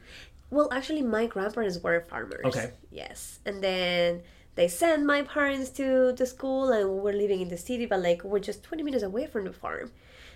Well, 0.51 0.69
actually, 0.73 1.03
my 1.03 1.27
grandparents 1.27 1.79
were 1.79 2.01
farmers. 2.09 2.45
Okay. 2.45 2.73
Yes. 2.91 3.41
And 3.47 3.63
then 3.63 4.23
they 4.57 4.69
sent 4.69 5.05
my 5.05 5.23
parents 5.23 5.71
to 5.71 6.13
the 6.13 6.27
school, 6.27 6.71
and 6.73 6.91
we 6.91 7.01
were 7.01 7.13
living 7.13 7.41
in 7.41 7.49
the 7.49 7.57
city, 7.57 7.87
but 7.87 8.01
like 8.01 8.25
we're 8.25 8.41
just 8.41 8.63
20 8.65 8.83
minutes 8.83 9.03
away 9.05 9.27
from 9.27 9.45
the 9.45 9.53
farm. 9.53 9.93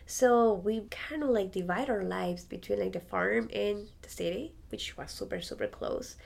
So 0.06 0.54
we 0.54 0.82
kind 0.90 1.22
of 1.22 1.30
like 1.30 1.52
divide 1.52 1.88
our 1.88 2.02
lives 2.02 2.44
between 2.44 2.80
like 2.80 2.92
the 2.92 3.00
farm 3.00 3.48
and 3.52 3.86
the 4.02 4.08
city, 4.08 4.54
which 4.70 4.96
was 4.96 5.10
super, 5.10 5.40
super 5.40 5.68
close. 5.68 6.16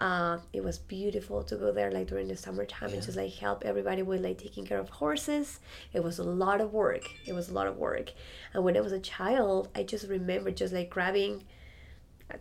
Uh, 0.00 0.38
it 0.54 0.64
was 0.64 0.78
beautiful 0.78 1.42
to 1.42 1.56
go 1.56 1.72
there 1.72 1.90
like 1.90 2.06
during 2.06 2.26
the 2.26 2.36
summertime 2.36 2.90
and 2.90 3.02
just 3.02 3.18
like 3.18 3.34
help 3.34 3.62
everybody 3.66 4.00
with 4.02 4.22
like 4.22 4.38
taking 4.38 4.64
care 4.64 4.78
of 4.78 4.88
horses. 4.88 5.60
It 5.92 6.02
was 6.02 6.18
a 6.18 6.24
lot 6.24 6.62
of 6.62 6.72
work. 6.72 7.02
It 7.26 7.34
was 7.34 7.50
a 7.50 7.52
lot 7.52 7.66
of 7.66 7.76
work. 7.76 8.12
And 8.54 8.64
when 8.64 8.76
I 8.78 8.80
was 8.80 8.92
a 8.92 9.00
child, 9.00 9.68
I 9.74 9.82
just 9.82 10.08
remember 10.08 10.50
just 10.52 10.72
like 10.72 10.88
grabbing 10.88 11.44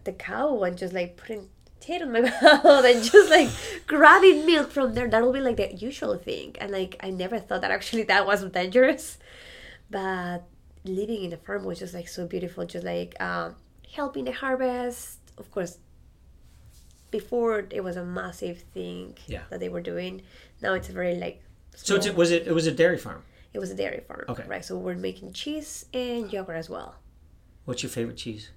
the 0.05 0.13
cow 0.13 0.63
and 0.63 0.77
just 0.77 0.93
like 0.93 1.17
putting 1.17 1.49
tit 1.81 2.01
on 2.01 2.13
my 2.13 2.21
mouth 2.41 2.85
and 2.85 3.03
just 3.03 3.29
like 3.29 3.49
grabbing 3.87 4.45
milk 4.45 4.71
from 4.71 4.93
there. 4.93 5.09
That'll 5.09 5.33
be 5.33 5.41
like 5.41 5.57
the 5.57 5.73
usual 5.73 6.17
thing. 6.17 6.55
And 6.61 6.71
like 6.71 6.95
I 7.01 7.09
never 7.09 7.39
thought 7.39 7.61
that 7.61 7.71
actually 7.71 8.03
that 8.03 8.25
was 8.25 8.43
dangerous. 8.45 9.17
But 9.89 10.43
living 10.85 11.23
in 11.23 11.31
the 11.31 11.37
farm 11.37 11.65
was 11.65 11.79
just 11.79 11.93
like 11.93 12.07
so 12.07 12.25
beautiful, 12.25 12.65
just 12.65 12.85
like 12.85 13.19
um, 13.21 13.55
helping 13.93 14.25
the 14.25 14.31
harvest. 14.31 15.19
Of 15.37 15.51
course, 15.51 15.77
before 17.11 17.65
it 17.71 17.83
was 17.83 17.95
a 17.97 18.05
massive 18.05 18.59
thing 18.73 19.17
Yeah. 19.27 19.43
that 19.49 19.59
they 19.59 19.69
were 19.69 19.81
doing. 19.81 20.21
Now 20.61 20.73
it's 20.73 20.87
very 20.89 21.15
like 21.15 21.41
So 21.75 21.95
it's, 21.95 22.05
small. 22.05 22.17
was 22.17 22.31
it 22.31 22.47
it 22.47 22.53
was 22.53 22.67
a 22.67 22.71
dairy 22.71 22.97
farm. 22.97 23.23
it 23.53 23.59
was 23.59 23.71
a 23.71 23.75
dairy 23.75 24.01
farm. 24.07 24.25
Okay. 24.29 24.43
Right. 24.47 24.63
So 24.65 24.77
we're 24.77 24.95
making 24.95 25.33
cheese 25.33 25.85
and 25.93 26.31
yogurt 26.31 26.57
as 26.57 26.69
well. 26.69 26.95
What's 27.65 27.81
your 27.83 27.89
favorite 27.89 28.17
cheese? 28.17 28.49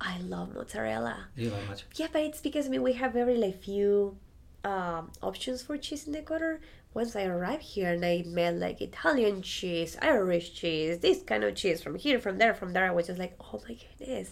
I 0.00 0.18
love 0.18 0.54
mozzarella. 0.54 1.28
Do 1.36 1.42
you 1.44 1.50
like 1.50 1.68
much? 1.68 1.84
Yeah, 1.94 2.08
but 2.12 2.22
it's 2.22 2.40
because 2.40 2.66
I 2.66 2.68
mean 2.70 2.82
we 2.82 2.94
have 2.94 3.12
very 3.12 3.36
like 3.36 3.62
few 3.62 4.16
um, 4.64 5.10
options 5.22 5.62
for 5.62 5.76
cheese 5.76 6.06
in 6.06 6.14
Ecuador. 6.16 6.60
Once 6.94 7.16
I 7.16 7.24
arrived 7.24 7.62
here 7.62 7.90
and 7.92 8.04
I 8.04 8.22
met 8.26 8.56
like 8.56 8.80
Italian 8.82 9.40
cheese, 9.42 9.96
Irish 10.02 10.52
cheese, 10.54 10.98
this 10.98 11.22
kind 11.22 11.42
of 11.44 11.54
cheese 11.54 11.82
from 11.82 11.96
here, 11.96 12.18
from 12.18 12.36
there, 12.38 12.52
from 12.52 12.72
there, 12.74 12.84
I 12.86 12.90
was 12.90 13.06
just 13.06 13.18
like, 13.18 13.34
oh 13.40 13.62
my 13.66 13.76
goodness. 13.98 14.30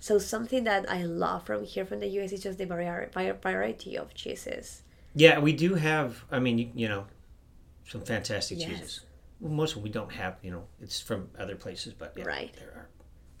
So 0.00 0.18
something 0.18 0.64
that 0.64 0.88
I 0.90 1.02
love 1.04 1.44
from 1.44 1.64
here, 1.64 1.84
from 1.84 2.00
the 2.00 2.06
US, 2.20 2.32
is 2.32 2.42
just 2.42 2.58
the 2.58 2.66
vari- 2.66 3.08
vari- 3.12 3.32
variety 3.42 3.96
of 3.98 4.14
cheeses. 4.14 4.82
Yeah, 5.14 5.38
we 5.40 5.52
do 5.52 5.74
have. 5.74 6.24
I 6.30 6.38
mean, 6.38 6.58
you, 6.58 6.70
you 6.74 6.88
know, 6.88 7.06
some 7.88 8.02
fantastic 8.02 8.58
Yes. 8.60 8.68
cheeses. 8.68 9.00
Well, 9.40 9.52
most 9.52 9.70
of 9.72 9.74
them 9.76 9.84
we 9.84 9.90
don't 9.90 10.12
have. 10.12 10.36
You 10.42 10.50
know, 10.52 10.64
it's 10.80 11.00
from 11.00 11.30
other 11.38 11.56
places, 11.56 11.94
but 11.94 12.12
yeah, 12.16 12.24
Right. 12.24 12.54
there 12.58 12.68
are. 12.70 12.88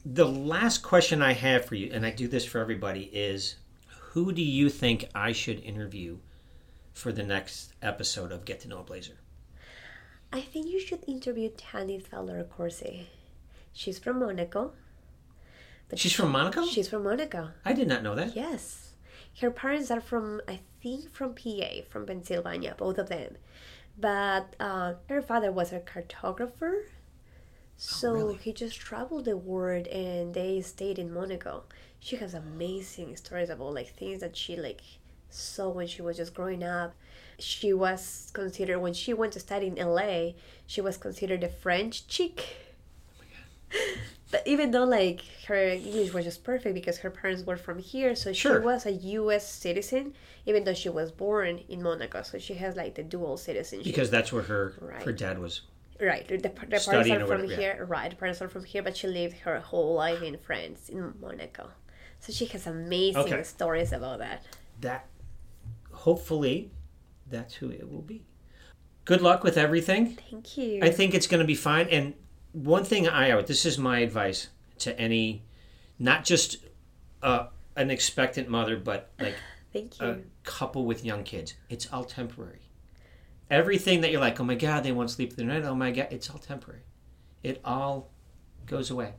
The 0.04 0.26
last 0.26 0.82
question 0.82 1.22
I 1.22 1.32
have 1.34 1.64
for 1.64 1.74
you, 1.74 1.90
and 1.92 2.04
I 2.06 2.10
do 2.10 2.26
this 2.28 2.44
for 2.44 2.58
everybody, 2.60 3.04
is 3.12 3.56
who 4.12 4.32
do 4.32 4.42
you 4.42 4.68
think 4.70 5.08
I 5.14 5.32
should 5.32 5.60
interview 5.60 6.18
for 6.92 7.12
the 7.12 7.22
next 7.22 7.72
episode 7.82 8.32
of 8.32 8.44
Get 8.44 8.60
to 8.60 8.68
Know 8.68 8.80
a 8.80 8.82
Blazer? 8.84 9.18
I 10.32 10.40
think 10.40 10.66
you 10.68 10.80
should 10.80 11.04
interview 11.06 11.50
Tanith 11.56 12.06
Feller 12.08 12.42
Corsi. 12.44 13.08
She's 13.72 13.98
from 13.98 14.18
Monaco. 14.18 14.72
But 15.88 15.98
She's 15.98 16.12
from 16.12 16.30
Monaco? 16.30 16.66
She's 16.66 16.88
from 16.88 17.04
Monaco. 17.04 17.50
I 17.64 17.72
did 17.72 17.88
not 17.88 18.02
know 18.02 18.14
that. 18.14 18.36
Yes. 18.36 18.92
Her 19.40 19.50
parents 19.50 19.90
are 19.90 20.00
from, 20.00 20.40
I 20.48 20.60
think, 20.82 21.12
from 21.12 21.34
PA, 21.34 21.82
from 21.88 22.06
Pennsylvania, 22.06 22.74
both 22.76 22.98
of 22.98 23.08
them. 23.08 23.36
But 23.98 24.54
uh, 24.60 24.94
her 25.08 25.22
father 25.22 25.50
was 25.50 25.72
a 25.72 25.80
cartographer. 25.80 26.82
So 27.76 28.12
really? 28.12 28.36
he 28.36 28.52
just 28.52 28.78
traveled 28.78 29.24
the 29.24 29.36
world 29.36 29.86
and 29.86 30.34
they 30.34 30.60
stayed 30.60 30.98
in 30.98 31.12
Monaco. 31.12 31.64
She 32.00 32.16
has 32.16 32.34
amazing 32.34 33.16
stories 33.16 33.50
about 33.50 33.74
like 33.74 33.94
things 33.94 34.20
that 34.20 34.36
she 34.36 34.56
like 34.56 34.80
saw 35.30 35.68
when 35.68 35.86
she 35.86 36.02
was 36.02 36.16
just 36.16 36.34
growing 36.34 36.64
up. 36.64 36.94
She 37.38 37.72
was 37.72 38.30
considered 38.32 38.80
when 38.80 38.94
she 38.94 39.14
went 39.14 39.32
to 39.34 39.40
study 39.40 39.68
in 39.68 39.76
LA, 39.76 40.32
she 40.66 40.80
was 40.80 40.96
considered 40.96 41.44
a 41.44 41.48
French 41.48 42.08
chick. 42.08 42.56
But 44.30 44.42
even 44.46 44.70
though 44.72 44.84
like 44.84 45.22
her 45.46 45.56
English 45.56 46.12
was 46.12 46.24
just 46.24 46.44
perfect 46.44 46.74
because 46.74 46.98
her 46.98 47.10
parents 47.10 47.44
were 47.44 47.56
from 47.56 47.78
here, 47.78 48.14
so 48.14 48.32
Sure. 48.32 48.60
she 48.60 48.64
was 48.64 48.84
a 48.84 48.92
U.S. 48.92 49.50
citizen, 49.50 50.12
even 50.44 50.64
though 50.64 50.74
she 50.74 50.90
was 50.90 51.10
born 51.10 51.60
in 51.68 51.82
Monaco. 51.82 52.22
So 52.22 52.38
she 52.38 52.54
has 52.54 52.76
like 52.76 52.94
the 52.94 53.02
dual 53.02 53.36
citizenship. 53.38 53.84
Because 53.84 54.10
that's 54.10 54.30
where 54.32 54.42
her 54.42 54.74
her 55.04 55.12
dad 55.12 55.38
was. 55.38 55.62
right, 56.00 56.28
the, 56.28 56.36
the 56.36 56.50
parents 56.50 56.86
are 56.88 57.02
from 57.04 57.20
whatever, 57.22 57.44
yeah. 57.46 57.56
here. 57.56 57.86
Right, 57.88 58.10
the 58.10 58.16
parents 58.16 58.42
are 58.42 58.48
from 58.48 58.64
here, 58.64 58.82
but 58.82 58.96
she 58.96 59.06
lived 59.08 59.38
her 59.38 59.60
whole 59.60 59.94
life 59.94 60.22
in 60.22 60.36
France, 60.38 60.88
in 60.90 61.14
Monaco. 61.20 61.70
So 62.20 62.32
she 62.32 62.44
has 62.46 62.66
amazing 62.66 63.22
Okay. 63.22 63.42
stories 63.44 63.92
about 63.92 64.18
that. 64.18 64.44
That 64.80 65.06
hopefully 65.92 66.70
that's 67.30 67.54
who 67.54 67.70
it 67.70 67.90
will 67.90 68.02
be. 68.02 68.24
Good 69.04 69.22
luck 69.22 69.42
with 69.42 69.56
everything. 69.56 70.18
Thank 70.30 70.58
you. 70.58 70.80
I 70.82 70.90
think 70.90 71.14
it's 71.14 71.26
going 71.26 71.40
to 71.40 71.46
be 71.46 71.54
fine. 71.54 71.88
And 71.88 72.14
one 72.52 72.84
thing 72.84 73.08
I 73.08 73.34
would, 73.34 73.46
this 73.46 73.64
is 73.66 73.78
my 73.78 74.00
advice 74.00 74.48
to 74.80 74.98
any, 74.98 75.42
not 75.98 76.24
just 76.24 76.58
uh, 77.22 77.46
an 77.76 77.90
expectant 77.90 78.48
mother, 78.48 78.76
but 78.76 79.10
like 79.20 79.34
Thank 79.72 80.00
you. 80.00 80.06
a 80.06 80.18
couple 80.44 80.84
with 80.86 81.04
young 81.04 81.24
kids. 81.24 81.54
It's 81.68 81.92
all 81.92 82.04
temporary. 82.04 82.60
Everything 83.50 84.02
that 84.02 84.10
you're 84.12 84.20
like, 84.20 84.38
oh 84.40 84.44
my 84.44 84.54
God, 84.54 84.82
they 84.84 84.92
won't 84.92 85.10
sleep 85.10 85.32
through 85.32 85.46
the 85.46 85.52
night. 85.52 85.64
Oh 85.64 85.74
my 85.74 85.90
God, 85.90 86.08
it's 86.10 86.28
all 86.30 86.38
temporary. 86.38 86.82
It 87.42 87.60
all 87.64 88.10
goes 88.66 88.90
away. 88.90 89.14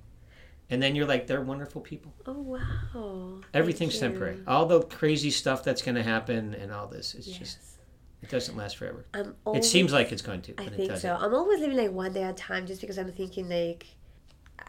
And 0.69 0.83
then 0.83 0.95
you're 0.95 1.07
like, 1.07 1.25
they're 1.25 1.41
wonderful 1.41 1.81
people. 1.81 2.13
oh 2.27 2.59
wow. 2.93 3.41
Everything's 3.55 3.97
temporary. 3.97 4.37
All 4.45 4.67
the 4.67 4.81
crazy 4.83 5.31
stuff 5.31 5.63
that's 5.63 5.81
going 5.81 5.95
to 5.95 6.03
happen 6.03 6.53
and 6.53 6.71
all 6.71 6.87
this, 6.87 7.15
it's 7.15 7.25
just, 7.25 7.57
Yes. 7.59 7.77
It 8.21 8.29
doesn't 8.29 8.57
last 8.57 8.77
forever. 8.77 9.05
I'm 9.13 9.35
It 9.55 9.63
seems 9.65 9.91
like 9.93 10.11
it's 10.11 10.21
going 10.21 10.41
to, 10.43 10.51
I 10.53 10.63
but 10.65 10.73
it 10.73 10.75
think 10.75 10.89
doesn't. 10.89 11.19
so. 11.19 11.25
I'm 11.25 11.33
always 11.33 11.59
living 11.59 11.77
like 11.77 11.91
one 11.91 12.13
day 12.13 12.23
at 12.23 12.31
a 12.31 12.33
time 12.33 12.65
just 12.67 12.81
because 12.81 12.97
I'm 12.97 13.11
thinking 13.11 13.49
like 13.49 13.87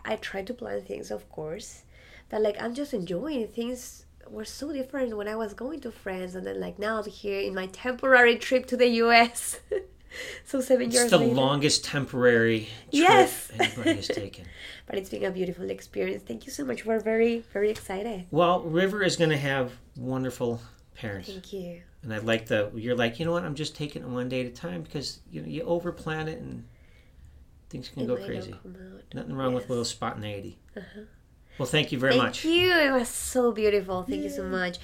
I 0.05 0.17
try 0.17 0.43
to 0.43 0.55
plan 0.55 0.83
things 0.83 1.11
of 1.11 1.29
course. 1.31 1.83
But 2.29 2.43
like 2.43 2.57
I'm 2.63 2.75
just 2.75 2.95
enjoying 2.95 3.49
things 3.49 4.07
were 4.29 4.45
so 4.45 4.73
different 4.73 5.17
when 5.17 5.27
I 5.27 5.35
was 5.35 5.55
going 5.55 5.81
to 5.81 5.91
France 5.91 6.35
and 6.37 6.47
then 6.47 6.61
like 6.61 6.79
now 6.79 6.99
I'm 7.01 7.11
here 7.11 7.41
in 7.41 7.55
my 7.55 7.67
temporary 7.67 8.37
trip 8.37 8.67
to 8.67 8.77
the 8.77 8.87
US. 9.05 9.59
so 10.45 10.61
seven 10.61 10.91
years 10.91 11.03
It's 11.05 11.11
the 11.11 11.19
later. 11.19 11.35
longest 11.35 11.85
temporary 11.85 12.61
trip 12.61 12.93
Yes. 12.93 13.51
anybody 13.59 13.95
has 13.95 14.09
taken. 14.09 14.45
But 14.87 14.99
it's 14.99 15.09
been 15.09 15.25
a 15.25 15.31
beautiful 15.31 15.71
experience. 15.71 16.23
Thank 16.27 16.47
you 16.47 16.53
so 16.53 16.65
much. 16.65 16.85
We're 16.85 16.99
very, 16.99 17.45
very 17.53 17.71
excited. 17.71 18.27
Well, 18.33 18.63
River 18.63 19.05
is 19.05 19.15
going 19.17 19.31
to 19.31 19.37
have 19.37 19.73
wonderful 19.97 20.61
parents. 20.97 21.29
Thank 21.29 21.53
you. 21.53 21.83
And 22.03 22.15
I 22.15 22.19
like 22.19 22.47
the 22.47 22.71
you're 22.75 22.97
like, 22.97 23.19
you 23.19 23.27
know 23.27 23.33
what? 23.33 23.45
I'm 23.45 23.55
just 23.55 23.77
taking 23.77 24.03
it 24.03 24.09
one 24.09 24.29
day 24.29 24.41
at 24.41 24.47
a 24.47 24.51
time 24.51 24.83
because 24.83 25.21
you 25.31 25.43
know 25.43 25.49
you 25.49 25.63
overplan 25.65 26.29
it 26.29 26.41
and 26.41 26.65
things 27.69 27.89
can 27.89 28.03
It 28.03 28.07
go 28.07 28.17
crazy. 28.17 28.55
Nothing 29.15 29.35
wrong 29.35 29.55
with 29.55 29.67
a 29.67 29.69
little 29.69 29.85
spontaneity. 29.85 30.59
Uh-huh. 30.77 31.03
Well, 31.59 31.67
thank 31.67 31.93
you 31.93 31.99
very 31.99 32.13
Thank 32.13 32.23
much. 32.23 32.43
Thank 32.43 32.55
you. 32.55 32.73
It 32.73 32.93
was 32.93 33.09
so 33.09 33.53
beautiful. 33.53 34.03
Thank 34.03 34.23
you 34.23 34.31
so 34.31 34.45
much. 34.45 34.79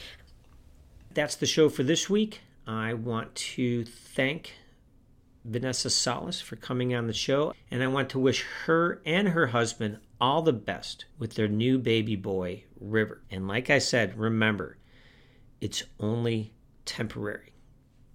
That's 1.14 1.36
the 1.36 1.46
show 1.46 1.70
for 1.70 1.82
this 1.82 2.10
week. 2.10 2.42
I 2.66 2.92
want 2.92 3.34
to 3.34 3.84
thank 3.84 4.52
Vanessa 5.44 5.88
Solis 5.88 6.40
for 6.40 6.56
coming 6.56 6.94
on 6.94 7.06
the 7.06 7.14
show, 7.14 7.54
and 7.70 7.82
I 7.82 7.86
want 7.86 8.10
to 8.10 8.18
wish 8.18 8.44
her 8.64 9.00
and 9.06 9.28
her 9.28 9.46
husband 9.46 9.98
all 10.20 10.42
the 10.42 10.52
best 10.52 11.06
with 11.18 11.34
their 11.34 11.48
new 11.48 11.78
baby 11.78 12.16
boy, 12.16 12.64
River. 12.78 13.22
And 13.30 13.48
like 13.48 13.70
I 13.70 13.78
said, 13.78 14.18
remember, 14.18 14.76
it's 15.60 15.84
only 16.00 16.52
temporary. 16.86 17.52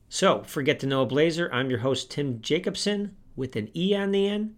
So, 0.10 0.44
forget 0.44 0.80
to 0.80 0.88
Know 0.88 1.04
a 1.04 1.06
Blazer, 1.06 1.50
I'm 1.54 1.70
your 1.70 1.80
host, 1.80 2.12
Tim 2.12 2.42
Jacobsen, 2.42 3.16
with 3.36 3.56
an 3.56 3.70
E 3.76 3.96
on 3.96 4.12
the 4.12 4.28
end. 4.28 4.56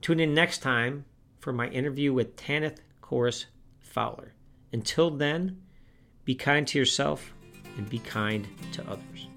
Tune 0.00 0.20
in 0.20 0.32
next 0.32 0.58
time 0.58 1.04
for 1.40 1.52
my 1.52 1.68
interview 1.68 2.12
with 2.12 2.36
Tanith 2.36 2.80
Corsi 3.00 3.46
Fowler. 3.80 4.34
Until 4.72 5.10
then, 5.10 5.60
be 6.24 6.34
kind 6.34 6.66
to 6.68 6.78
yourself 6.78 7.34
and 7.76 7.88
be 7.88 7.98
kind 7.98 8.46
to 8.72 8.82
others. 8.88 9.28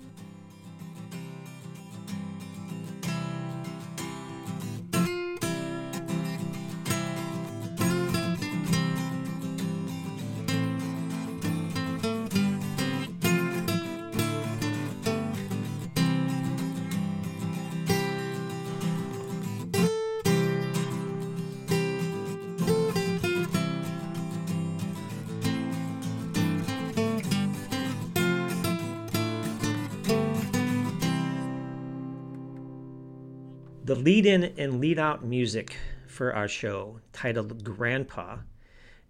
Lead 34.07 34.25
in 34.25 34.45
and 34.57 34.79
lead 34.79 34.97
out 34.97 35.25
music 35.25 35.75
for 36.07 36.33
our 36.33 36.47
show, 36.47 37.01
titled 37.11 37.61
Grandpa, 37.61 38.37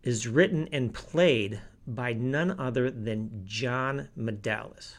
is 0.01 0.27
written 0.27 0.67
and 0.71 0.91
played 0.91 1.61
by 1.85 2.13
none 2.13 2.59
other 2.59 2.89
than 2.89 3.43
John 3.45 4.09
Medalis. 4.17 4.95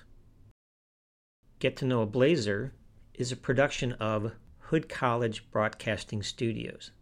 Get 1.59 1.77
to 1.79 1.85
Know 1.85 2.03
a 2.03 2.07
Blazer 2.07 2.75
is 3.13 3.33
a 3.33 3.37
production 3.37 3.91
of 3.95 4.31
Hood 4.61 4.89
College 4.89 5.51
Broadcasting 5.51 6.23
Studios. 6.23 6.93